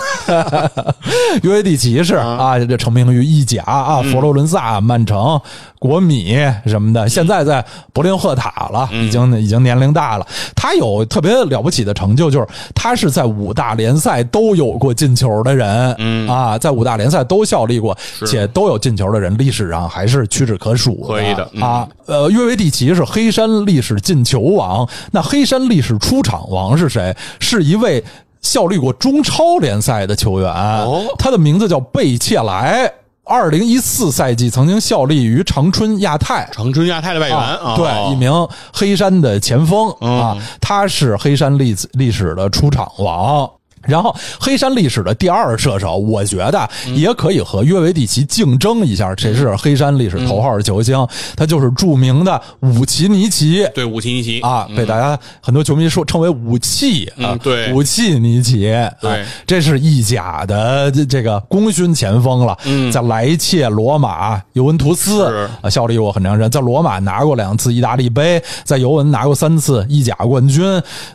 [1.44, 5.40] 约维蒂奇是啊，这成名于意甲啊，佛罗伦萨、曼城、
[5.78, 6.36] 国米
[6.66, 10.26] 什么的，现在在柏林赫塔了，已经已经年龄大了。
[10.54, 17.96] 他有特别了不起的成就，就是他是在五大联赛都有过进球的人，嗯啊，在五大联赛都效力过，
[18.26, 21.88] 且都有进球的人，历史上还是屈指可数的可以的嗯啊。
[22.06, 27.16] 呃，约维蒂奇是黑山历史进球王，那黑山历史出场王是谁？
[27.38, 28.02] 是一位。
[28.42, 32.88] 效力过中超联赛的球员，哦他的名字叫贝切莱。
[33.28, 38.30] 二零一四赛季曾经效力于长春亚泰，长春亚泰的外援啊，对，一名
[38.72, 40.20] 黑山的前锋嗯。
[40.20, 43.50] 啊，他是黑山历历史的出场王。
[43.88, 51.06] 然后，黑山历史的第二射手，我觉得也可以和约维蒂奇竞争一下，谁是黑山历史头号球星？
[51.36, 53.66] 他就是著名的武奇尼奇。
[53.74, 58.62] 对武奇尼奇啊，被大家很多球迷说称为武器啊嗯，对武器尼奇，
[59.00, 62.90] 对啊这是意甲的这这个功勋前锋了，嗯。
[62.90, 65.24] 在莱切、罗马、尤文图斯
[65.60, 70.64] 啊效力过很长时间，在罗马拿过两次意大利杯，在尤文拿过三次意甲冠军，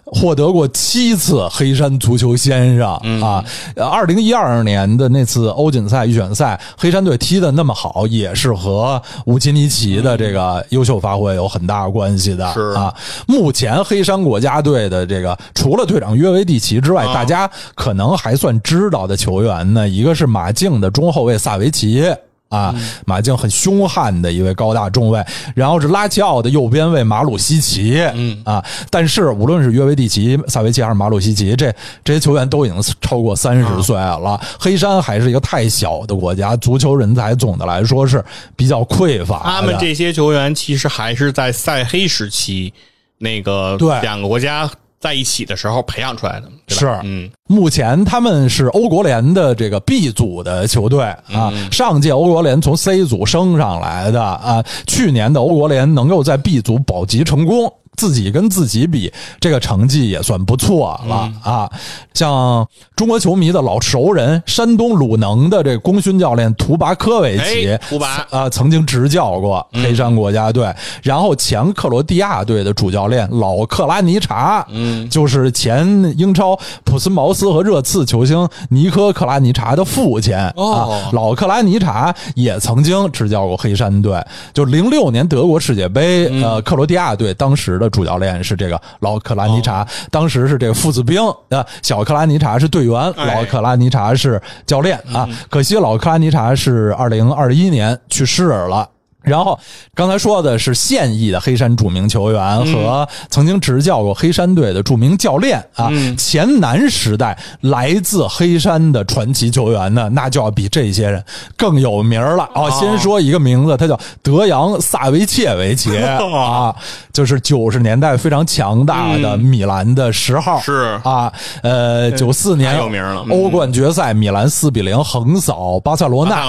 [0.06, 3.44] 获得过七次黑山足球先生嗯啊。
[3.76, 12.94] 二零一二年的那次欧锦赛预选赛，黑山队踢的那么好，也是和乌奇尼奇的这个优秀发挥有很大关系的是啊。
[13.28, 22.04] 目前黑山国家队的这个除了队长约维蒂奇之外，啊大家可能还算知道的球员呢，一个是马竞的中后卫萨维奇。
[22.52, 22.76] 啊，
[23.06, 25.26] 马竞很凶悍的一位高大中卫，
[25.56, 31.74] 然后是拉齐奥的右边卫马鲁西奇，嗯啊，但是无论是约维蒂奇、萨维奇还是马鲁西奇，这
[32.04, 34.40] 这些球员都已经超过三十岁了。
[34.60, 38.24] 黑山还是一个太小的国家，足球人才总的来说是
[38.56, 39.40] 比较匮乏。
[39.44, 42.74] 他们这些球员其实还是在赛黑时期
[43.20, 44.70] 那个对两个国家
[45.02, 47.02] 在一起的时候培养出来的，对吧？
[47.02, 47.02] 是。
[47.04, 51.70] 嗯，目前他们是欧国联的这个 B 组的球队啊，嗯。
[51.72, 57.74] 上届欧国联从 C 组升上来的啊，去年的欧国联能够在 B 组保级成功。
[57.98, 61.70] 自己跟自己比，这个成绩也算不错了、啊。
[62.14, 70.74] 像中国球迷的老熟人，山东鲁能的这功勋教练图巴科维奇哎，图巴啊、曾经执教过黑山国家队，
[71.04, 75.86] 然后前克罗地亚队的主教练老克拉尼查，嗯，就是前
[76.18, 80.92] 英超普斯茅斯和热刺球星尼科克拉尼查的父亲、哦。
[80.92, 81.10] 啊。
[81.14, 84.24] 老克拉尼查也曾经执教过黑山队，
[84.54, 86.44] 就零六年德国世界杯，嗯。
[86.44, 95.28] 呃，克罗地亚队当时的主教练是这个老克拉尼哦查，当时是这个父子兵，啊，小克拉尼查是队员，老克拉尼查是教练啊。
[95.50, 98.88] 可惜老克拉尼查是二零二一年去世了。
[99.22, 99.58] 然后
[99.94, 102.74] 刚才说的是现役的黑山著名球员嗯。
[102.74, 106.16] 和曾经执教过黑山队的著名教练啊，嗯。
[106.18, 111.24] 前南时代来自黑山的传奇球员呢，那就要比这些人
[111.56, 112.44] 更有名了。
[112.54, 112.70] 啊。
[112.72, 115.96] 先说一个名字，他叫德扬萨维切维奇。
[116.02, 116.74] 啊，
[117.14, 120.58] 就是九十年代非常强大的米兰的十号。
[120.60, 121.00] 嗯是。
[121.04, 121.32] 啊，
[121.62, 123.32] 呃，九四年有名了嗯。
[123.32, 126.42] 欧冠决赛米兰四比零横扫巴塞罗那。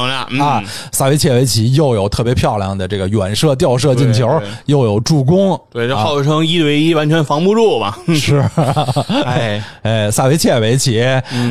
[0.42, 7.94] 啊，萨维切维奇又有特别漂亮的这个远射吊射进球又有助攻，对，就号称一对一完全防不住嘛。
[8.14, 8.42] 是。
[9.24, 11.02] 哎， 哎，萨维切维奇，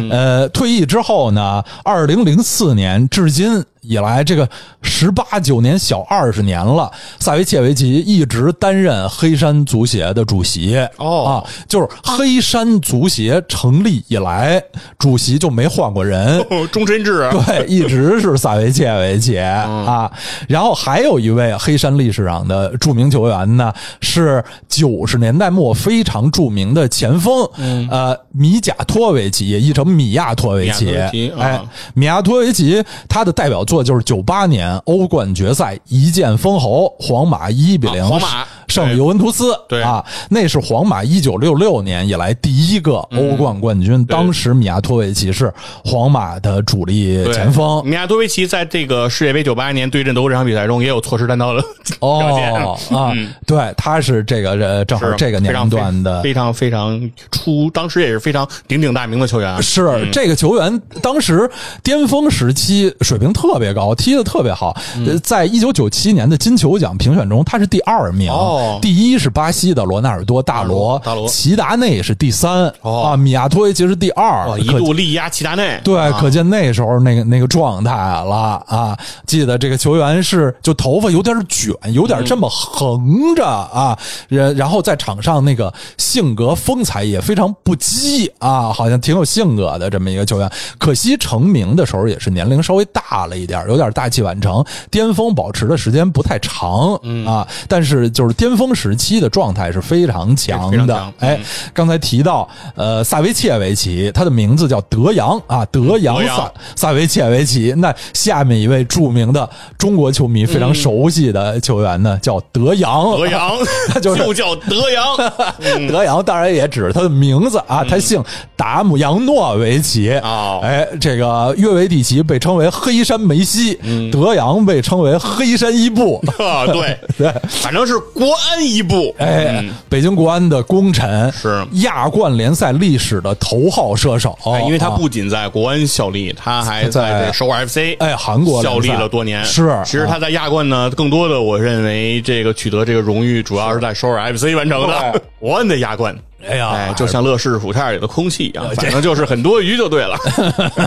[0.10, 4.48] 呃，退役之后呢，二零零四年至今以来，这个
[4.84, 10.78] 十八九年小二十年了，萨维切维奇一直担任黑山足协的主席。
[10.98, 11.34] 哦啊，
[11.68, 14.62] 就是黑山足协成立以来，
[15.00, 16.40] 主席就没换过人。
[16.52, 17.32] 哦终身制啊。
[17.46, 20.12] 对，一直是萨维切维奇啊。
[20.48, 27.44] 然后还有一位黑山历史上的著名球员呢，是九十年代末非常著名的前锋，
[27.90, 30.86] 呃，米贾托维奇，也译成米亚托维奇。
[30.86, 31.62] 米亚托维奇啊哎，
[31.96, 39.54] 米亚托维奇他的代表作就是九八年欧冠决赛一剑封喉，皇马一比零、啊皇马胜尤文图斯。
[39.70, 44.04] 对啊，那是皇马一九六六年以来第一个欧冠冠军。
[44.06, 45.54] 当时米亚托维奇是
[45.86, 47.86] 皇马的主力前锋。
[47.86, 51.62] 米亚托维奇在这个世界杯九八年对阵德国这场比赛中也有错失单刀的
[52.00, 52.54] 表现。
[52.54, 53.14] 哦啊，
[53.46, 56.22] 对，他是这个呃，正好是这个年龄段的。
[56.22, 57.00] 非常非常
[57.32, 59.62] 出，当时也是非常鼎鼎大名的球员啊。
[59.62, 61.50] 是这个球员，当时
[61.84, 64.76] 巅峰时期水平特别高，踢得特别好。
[65.06, 75.80] 呃在一九九七年的金球奖评选中，他是第二名，哦第一是巴西的罗纳尔多·大罗，大罗齐达内是第三，哦啊，米亚托维奇是第二，哦，一度力压齐达内。
[75.84, 78.98] 对，啊可见那时候那个那个状态了啊！
[79.26, 83.98] 记得这个球员是就头发有点卷，有点这么横着啊，
[84.28, 90.52] 然然后在场上那个性格风采也非常不羁啊，好像挺有性格的这么一个球员。
[90.78, 96.94] 可惜成名的时候也是年龄稍微大了一点，有点大器晚成，巅峰保持的时间不太长
[97.26, 101.14] 啊，但是就是巅峰时期的状态是非常强的强。
[101.20, 101.40] 哎，
[101.74, 107.74] 刚才提到呃萨维切维奇，他的名字叫德扬啊，德扬萨萨维切维奇。
[107.78, 113.12] 那下面一位著名的中国球迷非常熟悉的球员呢，叫德扬。
[113.18, 113.52] 德扬，
[113.90, 115.18] 他就是就叫德扬。
[115.90, 118.24] 德扬当然也指他的名字啊，他姓
[118.56, 120.12] 达姆扬诺维奇。
[120.24, 123.80] 哦哎，这个约维蒂奇被称为黑山梅西，
[124.12, 126.24] 德阳被称为黑山一部。
[126.38, 126.98] 啊，对。
[127.18, 129.14] 对，反正是国安一部。
[129.20, 131.66] 哎，北京国安的功臣是。
[131.82, 134.98] 亚冠联赛历史的头号射手，哎因为他啊。
[134.98, 139.44] 不仅在国安效力，他还在首尔 FC 哎韩国效力了多年。
[139.44, 139.78] 是。
[139.86, 145.22] 其实他在亚冠呢，更多的我认为这个取得这个荣誉，主要是在首尔 FC 完成的。
[145.40, 146.16] 国安的亚冠，
[146.48, 150.18] 哎呀哎，就像乐视薯片里的空气一样，反正就是很多余就对了。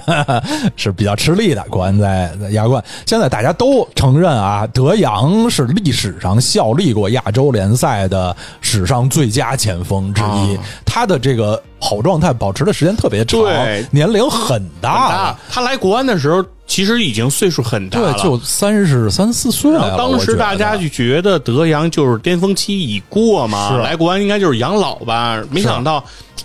[0.76, 1.64] 是比较吃力的。
[1.70, 10.58] 国安在在亚冠，现在大家都承认啊，德扬是历史上效力过亚洲联赛的史上最佳前锋之一。
[10.84, 13.86] 他的这个好状态保持的时间特别长，对。
[13.90, 18.18] 年龄很大他来国安的时候，其实已经岁数很大对，了。
[18.22, 19.94] 就三十三四岁了。
[19.98, 23.82] 当时大家就觉得德阳就是巅峰期已过嘛，是。
[23.82, 26.02] 来国安应该就是养老吧，没想到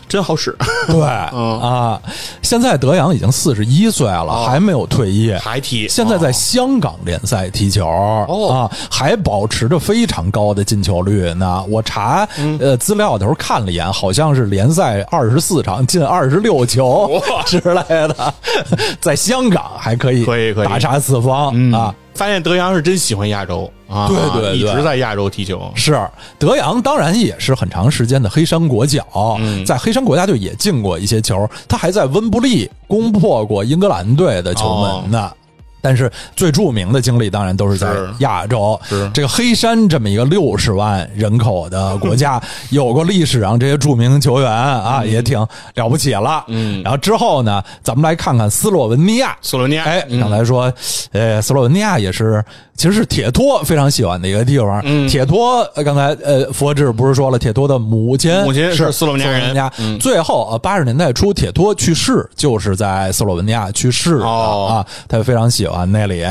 [0.07, 0.55] 真好使，
[0.87, 0.95] 对、
[1.33, 1.59] 嗯。
[1.61, 2.01] 啊，
[2.41, 4.45] 现在德阳已经四十一岁了，哦。
[4.47, 5.87] 还没有退役，还踢。
[5.87, 6.31] 现在在哦。
[6.31, 8.49] 香港联赛踢球、哦。
[8.51, 11.31] 啊，还保持着非常高的进球率。
[11.33, 11.63] 呢。
[11.69, 12.57] 我查、嗯。
[12.59, 17.43] 呃资料的时候看了一眼，好像是联赛二十四场进二十六球哇。
[17.45, 18.33] 之类的，
[18.99, 20.67] 在香港还可以可以可以。
[20.67, 21.71] 大杀四方、嗯。
[21.73, 21.93] 啊。
[22.15, 25.71] 发现德阳是真喜欢亚洲啊，对对对一直在亚洲踢球。
[25.75, 25.99] 是
[26.37, 29.03] 德扬，当然也是很长时间的黑山国脚，
[29.39, 35.31] 嗯在黑山国家队也进过一些球，他还在温布利攻破过英格兰队的球门呢。
[35.81, 37.89] 但是最著名的经历当然都是在
[38.19, 45.39] 亚洲是，这个黑山这么一个六十万人口的国家，有过历史上这些著名球员啊，也挺
[45.75, 46.43] 了不起了。
[46.47, 49.35] 嗯，然后之后呢，咱们来看看斯洛文尼亚。
[49.41, 50.19] 斯洛文尼亚，哎，嗯。
[50.19, 50.71] 刚才说，
[51.11, 52.43] 呃，斯洛文尼亚也是，
[52.75, 54.81] 其实是铁托非常喜欢的一个地方。
[54.83, 55.07] 嗯。
[55.07, 59.71] 铁托，呃刚才呃，佛志不是说了，铁托的母亲母亲是是斯洛文尼亚人。
[59.79, 59.97] 嗯。
[59.99, 66.23] 最后呃，八十年代初，铁托去世，就是在斯洛文尼亚去世啊，他非常喜啊那里。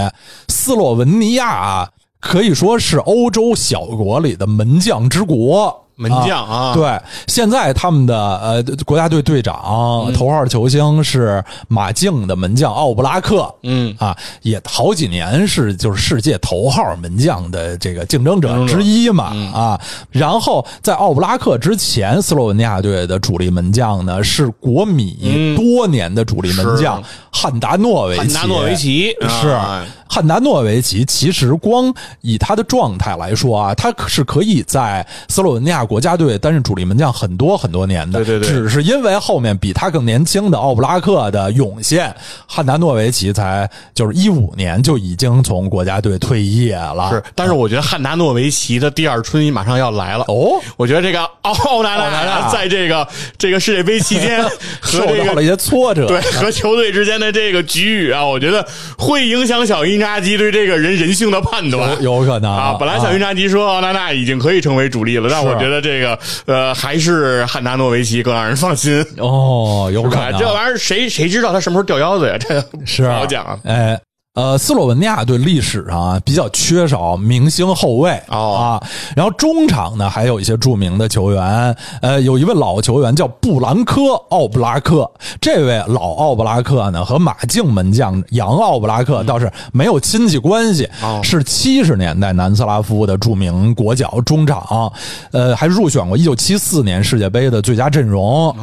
[0.49, 1.91] 斯洛文尼亚啊，
[2.21, 5.88] 可以说是欧洲小国里的门将之国。
[5.99, 6.73] 门将啊。
[6.75, 13.95] 对，现在他们的呃国家队队长、头号球星是马竞的门将奥布拉克，嗯。
[13.99, 19.53] 啊，也好几年是就是世界头号门将的这个竞争者之一嘛，嗯。
[19.53, 19.81] 啊，
[20.11, 27.03] 然后在奥布拉克之前，斯洛文尼亚队的主力门将呢是国米多年的主力门将、
[27.33, 29.85] 汉达诺维奇，汉达诺维奇是啊。
[30.11, 31.93] 汉达诺维奇，其实光
[32.23, 38.23] 以他的状态来说啊，他是可以在斯洛文尼亚国家队担任主力门将很多很多年的。
[38.23, 42.15] 对对对只是因为后面比他更年轻的奥布拉克的涌现，
[42.47, 47.09] 汉达诺维奇才就是一五年就已经从国家队退役了。
[47.11, 50.25] 是，但是我觉得汉达诺维奇的第二春马上要来了。
[50.29, 53.09] 哦，我觉得这个奥纳奥纳纳纳在这个
[53.39, 54.43] 这个世界杯期间
[54.83, 56.07] 受 和这个到了一些挫折。
[56.07, 58.67] 对和球队之间的这个局域啊，我觉得
[58.99, 61.91] 会影响小因扎吉对这个人人性的判断。
[62.03, 69.05] 有有可能啊，本来小因扎吉说奥纳纳已经可以成为主力了，但我觉得这个呃还是汉达诺维奇更让人放心。
[69.19, 72.37] 哦，有可啊，能这玩意儿谁谁知道他什么时候掉腰子呀？
[72.39, 73.59] 这是不好讲啊。
[73.65, 73.99] 哎。
[74.39, 85.11] 呃，斯洛文尼亚队历史上啊比较缺少明星后卫哦啊，然后中场呢还有一些著名的球员，呃，有一位老球员叫布兰科·奥布拉克，
[85.41, 94.93] 这位老奥布拉克呢和马竞门将杨奥布拉克倒是没有亲戚关系，哦是七十年代南斯拉夫的著名国脚中场，
[95.33, 98.55] 呃，还入选过一九七四年世界杯的最佳阵容。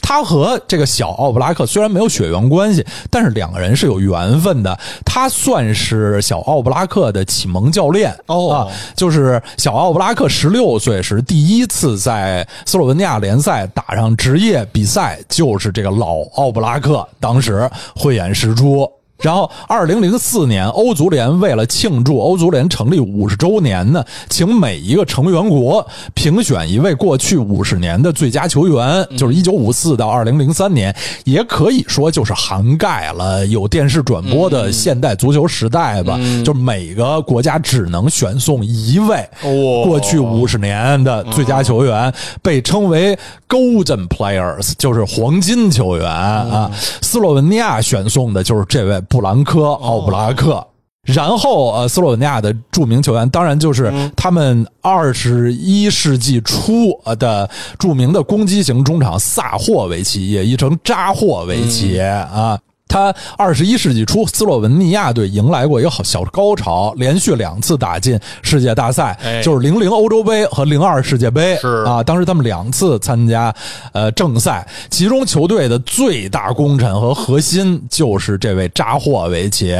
[0.00, 4.78] 他和这个小奥布拉克虽然没有血缘关系，但是两个人是有缘分的。
[5.24, 18.86] 他算是小奥布拉克的启蒙教练哦啊，就是小奥布拉克十六岁时第一次在斯洛文尼亚联赛打上职业比赛，就是这个老奥布拉克当时慧眼识珠。
[19.24, 30.94] 然后，二零零四年，欧足联为了庆祝欧足联成立五十周年呢，请每一个成员国评选一位过去五十年的最佳球员，就是一九五四到二零零三年，
[31.24, 36.20] 也可以说就是涵盖了有电视转播的现代足球时代吧。
[36.44, 39.86] 就每个国家只能选送一位哦。
[39.86, 43.18] 过去五十年的最佳球员，被称为
[43.54, 46.68] Golden Players，就是黄金球员啊。
[47.00, 50.66] 斯洛文尼亚选送的就是这位布兰科·奥布拉克。
[51.04, 57.48] 然后，呃，斯洛文尼亚的著名球员，当然就是他们二十一世纪初呃的
[57.78, 62.58] 著名的攻击型中场萨霍维奇，也译成扎霍维奇啊。
[62.94, 71.56] 他二十一世纪初，斯洛文尼亚队迎来过一个好小高潮，连续两次打进世界大赛，哎就是零零欧洲杯和零二世界杯。
[71.56, 73.52] 是啊，当时他们两次参加
[73.92, 79.74] 呃正赛，其中球队的最大功臣和核心就是这位扎霍维奇。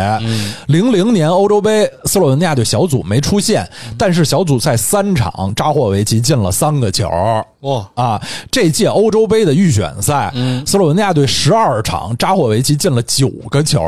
[0.67, 3.65] 零零年欧洲杯，斯洛文尼亚队小组没出现，
[3.97, 7.09] 但是小组赛三场，扎霍维奇进了三个球。
[7.61, 8.21] 哇，啊，
[8.51, 10.35] 这届欧洲杯的预选赛，
[10.67, 13.81] 斯洛文尼亚队十二场，扎霍维奇进了九个球。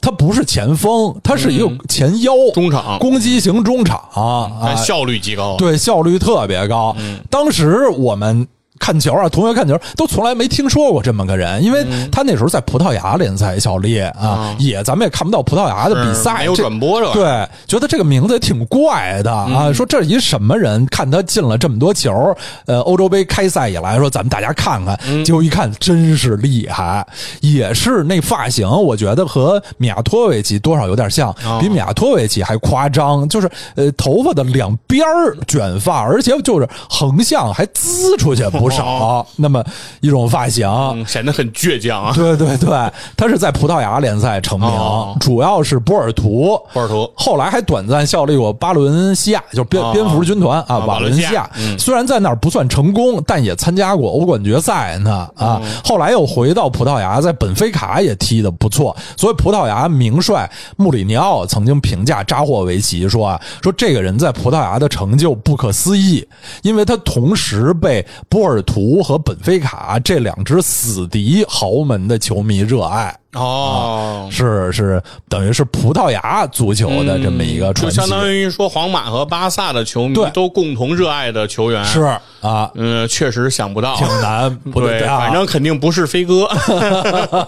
[0.00, 5.56] 他不是前锋，他是一个前腰，中场攻击型中场啊，效率极高。
[5.56, 6.94] 对，效率特别高。
[7.30, 8.46] 当时我们。
[8.80, 17.46] 看球啊，同学看球都从来没听说过这么个人，因为他那时候在葡萄牙联赛效力啊，也咱们也看不到葡萄牙的比赛，有转播这玩意儿。
[17.46, 19.72] 对，觉得这个名字也挺怪的啊。
[19.72, 20.80] 说这一什么人？
[20.86, 22.34] 看他进了这么多球，
[22.64, 27.06] 呃，欧洲杯开赛以来，说咱们大家看看，结果一看真是厉害，
[27.42, 39.64] 也是那发型，我觉得和米亚托维奇多少有点像，比米亚托维奇还夸张，就是呃头发的两边儿卷发，而且就是横向还滋出去不少，那么
[40.00, 40.68] 一种发型。
[40.68, 42.12] 嗯，显得很倔强啊。
[42.14, 42.68] 对对对，
[43.16, 46.58] 他是在葡萄牙联赛成名，哦主要是波尔图。
[46.72, 51.78] 波尔图后来还短暂效力过巴伦西亚，就是蝙哦蝙蝠军团啊，啊瓦伦西亚瓦伦西亚嗯。
[51.78, 55.60] 虽然在那儿不算成功，但也参加过欧冠决赛呢啊。
[55.62, 58.96] 嗯后来又回到葡萄牙，在本菲卡也踢得不错。
[59.16, 66.26] 所以葡萄牙名帅穆里尼奥曾经评价扎霍维奇说啊，说这个人在葡萄牙的成就不可思议，
[66.62, 73.19] 因为他同时被波尔图和本菲卡这两支死敌豪门的球迷热爱。
[73.34, 81.84] 哦，是是，等于是葡萄牙足球的这么一个传奇，就相当于说皇马和巴萨的球迷都共同热爱的球员。
[81.84, 82.00] 是
[82.40, 86.48] 啊，嗯，确实想不到，挺难， 不对，啊反正肯定不是飞哥。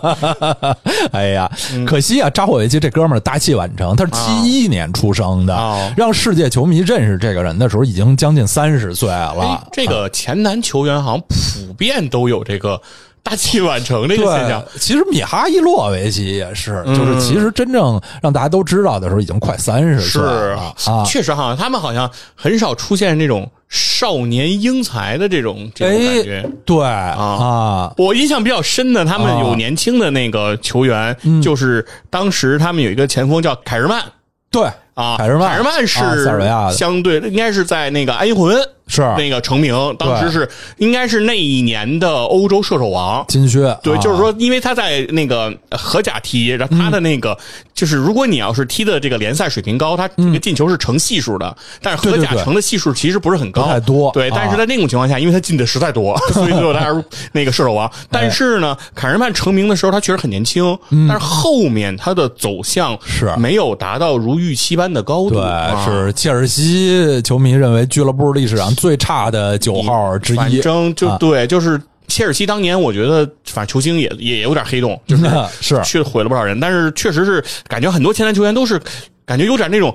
[1.11, 9.67] 哎呀，嗯可惜啊，扎霍维奇这哥们儿大器晚成，他是七一年出生的，哦让世界球迷认识这个人的时候，已经将近三十岁哎了。
[9.73, 12.81] 这个前男球员好像普遍都有这个
[13.23, 16.95] 大器晚成这个现象。，其实米哈伊洛维奇也是，嗯。
[16.95, 21.05] 就是其实真正让大家都知道的时候，已经快三十岁了啊。
[21.05, 26.43] 确实好像他们好像很少出现这种少年英才的这种这种感觉。
[26.45, 29.57] 哎，对啊，我印象比较深的，他们有啊。
[29.57, 34.03] 年轻的那个球员，就是当时他们有一个前锋叫凯尔曼。
[34.51, 36.73] 对啊，凯尔曼凯日曼是塞尔维亚的。
[36.73, 38.57] 是相对应该是在那个安魂
[38.87, 40.47] 是那个成名，当时是
[40.77, 43.25] 应该是那一年的欧洲射手王。
[43.29, 43.99] 金靴，对，啊。
[43.99, 47.39] 就是说，因为他在那个荷甲踢，然后他的那个、
[47.73, 54.11] 就是，如果你要是踢的这个联赛水平高，他这个进球是成系数的，但是荷甲成的系数其实不是很高，太多。
[54.13, 57.03] 对，啊但是在那种情况下，因为他进的实在多， 所以最后他是
[57.33, 57.91] 那个射手王。
[58.11, 60.77] 但是呢，凯尔曼成名的时候，他确实很年轻，
[61.09, 63.33] 但是后面他的走向是。
[63.39, 70.61] 没有达到如预期般的高度，对，啊是切尔西球迷认为俱乐部历史上最差的九号之一反一。
[70.61, 71.79] 正就、啊对，就是
[72.09, 75.27] 切尔西当年，我觉得反正球星也也有点黑洞， 就是
[75.61, 78.81] 是确毁了不少人，但是确实是感觉很多前南球员都是
[79.27, 79.95] 感觉有点那种。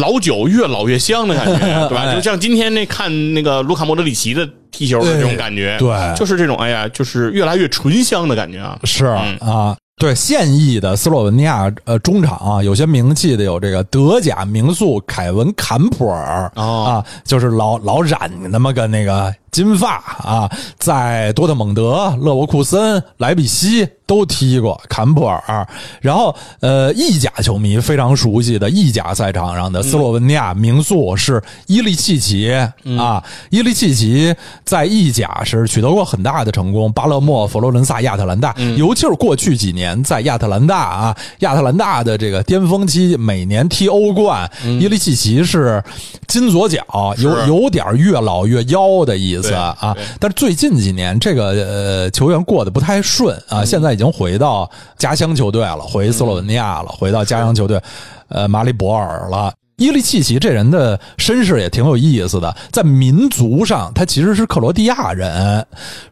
[0.00, 1.58] 老酒越老越香的感觉，
[1.88, 2.04] 对吧？
[2.06, 8.78] 哎就像今天那看那个卢卡莫德里奇的踢球的这种感觉，对就是这种哎呀，就是越来越醇香的感觉啊。
[8.84, 16.84] 是嗯啊，对现役的斯洛文尼亚呃中场啊，有些名气的有这个德甲名宿凯文坎普尔、哦。
[16.84, 25.66] 啊，就是老老染那么个那个金发啊，在多特蒙德、勒沃库森、莱比锡都踢过坎普尔。
[26.00, 32.52] 然后呃，意甲球迷非常熟悉的意甲赛场上的斯洛文尼亚名宿是伊利契奇、
[32.98, 34.34] 啊，伊利契奇
[34.64, 45.82] 在意甲是取得过很大的成功，巴勒莫、佛罗伦萨、亚特兰大，尤其是过去几年在亚特兰大啊，亚特兰大的这个巅峰期，每年踢欧冠，伊利契奇是
[46.26, 46.84] 金左脚，
[47.18, 50.04] 有有点越老越妖的意思对啊对。
[50.20, 57.80] 但是最近几年这个呃球员过得不太顺啊，现在已经回到家乡球队了，回斯洛文尼亚了，回到家乡球队，
[58.28, 59.52] 呃马里博尔了。
[59.78, 65.64] 伊利契奇这人的身世也挺有意思的，在民族上他其实是克罗地亚人，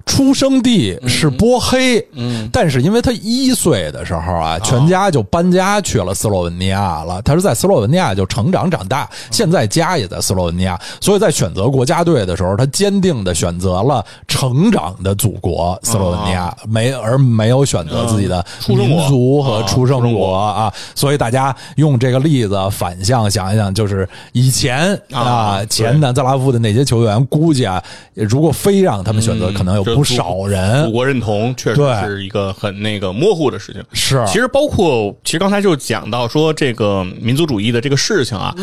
[0.07, 7.21] 出生地是波黑，嗯，但是因为他一岁的时候啊，全家就搬家去了斯洛文尼亚了。
[7.23, 20.73] 他是在斯洛文尼亚就成长长大，现在家也在斯洛文尼亚，所以在选择国家队的时候，他坚定的选择了成长的祖国斯洛文尼亚，没而没有选择自己的民族和啊出生国国啊。
[20.95, 27.83] 所以大家用这个例子反向想一想，就是以前啊前南斯拉夫的那些球员，估计啊，
[28.15, 33.83] 如果非让他们选择，嗯可能有不少祖人国认同确实是一个很那个模糊的事情。
[33.93, 34.23] 是。
[34.27, 38.55] 其实包括，其实刚才就讲到说这个民族主义的这个事情啊，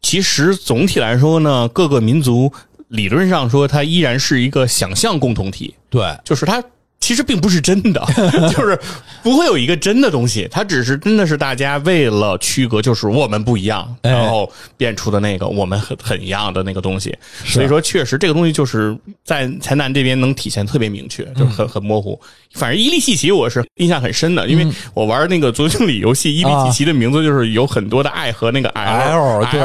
[0.00, 2.50] 其实总体来说呢，各个民族
[2.88, 6.02] 理论上说它依然是一个想象共同体，对。
[6.24, 6.62] 就是它
[7.00, 8.00] 其实并不是真的，
[8.54, 8.78] 就是
[9.22, 14.10] 不会有一个真的东西，它只是真的是大家为了区隔，就是我们不一样，哎。
[14.10, 17.16] 然后变出的那个我们很很一样的那个东西。
[17.44, 22.20] 所以说，确实这个东西就是在前南这边能体现特别明确，就是很很模糊。
[22.54, 29.60] 反正伊利西奇我是印象很深的，因为我玩那个足球里游戏，伊利西奇的名字就是有很多的 I 和那个 L，对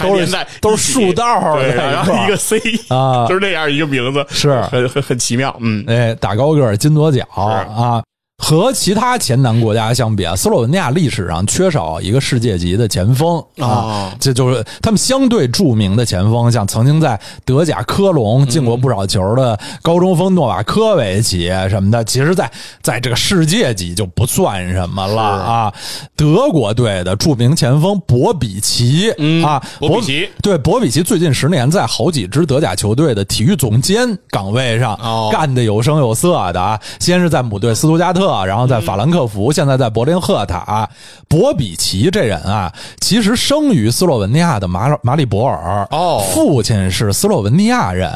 [0.00, 2.58] 都是在都是竖道儿对，然后一个 C
[2.88, 3.26] 啊。
[3.28, 4.60] 就是那样一个名字，是。
[4.62, 5.84] 很很很奇妙，嗯。
[5.86, 8.02] 哎，打高个儿金左脚啊。
[8.38, 22.50] 和其他前南国家相比啊，斯洛文尼亚历史上缺少一个世界级的前锋啊哦，这就是他们相对著名的前锋，像曾经在德甲科隆进过不少球的高中锋诺瓦科维奇什么的，其实在
[22.80, 25.74] 在这个世界级就不算什么了啊。
[26.16, 30.28] 德国队的著名前锋博比奇嗯啊，博比奇。
[30.40, 35.28] 对博比奇最近十年在好几支德甲球队的体育总监岗位上哦。
[35.30, 40.88] 干的有声有色的啊，先是在母队斯图加特，然后在法兰克福，现在在柏林赫塔。
[41.28, 48.10] 博比奇这人啊，其实生于斯洛文尼亚的马马里博尔，哦父亲是斯洛文尼亚人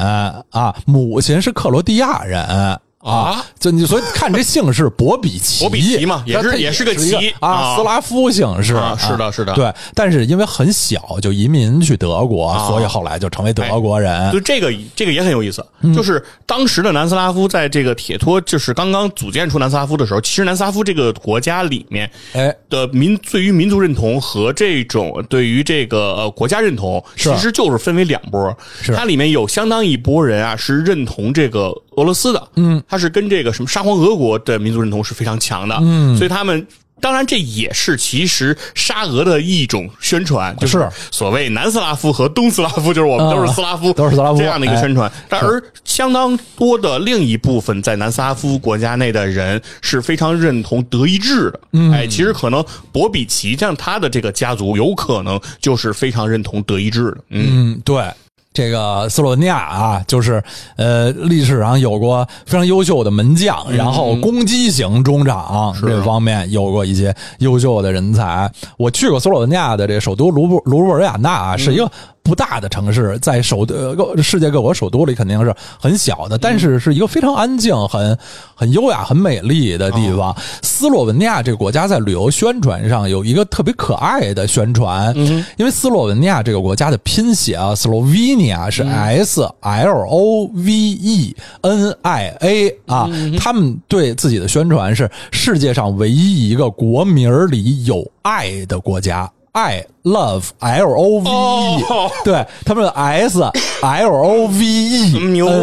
[0.50, 2.78] 啊，母亲是克罗地亚人。
[3.02, 7.76] 啊，就你所以看这姓氏博比奇，博比奇嘛也是也是个奇啊，啊。
[7.76, 9.52] 斯拉夫姓氏啊是的是的。
[9.54, 9.72] 对。
[9.92, 12.68] 但是因为很小就移民去德国，啊。
[12.68, 14.30] 所以后来就成为德国人。
[14.32, 15.92] 就这个这个也很有意思，嗯。
[15.92, 28.56] 就是当时的南斯拉夫在这个铁托就是刚刚组建出南斯拉夫的时候，其实南斯拉夫这个国家里面哎，的民对于民族认同和这种对于这个呃国家认同，其实就是分为两波。
[28.80, 28.94] 是。
[28.94, 36.66] 它里面有相当一波人啊是认同这个俄罗斯的，嗯，他是跟这个什么沙皇俄国的民族认同是非常强的，嗯，所以他们。
[37.00, 45.10] 当然，这也是其实沙俄的一种宣传，就是所谓南斯拉夫和东斯拉夫，就是我们都是斯拉夫，啊都是斯拉夫这样的一个哎宣传。
[45.28, 51.60] 但而相当多的另一部分在南斯拉夫国家内的人是非常认同德意志的。
[51.72, 57.18] 嗯哎，其实可能博比奇像他的这个家族，有可能就是非常认同德意志的。
[57.30, 58.04] 嗯，嗯，对。
[58.52, 60.42] 这个斯洛文尼亚啊，就是
[60.76, 68.50] 呃，历史上有过非常优秀的门将，然后攻击型中场这方面有过一些优秀的人才。
[68.76, 71.90] 我去过斯洛文尼亚的这个首都卢布卢布尔雅纳啊，是一个
[72.22, 78.16] 不大的城市，在首都呃世界各国首都里肯定是很小的，但是是一个非常安静、很
[78.54, 80.34] 很优雅、很美丽的地方。
[80.62, 85.14] 斯洛文尼亚这个国家在旅游宣传上有一个特别可爱的宣传，
[85.56, 93.08] 因为斯洛文尼亚这个国家的拼写啊，Slovenia 是 S L O V E N I A 啊，
[93.38, 99.30] 他们对自己的宣传是世界上唯一一个国名里有爱的国家。
[99.52, 102.10] 爱 love L O V E，、哦。
[102.24, 103.40] 对他们的 S
[103.82, 105.60] L O V E 牛牛牛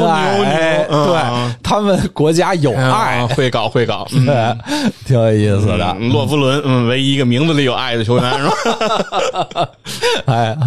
[0.89, 1.53] 对嗯。
[1.63, 3.19] 他们国家有爱。
[3.19, 4.07] 啊，，会搞会搞。
[4.13, 4.25] 嗯。
[4.25, 4.55] 对，
[5.05, 5.95] 挺有意思的。
[5.99, 8.45] 嗯洛夫伦，嗯，唯一一个名字里有爱的球员是
[9.53, 9.67] 吧？
[10.25, 10.57] 哎，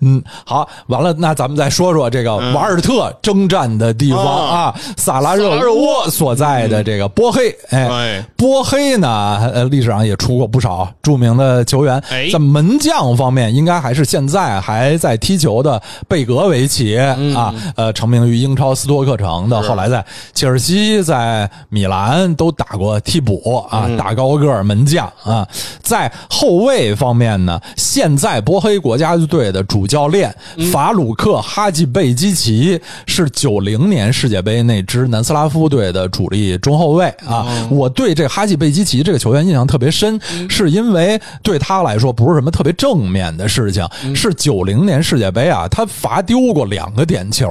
[0.00, 4.62] 嗯，好，完了，那咱们再说说这个瓦尔特征战的地方啊。
[4.62, 6.08] 啊，萨拉热窝。
[6.10, 20.04] 所在的这个波黑，哎哎，波黑呢，呃，历史上也出过不少著名的球员哎，在门将方面，应该还是现在还在踢球的贝格维奇啊，呃，成名于英超斯托克城的，后来在
[20.34, 25.46] 切尔西、在米兰都打过替补啊，大高个儿门将啊，
[25.82, 30.34] 在后卫方面呢，现在波黑国家队的主教练
[30.72, 37.46] 法鲁克哈季贝基奇是九零年世界杯那支南斯拉夫队的主力中后卫啊。
[37.70, 47.46] 我对这哈季贝基奇这个球员印象特别深，是因为对他来说不是什么特别正面的事情，是九零年世界杯啊，他罚丢过两个点球，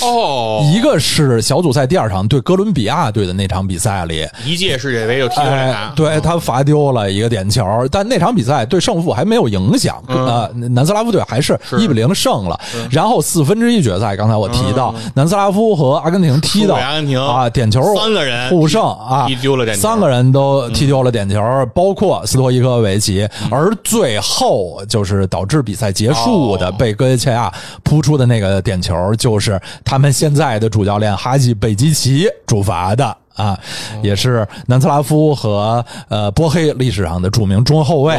[0.00, 12.58] 哦，一个是小组赛第二场对哥伦比亚队的那场比赛里，一届世界杯就踢过来哎，对他罚丢了一个点球，但那场比赛对胜负还没有影响，呃，南斯拉夫队还是一比零胜了。
[12.90, 21.40] 然后四分之一决赛，刚才我提到南斯拉夫和阿根廷踢到阿根廷啊，点球三个人互胜啊，踢丢了点球三个人都踢丢了点球，
[21.74, 27.52] 包括斯托伊科维奇，而最后就是导致比赛结束的哦被戈耶切亚
[27.82, 33.16] 扑出的那个点球，就是他们现在的主教练哈吉贝基奇主罚的。
[33.34, 33.58] 啊，
[34.02, 38.14] 也是南斯拉夫和呃波黑历史上的著名中后卫。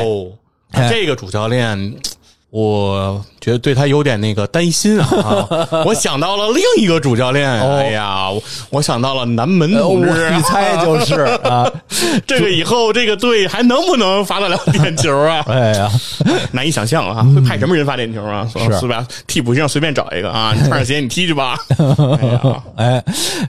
[0.90, 1.96] 这个主教练，
[2.50, 5.08] 我觉得对他有点那个担心啊。
[5.12, 11.70] 啊 我想到了另一个主教练，哎呀，我我想到了南门同志，一猜就是啊，
[12.26, 15.44] 这个以后这个队还能不能罚得了点球啊？
[15.52, 15.92] 哎呀，
[16.52, 18.48] 难以想象啊，会派什么人罚点球啊？
[18.54, 19.06] 是是吧？
[19.28, 21.58] 替补席上随便找一个啊，你穿上鞋你踢去吧。
[21.78, 23.04] 哎呀，哎，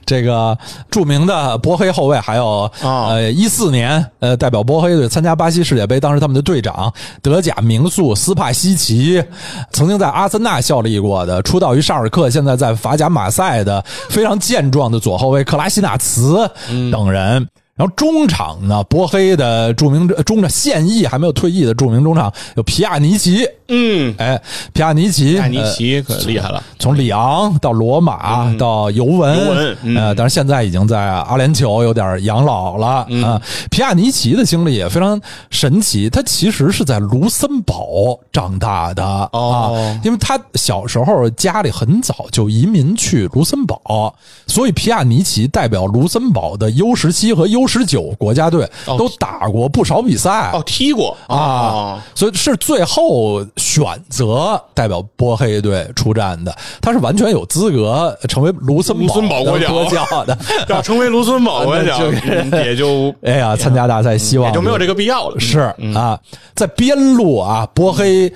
[0.05, 0.57] 这个
[0.91, 6.91] 著名的波黑后卫，还有啊呃一四年呃代表波黑队参加巴西世界杯，当时他们的队长
[7.21, 9.23] 德甲名宿斯帕西奇，
[9.71, 16.49] 曾经在阿森纳效力过的，出道于沙尔克，现在在法甲马赛的非常健壮的左后卫克拉西纳茨
[16.91, 17.47] 等人。
[17.75, 24.39] 然后中场呢，波黑的著名中场现役还没有退役的著名中场有皮亚尼奇，嗯，哎，
[24.73, 26.61] 皮亚尼奇，皮亚尼呃奇可厉害了。
[26.77, 29.97] 从里昂到罗马到尤文，尤文嗯。
[29.97, 35.19] 呃，但是现在已经在阿联酋有点养老了啊、嗯皮亚尼奇的经历也非常
[35.49, 44.13] 神奇，他其实是在卢森堡长大的、哦啊，因为他小时候家里很早就移民去卢森堡，
[44.47, 50.51] 所以皮亚尼奇代表卢森堡的 U 十七和 U 十九国家队哦都打过不少比赛。
[50.53, 51.17] 哦，踢过。
[51.27, 60.37] 啊，所以是最后选择代表波黑队出战的，他是完全有资格成为卢森卢森堡国脚的。
[60.67, 61.99] 要成为卢森堡国脚，
[62.63, 65.39] 也就哎呀，参加大赛希望也就没有这个必要了。
[65.39, 65.59] 是
[65.95, 66.19] 啊，
[66.53, 68.31] 在边路啊，波黑。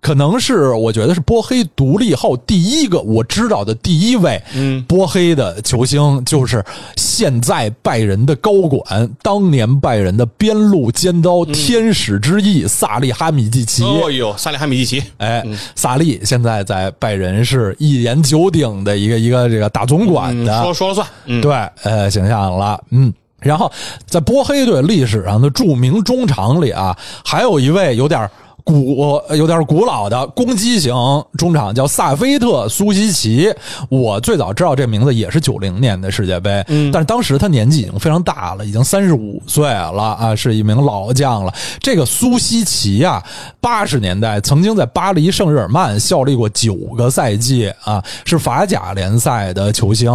[0.00, 6.64] 可能是我觉得是波黑独立后第一个我知道的第一位，嗯，波黑的球星就是
[6.96, 13.84] 现在拜仁的高管，当年拜仁的边路尖刀、天使之翼萨利哈米季奇。
[13.84, 15.44] 哦呦，萨利哈米季奇，哎，
[15.74, 21.52] 萨利现在在拜仁是一言九鼎的一个一个这个大总管嗯的，说说了算，嗯，对，
[21.82, 23.12] 呃，形象了，嗯。
[23.40, 23.72] 然后
[24.04, 26.94] 在波黑队历史上的著名中场里啊，
[27.24, 28.28] 还有一位有点
[28.64, 30.92] 古、有点古老的攻击型
[31.38, 33.52] 中场，叫萨菲特苏西奇。
[33.88, 41.52] 我最早知道这名字也是九零年的世界杯，嗯但是当时他年纪已经非常大了，已经三十五岁了啊，是一名老将了。
[41.80, 43.22] 这个苏西奇啊，
[43.60, 50.10] 八十年代曾经在巴黎圣日耳曼效力过九个赛季啊，是法甲联赛的球星。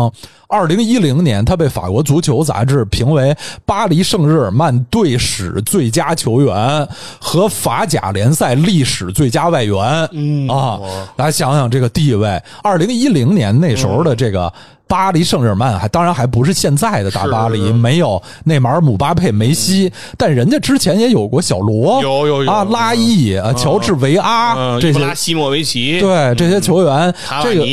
[0.48, 3.36] 二零一零年，他被法国足球杂志评为
[3.66, 6.88] 巴黎圣日耳曼队史最佳球员
[7.20, 10.10] 和法甲联赛历史最佳外援。
[10.12, 10.80] 嗯啊
[11.16, 12.42] 大家想想这个地位。
[12.64, 14.52] 二零一零年那时候的这个。
[14.88, 27.12] 巴黎圣日耳曼还当然还不是现在的大巴黎，是没有内马尔、姆巴佩、梅西，但人家之前也有过小罗，有有有啊，拉伊啊，乔治维阿嗯，这些拉西莫维奇，对这些球员，
[27.42, 27.66] 这个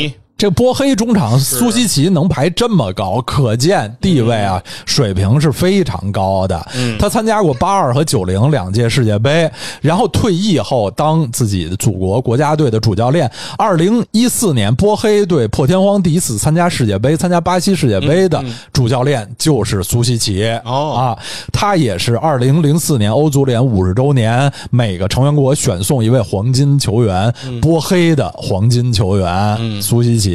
[0.43, 6.67] 这波黑中场苏西奇能排这么高，可见地位啊，水平是非常高的。
[6.99, 9.49] 他参加过八二和九零两届世界杯，
[9.79, 13.31] 然后退役后当自己的祖国国家队的主教练。
[13.57, 18.43] 二零一四年波黑队破天荒第一次参加世界杯，参加巴西世界杯的
[18.73, 20.43] 主教练就是苏西奇。
[20.65, 21.17] 哦啊，
[21.53, 30.32] 他也是二零零四年欧足联五十周年，每个成员国选送一位黄金球员，波黑的黄金球员、苏西奇，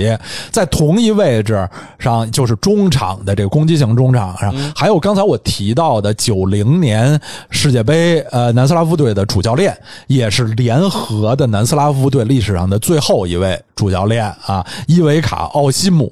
[0.51, 1.69] 在同一位置
[1.99, 7.19] 上，就是中场的这个攻击型中场上，还有刚才我提到的九零年
[7.51, 9.77] 世界杯呃南斯拉夫队的主教练，
[10.07, 16.11] 也是联合的南斯拉夫队历史上的最后一位主教练啊，伊维卡奥西姆。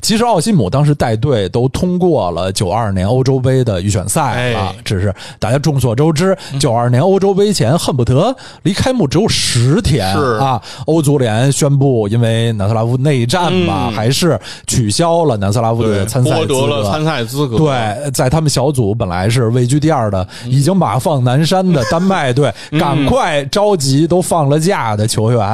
[0.00, 10.38] 其实奥西姆当时带队都通过了九二年欧洲杯的预选赛啊哎，只是大家众所周知，九二年欧洲杯前恨不得离开幕只有十天是。
[10.38, 13.92] 啊，欧足联宣布因为南斯拉夫内战嘛，嗯。
[13.92, 16.90] 还是取消了南斯拉夫队，的参赛资剥得了格。
[16.90, 22.78] 参赛资格，对，在他们小组本来是位居第二的，已经马放南山的丹麦队，嗯。
[22.78, 25.46] 赶快召集都放了假的球员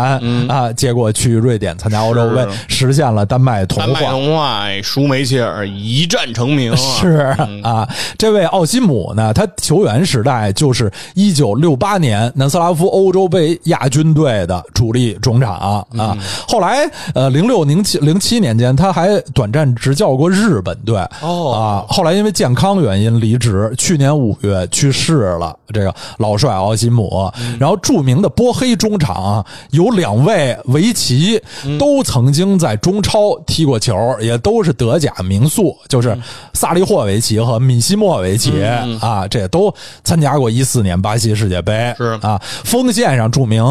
[0.49, 4.11] 啊，结果去瑞典参加欧洲杯，实现了丹麦同丹麦化。
[4.11, 7.89] 童话，哎舒梅切尔一战成名啊， 是啊，
[8.19, 16.17] 这位奥西姆呢，他球员时代就是一九六八年南斯拉夫欧洲杯亚军队的主力中场啊。
[16.49, 21.85] 后来呃，零六零七零七年间，他还短暂执教过日本队哦啊。
[21.89, 25.57] 后来因为健康原因离职，去年五月去世了。
[25.73, 30.93] 这个老帅奥西姆，然后著名的波黑中场啊有两位维
[31.23, 31.43] 奇
[31.79, 36.17] 都曾经在中超踢过球，也都是德甲名宿，就是
[36.53, 38.63] 萨利霍维奇和米西莫维奇
[39.01, 39.73] 啊，这也都
[40.03, 41.95] 参加过一四年巴西世界杯。
[41.97, 43.63] 是啊，锋线上著名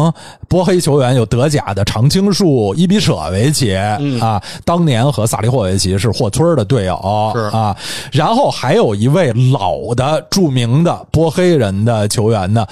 [0.48, 3.76] 波黑球员有德甲的常青树伊比舍维奇
[4.20, 7.76] 啊，当年和萨利霍维奇是霍村的队友是啊，
[8.10, 12.66] 然后还有一位老的著名的波黑人的球员呢。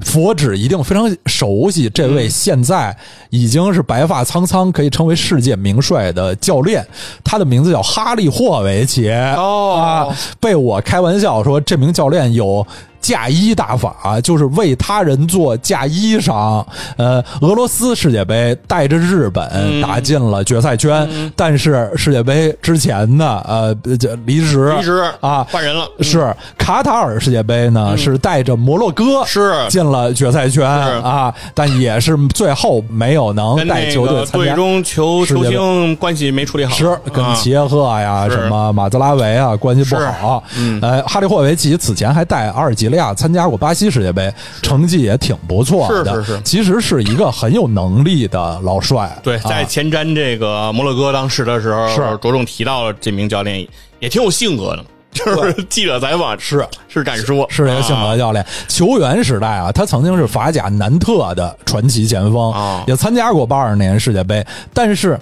[0.00, 2.96] 佛指一定非常熟悉，这位现在
[3.30, 6.86] 已经是白发苍苍，可以称为世界名帅的教练，
[7.24, 9.10] 他的名字叫哈利霍维奇。
[9.10, 12.66] 哦啊，被我开玩笑说，这名教练有
[13.06, 16.64] 嫁衣大法，就是为他人做嫁衣裳。
[16.96, 29.54] 呃，俄罗斯世界杯带着日本打进了决赛圈，但是世界杯之前呢，呃，这离职离职啊，换人了，是卡塔尔世界杯呢，是带着摩洛哥是。
[29.68, 34.52] 进了决赛圈啊，但也是最后没有能带球队参加。
[34.56, 35.56] 中球球世界杯。
[35.56, 37.32] 星关系没处理好，是跟啊。
[37.36, 38.34] 齐耶赫呀、是。
[38.34, 40.42] 什么马兹拉维啊关系不好。
[40.58, 40.80] 嗯。
[40.82, 46.14] 呃，哈利霍维奇此前还带阿尔及利亚参加过巴西世界杯，成绩也挺不错的。
[46.16, 49.10] 是是是其实是一个很有能力的老帅。
[49.22, 53.66] 对，啊在前瞻这个摩洛哥当时的时候，是着重提到了这名教练
[54.00, 58.44] 也挺有性格的，就是记者采访是是敢说，是这个性格啊教练。
[58.68, 64.44] 球员时代啊，他曾经是法甲南特的传奇前锋，啊也参加过八二年世界杯，
[64.74, 65.18] 但是。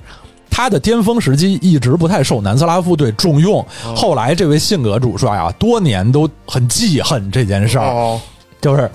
[0.56, 3.92] 他的巅峰时期一直不太受南斯拉夫队重用，哦。
[3.96, 8.20] 后来这位性格主帅啊，多年都很记恨这件事儿，哦，
[8.60, 8.88] 就是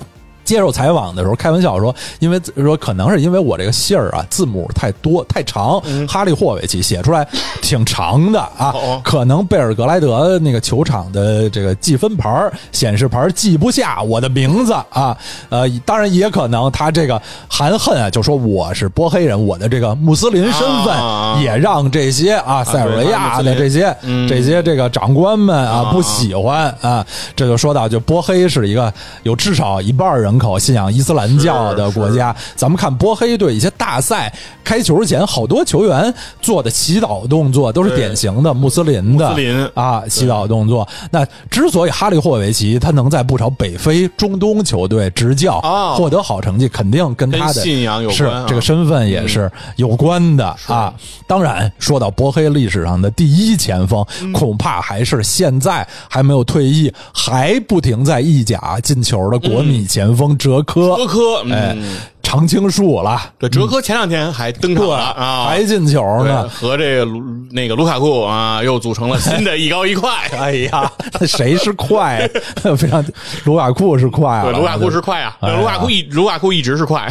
[0.49, 7.23] 接受采访的时候开玩笑说，因为说可能是因为我这个姓儿啊字母太多太长，哈利霍维奇写出来
[7.61, 15.15] 挺长的啊哦，可能贝尔格莱德那个球场的这个记分牌显示牌记不下我的名字啊，
[15.49, 23.95] 呃，当然也可能他这个含恨啊，就说我是波黑人，我的这个穆斯林身啊份也让这些啊塞尔维亚的这些
[24.27, 27.05] 这些这个长官们啊不喜欢啊，
[27.35, 32.35] 这就说到就波黑是一个有至少一半人口信仰伊斯兰教的国家。
[32.55, 34.33] 咱们看波黑队一些大赛
[34.63, 40.87] 开球前，好多球员做的祈祷动作都是典型的穆斯林的穆斯林啊祈祷动作。
[41.11, 50.93] 那之所以哈利霍维奇他能在不少北非、中东球队执教啊获得好成绩，肯定跟他的信仰有是关啊这个身份也是有关的啊。
[51.27, 60.95] 当然，说到波黑历史上的第一前锋，嗯恐怕还是现在还没有退役，还不停在意甲进球的国米前锋哲科。
[60.97, 66.47] 哲科，哎嗯，，常青树了，对，哲科前两天还登场对了啊，还进球对呢。
[66.49, 70.11] 和这个卢那个卢卡库啊，又组成了新的一高一快。
[70.37, 70.91] 哎呀，
[71.25, 72.29] 谁是快？
[72.77, 73.03] 非常，
[73.45, 77.09] 卢卡库是快啊，对，卢卡库是快啊，哎卢卡库一卢卡库一直是快，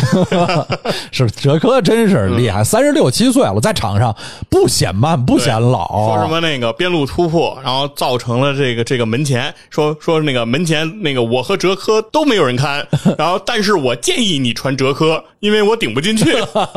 [1.10, 4.14] 是哲科，真是厉害，三十六七岁了，在场上
[4.48, 5.88] 不显慢，不显老。
[6.06, 12.86] 说什么那个边路突破，然后造成了这个这个门前，说说那个门前那个我和哲科都没有人看，
[13.18, 14.97] 然后但是我建议你传哲科，
[15.40, 16.24] 因为我顶不进去。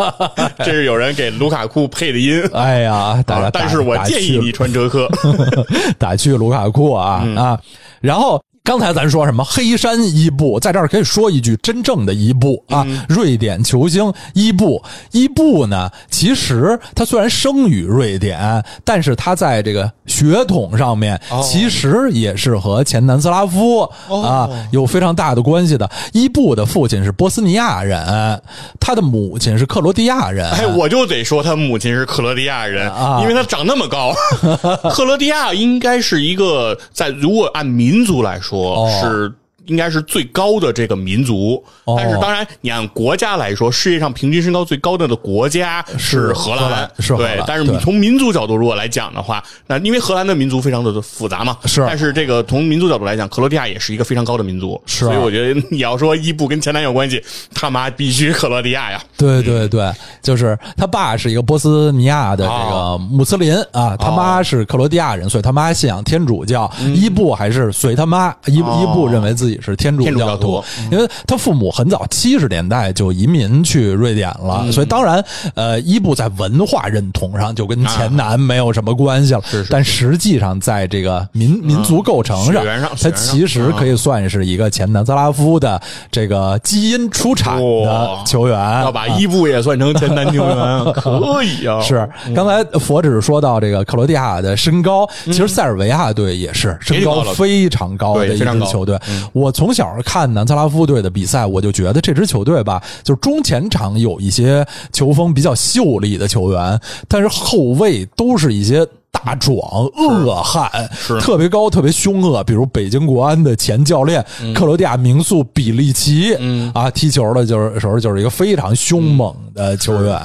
[0.60, 2.42] 这是有人给卢卡库配的音。
[2.54, 5.08] 哎呀，打，啊但是我建议你穿哲科，
[5.98, 7.60] 打去卢卡库啊、嗯啊！
[8.02, 14.82] 然后刚才咱说什么黑山伊布，在这儿可以说一句真正的伊布啊，嗯瑞典球星伊布。
[15.12, 23.82] 伊布呢，其实他虽然生于瑞典，但是他在这个血统上面，哦其实也是和前南斯拉夫、
[24.24, 25.90] 啊有非常大的关系的。
[26.14, 28.40] 伊布的父亲是波斯尼亚人，
[28.80, 30.48] 他的母亲是克罗地亚人。
[30.52, 34.14] 哎，我就得说他母亲是克罗地亚人，啊因为他长那么高。
[34.94, 39.34] 克罗地亚应该是一个在如果按民族来说、哦是。
[39.66, 41.96] 应该是最高的这个民族，哦。
[41.98, 47.44] 但是当然，你按国家来说，世界上平均身高最高的的国家是荷荷兰是荷兰对。
[47.48, 51.86] 但是你从民族角度如果来讲的话，那因为荷兰的民族非常的复杂嘛，是。
[51.88, 57.24] 但是这个从民族角度来讲，克罗地亚也是一个非常高的民族，是所以我觉得你要说伊布跟前男友关系，
[57.54, 59.02] 他妈必须克罗地亚呀。
[59.18, 62.98] 对对对，就是他爸是一个波斯尼亚的这个哦。
[63.12, 66.72] 穆斯林啊，他妈是克罗地亚人，所以他妈信仰天主教。
[66.96, 70.62] 伊布还是随他妈，伊伊布认为自己是天主教教徒。
[70.62, 74.72] 徒，因为他父母很早七十年代就移民去瑞典了，嗯。
[74.72, 75.24] 所以当然，
[75.56, 82.64] 呃，伊布在文化认同上就跟前南没有什么关系了，是是但实际上在这个民民族构成上
[83.02, 91.82] 他其实可以算是一个前南斯拉夫的这个基因出产的球员，要把伊布也算成前南球员， 可以啊！
[91.82, 99.00] 是，刚才佛指说到这个克罗地亚的身高，其实塞尔维亚队也是身高非常高的一支球队。
[99.32, 106.78] 我从小看南斯拉夫队的比赛，我就觉得这支球队吧，就是中前场有一些球风比较秀丽的球员，
[107.08, 108.86] 但是后卫都是一些。
[109.24, 109.60] 大壮
[109.98, 110.72] 恶汉，
[111.20, 112.42] 特别高，特别凶恶。
[112.46, 120.18] 比如北京国安的前教练、克罗地亚名宿比利奇，嗯啊，踢球的就是时候就是一个非常凶猛的球员。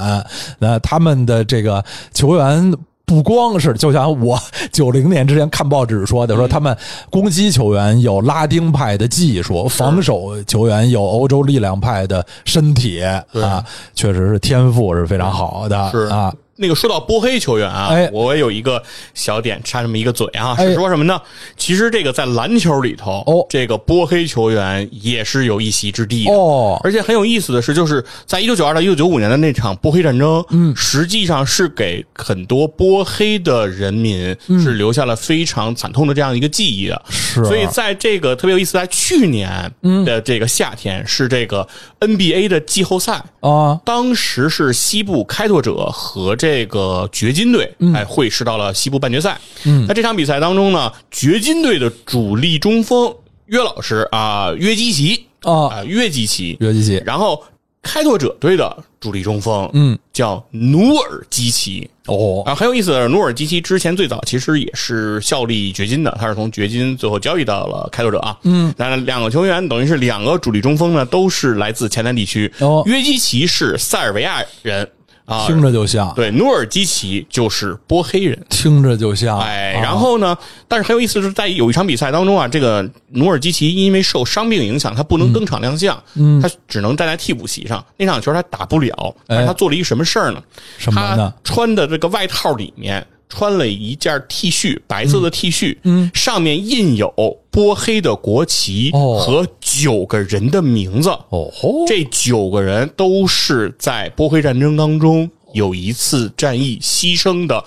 [0.61, 1.85] 那他们的这个
[2.15, 2.73] 球员。
[3.07, 4.37] 不光是，就像我
[4.73, 6.77] 九零年之前看报纸说的，说他们
[7.09, 13.65] 攻击球员有拉丁派的技术，防守球员有欧洲力量派的身体啊，
[13.95, 15.99] 确实是天赋是非常好的是。
[16.07, 16.35] 啊。
[16.57, 18.11] 那个说到波黑球员啊，哎。
[18.13, 18.83] 我也有一个
[19.15, 20.67] 小点插这么一个嘴啊，哎。
[20.67, 21.21] 是说什么呢？
[21.57, 23.47] 其实这个在篮球里头，哦。
[23.49, 26.33] 这个波黑球员也是有一席之地的。
[26.33, 26.81] 哦。
[26.83, 37.03] 而且很有意思的是，就是在一九九二到一九九五年的那场波黑战争，嗯，实际上是给很多波黑的人民是留下了非常惨痛的这样一个记忆的。
[37.09, 39.71] 是所以在这个特别有意思，在去年
[40.05, 41.67] 的这个夏天是这个
[42.01, 49.37] NBA 的季后赛，啊，当时是西部开拓者和这个掘金队哎会师到了西部半决赛。
[49.65, 53.13] 嗯，在这场比赛当中呢，掘金队的主力中锋
[53.47, 57.03] 约老师啊约基奇啊啊约基奇，约基奇。
[57.05, 57.43] 然后
[57.83, 59.99] 开拓者队的主力中锋嗯。
[60.13, 61.89] 叫努尔基奇。
[62.07, 62.43] 哦。
[62.47, 68.37] 啊，很有意思努尔基奇之前最早其实也是效力掘金的，他是从掘金最后交易到了开拓者啊。
[68.45, 72.51] 嗯，那两个球员等于是两个主力中锋呢，都是来自前南地区。
[72.61, 72.83] 哦。
[72.87, 74.89] 约基奇是塞尔维亚人
[75.27, 78.47] 啊，听着就像，对，努尔基奇就是波黑人。
[78.49, 80.39] 听着就像，哎，啊然后呢？
[80.69, 87.85] 但是很有意思，是在有一场比赛当中啊，这个努尔基奇因为受伤病影响，他不能登场亮相，嗯，他只能站在替补席上。
[87.97, 90.41] 那场球他打不了，但是他做了一个什么事儿呢？
[90.41, 97.13] 哎什么呢他穿的这个外套里面穿了一件 T 恤，白色的 T 恤，嗯，上面印有
[97.51, 99.19] 波黑的国旗哦。
[99.19, 101.09] 和九个人的名字。
[101.09, 107.65] 哦吼，这九个人都是在波黑战争当中有一次战役牺牲的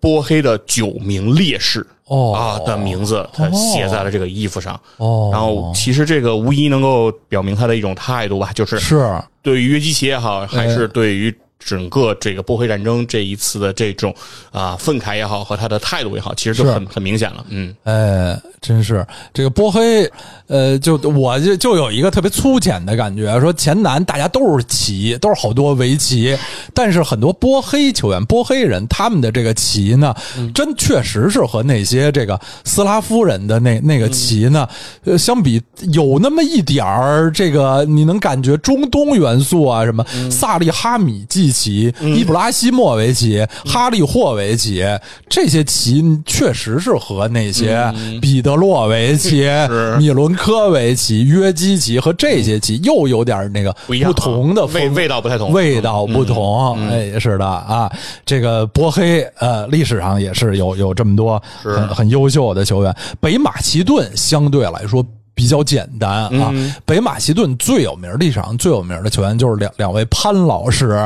[0.00, 1.86] 波黑的九名烈士。
[2.06, 2.32] 哦。
[2.34, 4.78] 啊的名字，他写在了这个衣服上。
[4.98, 5.30] 哦。
[5.32, 8.78] 然后其实这个无疑能够表明他的一种态度吧，就是。
[8.78, 14.14] 是对于约基奇也好，还是对于整个这个波黑战争这一次的这种
[14.50, 17.44] 啊愤慨也好和他的态度也好，其实就很很明显了。
[17.48, 20.10] 嗯，哎，真是这个波黑，
[20.46, 26.36] 呃，就我就就有一个特别粗浅的感觉，说前南大家都是旗，都是好多围棋，
[26.72, 30.14] 但是很多波黑球员、波黑人他们的这个旗呢，
[30.54, 34.66] 真确实是和那些这个斯拉夫人的那那个旗呢，
[35.04, 35.60] 呃，相比
[35.92, 44.84] 有那么一点儿这个你能感觉中东元素啊，什么萨利哈米季旗、伊布拉希莫维奇、哈利霍维奇
[45.28, 49.48] 这些奇，确实是和那些彼得洛维奇、
[49.98, 55.52] 米伦科维奇、约基奇和这些奇又有点那个不同的味风味道不太同。
[55.52, 57.90] 味道不同，哎，是的啊，
[58.24, 62.94] 这个波黑，呃，历史上也是有有这么多很很优秀的球员。
[63.20, 65.04] 北马其顿相对来说。
[65.38, 66.52] 比较简单啊，
[66.84, 70.98] 北马其顿最有名，历史上最有名的球员就是两两位潘老师，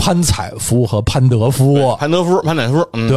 [0.00, 1.94] 潘采夫和潘德夫。
[1.94, 3.16] 潘德夫、潘采夫，嗯，对，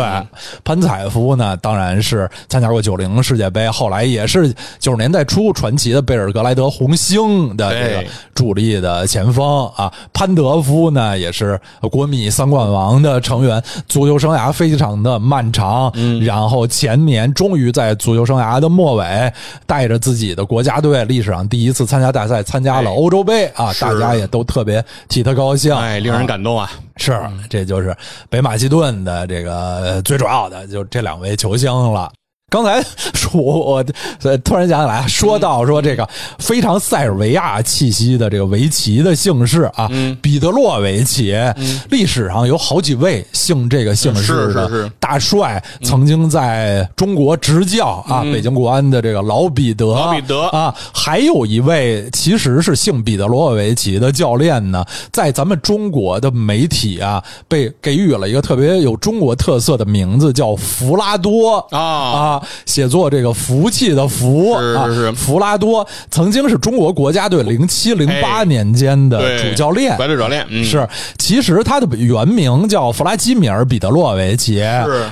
[0.63, 9.91] 潘采夫呢，当然是参加过九零世界杯，后来也是九十年代初传奇的贝尔格莱德红星的这个主力的前锋啊。
[10.13, 11.59] 潘德夫呢，也是
[11.89, 15.91] 国米三冠王的成员，足球生涯非常的漫长，
[16.21, 19.33] 然后前年终于在足球生涯的末尾，
[19.65, 26.71] 带着自己的国家队历史上第一次参加大赛，参加了哎欧洲杯啊，大家也都特别替他高兴，哎，令人啊感动啊！
[26.97, 27.19] 是，
[27.49, 27.95] 这就是
[28.29, 32.11] 北马其顿的这个呃最主要的，就这两位球星了。
[32.49, 33.83] 刚才说，我
[34.43, 36.07] 突然想起来，说到说这个
[36.39, 39.89] 非常塞尔维亚气息的这个围棋的姓氏啊，
[40.21, 41.35] 彼得洛维奇，
[41.91, 50.41] 历史上有好几位姓这个姓氏的大帅，曾经在中国执教啊，北京国安的这个老彼得，老彼得。
[50.47, 61.57] 啊，还有一位其实是姓彼得罗维奇的教练呢，在咱们中国的媒体啊，被给予了一个特别有中国特色的名字，叫弗拉多。
[61.69, 61.79] 啊。
[61.79, 64.99] 啊，写作这个福气的福啊，是是。
[64.99, 69.97] 是弗拉多曾经是中国国家队零七零八哎年间的主教练，
[70.63, 70.87] 是，
[71.17, 74.55] 其实他的原名叫弗拉基米尔·彼得洛维奇，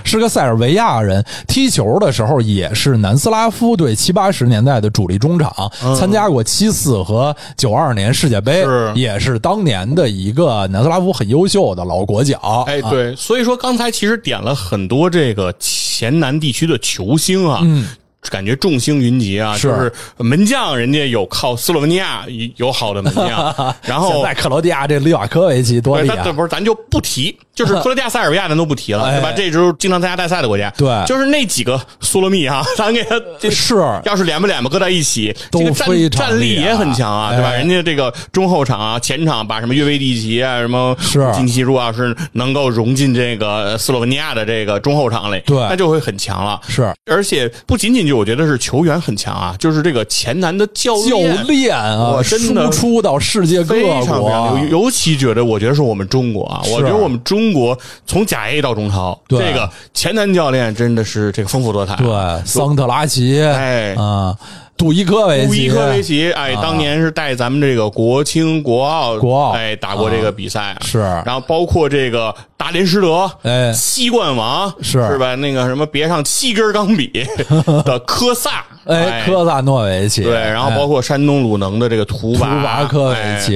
[0.03, 0.19] 是。
[0.19, 1.23] 个塞尔维亚人。
[1.47, 5.51] 踢球的时候也是南斯拉夫队七八十年代的主力中场，
[5.95, 8.91] 参加过七四和九二年世界杯，是。
[8.95, 12.65] 也是当年的一个南斯拉夫很优秀的老国脚。
[12.67, 15.53] 哎，啊，对，所以说刚才其实点了很多这个
[15.97, 17.87] 前南地区的球星啊，嗯。
[18.29, 22.25] 感觉众星云集啊，是就是门将，人家有靠斯洛文尼亚
[22.57, 26.33] 有好的门将， 然后现在克罗地亚这里瓦科维奇多对！
[26.33, 29.33] 不是咱就不提，就是克罗地亚、塞尔维亚咱都不提了，哎对吧？
[29.35, 33.75] 这就是经常参加大赛的国家，对就是那几个苏罗密啊， 咱给他这是
[34.05, 37.49] 要是连吧连吧搁在一起，这个战战力也很强啊，对吧？
[37.49, 46.61] 哎人家这个中后场啊、前场把什么约维蒂奇啊、什么是金奇如要是能够融进这个斯洛文尼亚的这个中后场里，对那就会很强了。
[46.67, 51.17] 是而且不仅仅就我觉得是球员很强啊，就是这个前南的教教
[51.47, 51.75] 练。
[51.75, 62.39] 啊，我真的输出到世界各国尤，尤其觉得，我觉得是我们中国啊，我觉得我们中国从甲 A 到中超，对这个前南教练真的是这个丰富多彩啊。
[62.39, 64.37] 对，桑特拉奇，哎啊，
[64.77, 66.61] 杜伊科维奇，布伊科维奇，哎，啊。
[66.61, 69.51] 当年是带咱们这个国青、国奥、国奥。
[69.51, 70.73] 哎，打过这个比赛。
[70.73, 70.77] 啊。
[70.81, 70.99] 是。
[70.99, 73.73] 然后包括这个大连实德，哎。
[73.73, 75.05] 西冠王是。
[75.07, 75.35] 是吧？
[75.35, 77.11] 那个什么别上七根钢笔
[77.83, 83.55] 的科萨，哎，科萨诺维奇，对，然后哎包括山东鲁能的这个图图巴巴科维奇，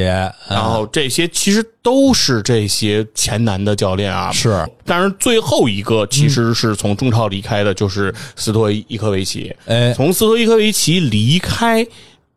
[0.49, 9.56] 然后这些其实都是这些前男的教练啊，是，但是最后一个其实是从中超离开的，就是斯托伊科维奇。
[9.65, 9.93] 哎。
[9.93, 11.86] 从斯托伊科维奇离开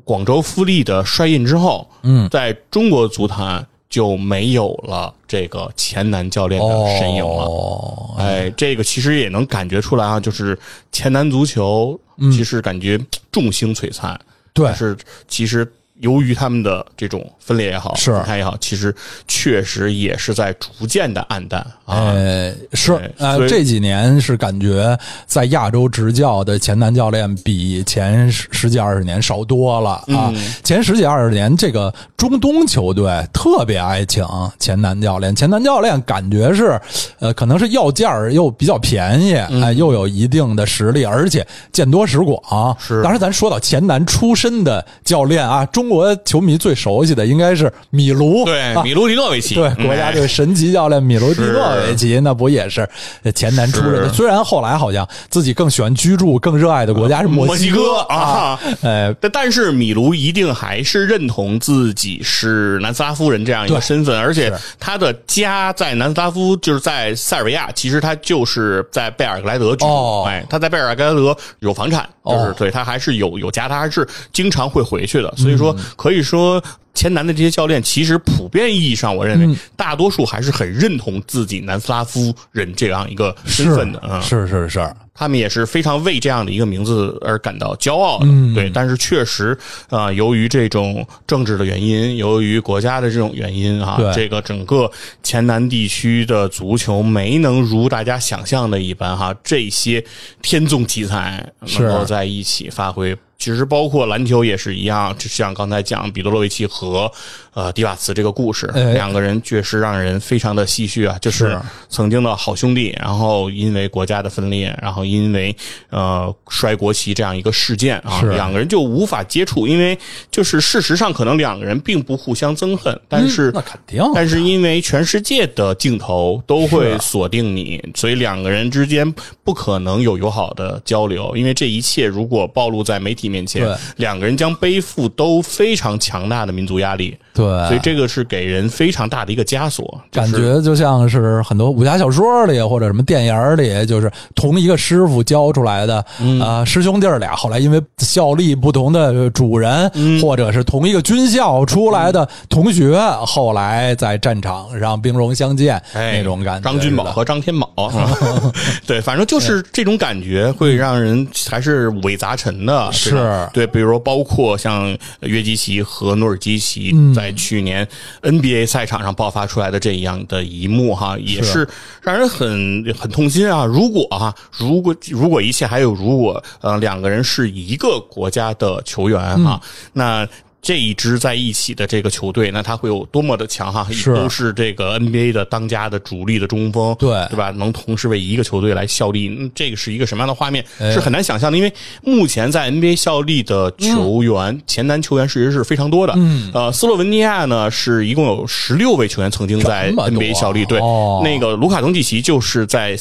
[0.05, 7.45] 广州富力的帅印之后，嗯，在中国足坛就没有了这个前男教练的身影了。
[7.45, 10.59] 哦，哎，这个其实也能感觉出来啊，就是
[10.93, 11.99] 前男足球
[12.33, 13.01] 其实感觉
[13.33, 14.21] 众星璀璨，
[14.53, 14.67] 对。
[14.67, 14.97] 但是
[15.27, 15.67] 其实
[16.01, 18.95] 由于他们的这种分裂也好，是分开也好，其实
[19.29, 21.99] 确实也是在逐渐的暗淡啊。
[21.99, 30.33] 呃，是对呃这几年是感觉在亚洲执教的前男教练比前十十几二十年少多了啊。
[30.35, 34.27] 嗯前十几二十年，这个中东球队特别爱请
[34.59, 36.81] 前男教练，前男教练感觉是，
[37.21, 42.77] 呃，可能是要价又比较便宜，哎、嗯又有一定的实力，而且见多识广。
[42.81, 48.83] 是当然，咱说到前男出身的教练啊，中国球迷最熟悉的应该是米卢，对，啊。
[48.83, 49.87] 米卢迪诺维奇，对，嗯。
[49.87, 52.89] 国家队神级教练米卢迪诺维奇，那不也是
[53.35, 54.13] 前南出身的？
[54.13, 57.99] 虽然后来好像自己更喜欢居住、更热爱的国家是墨西哥。
[58.09, 58.61] 啊，啊。
[58.83, 69.87] 哎，但但是米卢一定还是认同自己是南斯拉夫人这样一个身份，而且他的家在南斯拉夫，就是在塞尔维亚，其实他就是在贝尔格莱德居住。
[69.87, 70.25] 哦。
[70.27, 72.55] 哎，他在贝尔格莱德有房产，就是、哦。
[72.57, 75.33] 对他还是有有家，他还是经常会回去的。
[75.37, 76.63] 所以嗯说，可以说。
[76.95, 84.21] 前南的这些教练，其实普遍意义上，我认嗯为大多数还是很认同自己南斯拉夫人这样一个身份的啊。
[84.21, 88.71] 是是是，他们也是非常为这样的一个名字而感到骄傲的，嗯对。
[88.71, 89.59] 但是确实，
[89.91, 94.89] 啊、由于这种政治的原因，由于国家的这种原因啊，这个整个
[95.21, 100.03] 前南地区的足球没能如大家想象的一般哈，这些
[100.41, 101.45] 天纵奇才
[101.77, 103.17] 能够在一起发挥。
[103.45, 107.13] 其实包括篮球也是一样，就像刚才讲彼得洛维奇和
[107.53, 111.35] 呃迪瓦茨这个故事，哎两个人确实让人非常的唏嘘啊，就是。
[111.45, 111.61] 是
[111.91, 115.55] 曾经的好兄弟，然后因为国家的分裂，然后因为
[115.91, 119.99] 呃摔国旗这样一个事件啊，两个人就无法接触，因为
[120.31, 129.13] 就是事实上可能两个人并不互相憎恨，但是、嗯那肯定，但是因为全世界的镜头都会锁定你，所以两个人之间
[129.43, 133.67] 不可能有友好的交流，因为这一切如果暴露在媒体面前，
[133.97, 146.41] 两个人将背负都非常强大的民族压力，对，所以这个是给人非常大的一个枷锁，就是感觉就像是很多武侠小说里或者什么电影里，就是同一个师傅教出来的啊、嗯。
[146.41, 150.23] 呃师兄弟俩，后来因为效力不同的主人，嗯。
[150.23, 152.97] 或者是同一个军校出来的同学，
[153.27, 156.71] 后来在战场上兵戎相见、哎，那种感觉。
[156.71, 158.11] 张君宝和张天宝，啊
[158.87, 162.93] 对，反正就是这种感觉会让人还是五味杂陈的。
[162.93, 163.49] 是。
[163.53, 167.89] 对，比如说包括像约基奇和努尔基奇嗯在去年
[168.21, 171.67] NBA 赛场上爆发出来的这样的一幕哈，也是
[172.03, 173.65] 让人很很痛心啊。
[173.65, 179.63] 如果哈，如果如果一切还有如果，呃，两个人是一个国家的球员嗯哈，
[179.95, 180.29] 那。
[180.65, 183.87] 这一支在一起的这个球队，那他会有多么的强哈？
[183.93, 187.51] 是都是这个 NBA 的当家的主力的中锋，对对吧？
[187.51, 190.65] 能同时为一个球队来效力，嗯这个是一个什么样的画面？
[190.81, 191.59] 哎是很难想象的。
[191.59, 191.71] 因为
[192.03, 196.15] 目前在 NBA 效力的球员，前男球员其实是非常多的。
[196.17, 202.97] 嗯，呃，斯洛文尼亚呢是一共有十六位球员曾经在 NBA 效力，对，哦那个卢卡东契奇就是在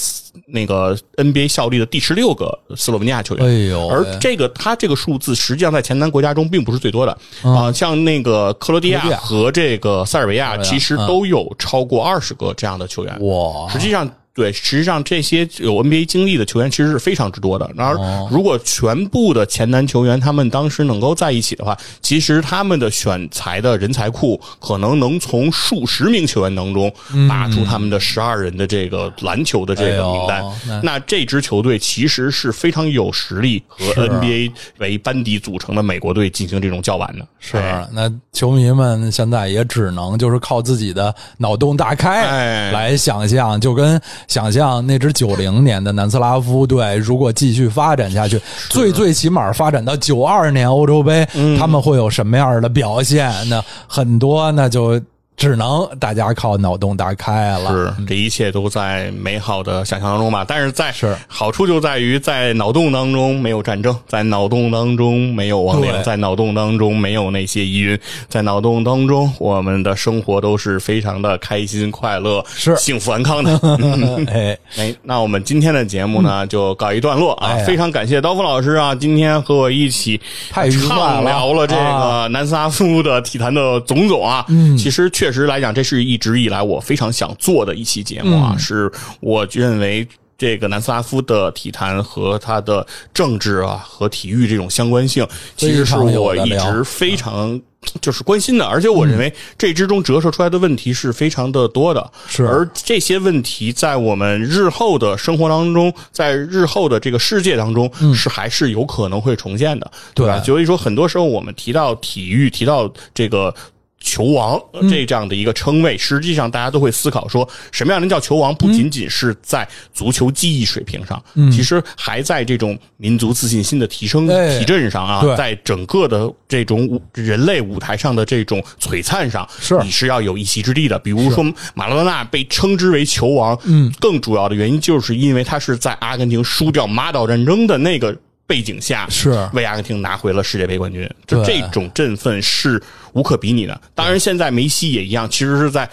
[0.53, 3.45] 那个 NBA 效力的第十六个斯洛文尼亚球员。
[3.45, 7.17] 哎呦而这个他这个数字实际上在前南国家中并不是最多的。
[7.41, 13.17] 啊、像那个克罗地亚和这个塞尔维亚塞尔维亚其实都有超过二十个这样的球员。
[13.21, 17.69] 哇，实际上，对，实际上这些有 NBA 经历的球员其实是非常之多的。
[17.75, 26.91] 然而，如果全部的前南球员他们当时能够在一起的话，其实他们的选材的人才库可能能从数十名球员当中
[27.29, 30.43] 打出他们的十二人的这个篮球的这个名单。
[30.43, 37.27] 哎那那这支球队其实是非常有实力和 NBA 为班底组成的美国队进行这种叫板的。
[37.39, 53.31] 是哎，那球迷们现在也只能就是靠自己的脑洞大开哎来想象，就跟想象那支九零年的南斯拉夫队，如果继续发展下去，最最起码发展到九二年欧洲杯，嗯他们会有什么样的表现？
[53.49, 54.99] 那很多那就
[55.35, 57.71] 只能大家靠脑洞大开了。
[57.71, 60.45] 是，这一切都在美好的想象当中吧。
[60.47, 67.99] 但是在是好处就在于在脑洞当中没有战争，在脑洞当中没有亡灵，在脑洞当中没有那些疑云，
[68.29, 73.59] 在脑洞当中我们的生活都是非常的开心、快乐、是幸福、安康的。
[74.31, 77.49] 哎， 哎，那我们今天的节目呢，就告一段落啊！
[77.49, 80.19] 哎非常感谢刀锋老师啊，今天和我一起
[80.51, 84.45] 畅聊了这啊个南斯拉夫的体坛的种种啊。
[84.49, 88.91] 嗯，其实确实来讲，这是一直以来我非常想做的一期节目啊，嗯是
[89.21, 90.05] 我认为。
[90.35, 95.25] 这个南斯拉夫的体坛和他的政治啊和体育这种相关性，
[95.55, 97.61] 其实是我一直非常
[98.01, 98.65] 就是关心的。
[98.65, 102.11] 而且我认为这之中折射出来的问题是非常的多的。
[102.27, 110.41] 是，而这些问题在我们日后的生活当中，在日后的这个世界当中，是还是有可能会重现的，对吧？
[110.41, 113.53] 所以说，很多时候我们提到体育，提到这个。
[114.03, 118.53] 球王这这样的一个称谓，实际上大家都会思考说，什么样能叫球王？
[118.53, 130.99] 不仅仅是在足球技艺水平上，其实还在这种民族自信心的提升提振上啊，在整个的这种人类舞台上的这种璀璨上，是你是要有一席之地的。
[130.99, 131.43] 比如说
[131.73, 138.13] 马拉多纳被称之为球王，嗯，更主要的原因就是因为他是在阿根廷输掉马岛战争的那个。
[138.45, 142.81] 背景下是为阿根廷拿回了世界杯冠军，就这种振奋是
[143.13, 143.81] 无可比拟的。
[143.95, 145.89] 当然，现在梅西也一样，其实是在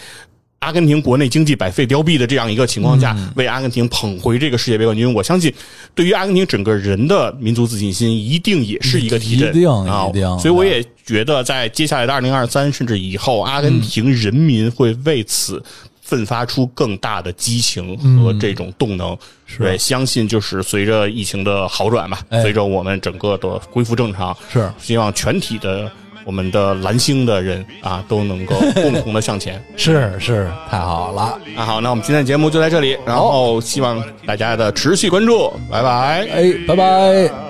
[0.58, 5.10] 阿根廷国内经济百废凋敝的这样一个情况下，为阿根廷捧回这个世界杯冠军。
[5.14, 5.50] 我相信，
[5.94, 9.52] 对于阿根廷整个人的民族自信心，一定也是一个提振
[9.86, 10.10] 啊！
[10.38, 15.62] 所以，我也觉得，在接下来的二零二三甚至以后，阿根廷人民会为此。
[16.10, 19.16] 奋发出更大的激情和这种动能，
[19.56, 24.68] 对，相信就是随着疫情的好转吧，随着我们整个的恢复正常，是。
[24.80, 25.88] 希望全体的
[26.24, 37.49] 我们的蓝星的人啊都能够 共同的向前，是是，太好了，那好，那我们今天的节目就在这里，然后希望大家的持续关注，拜拜，哎，拜拜。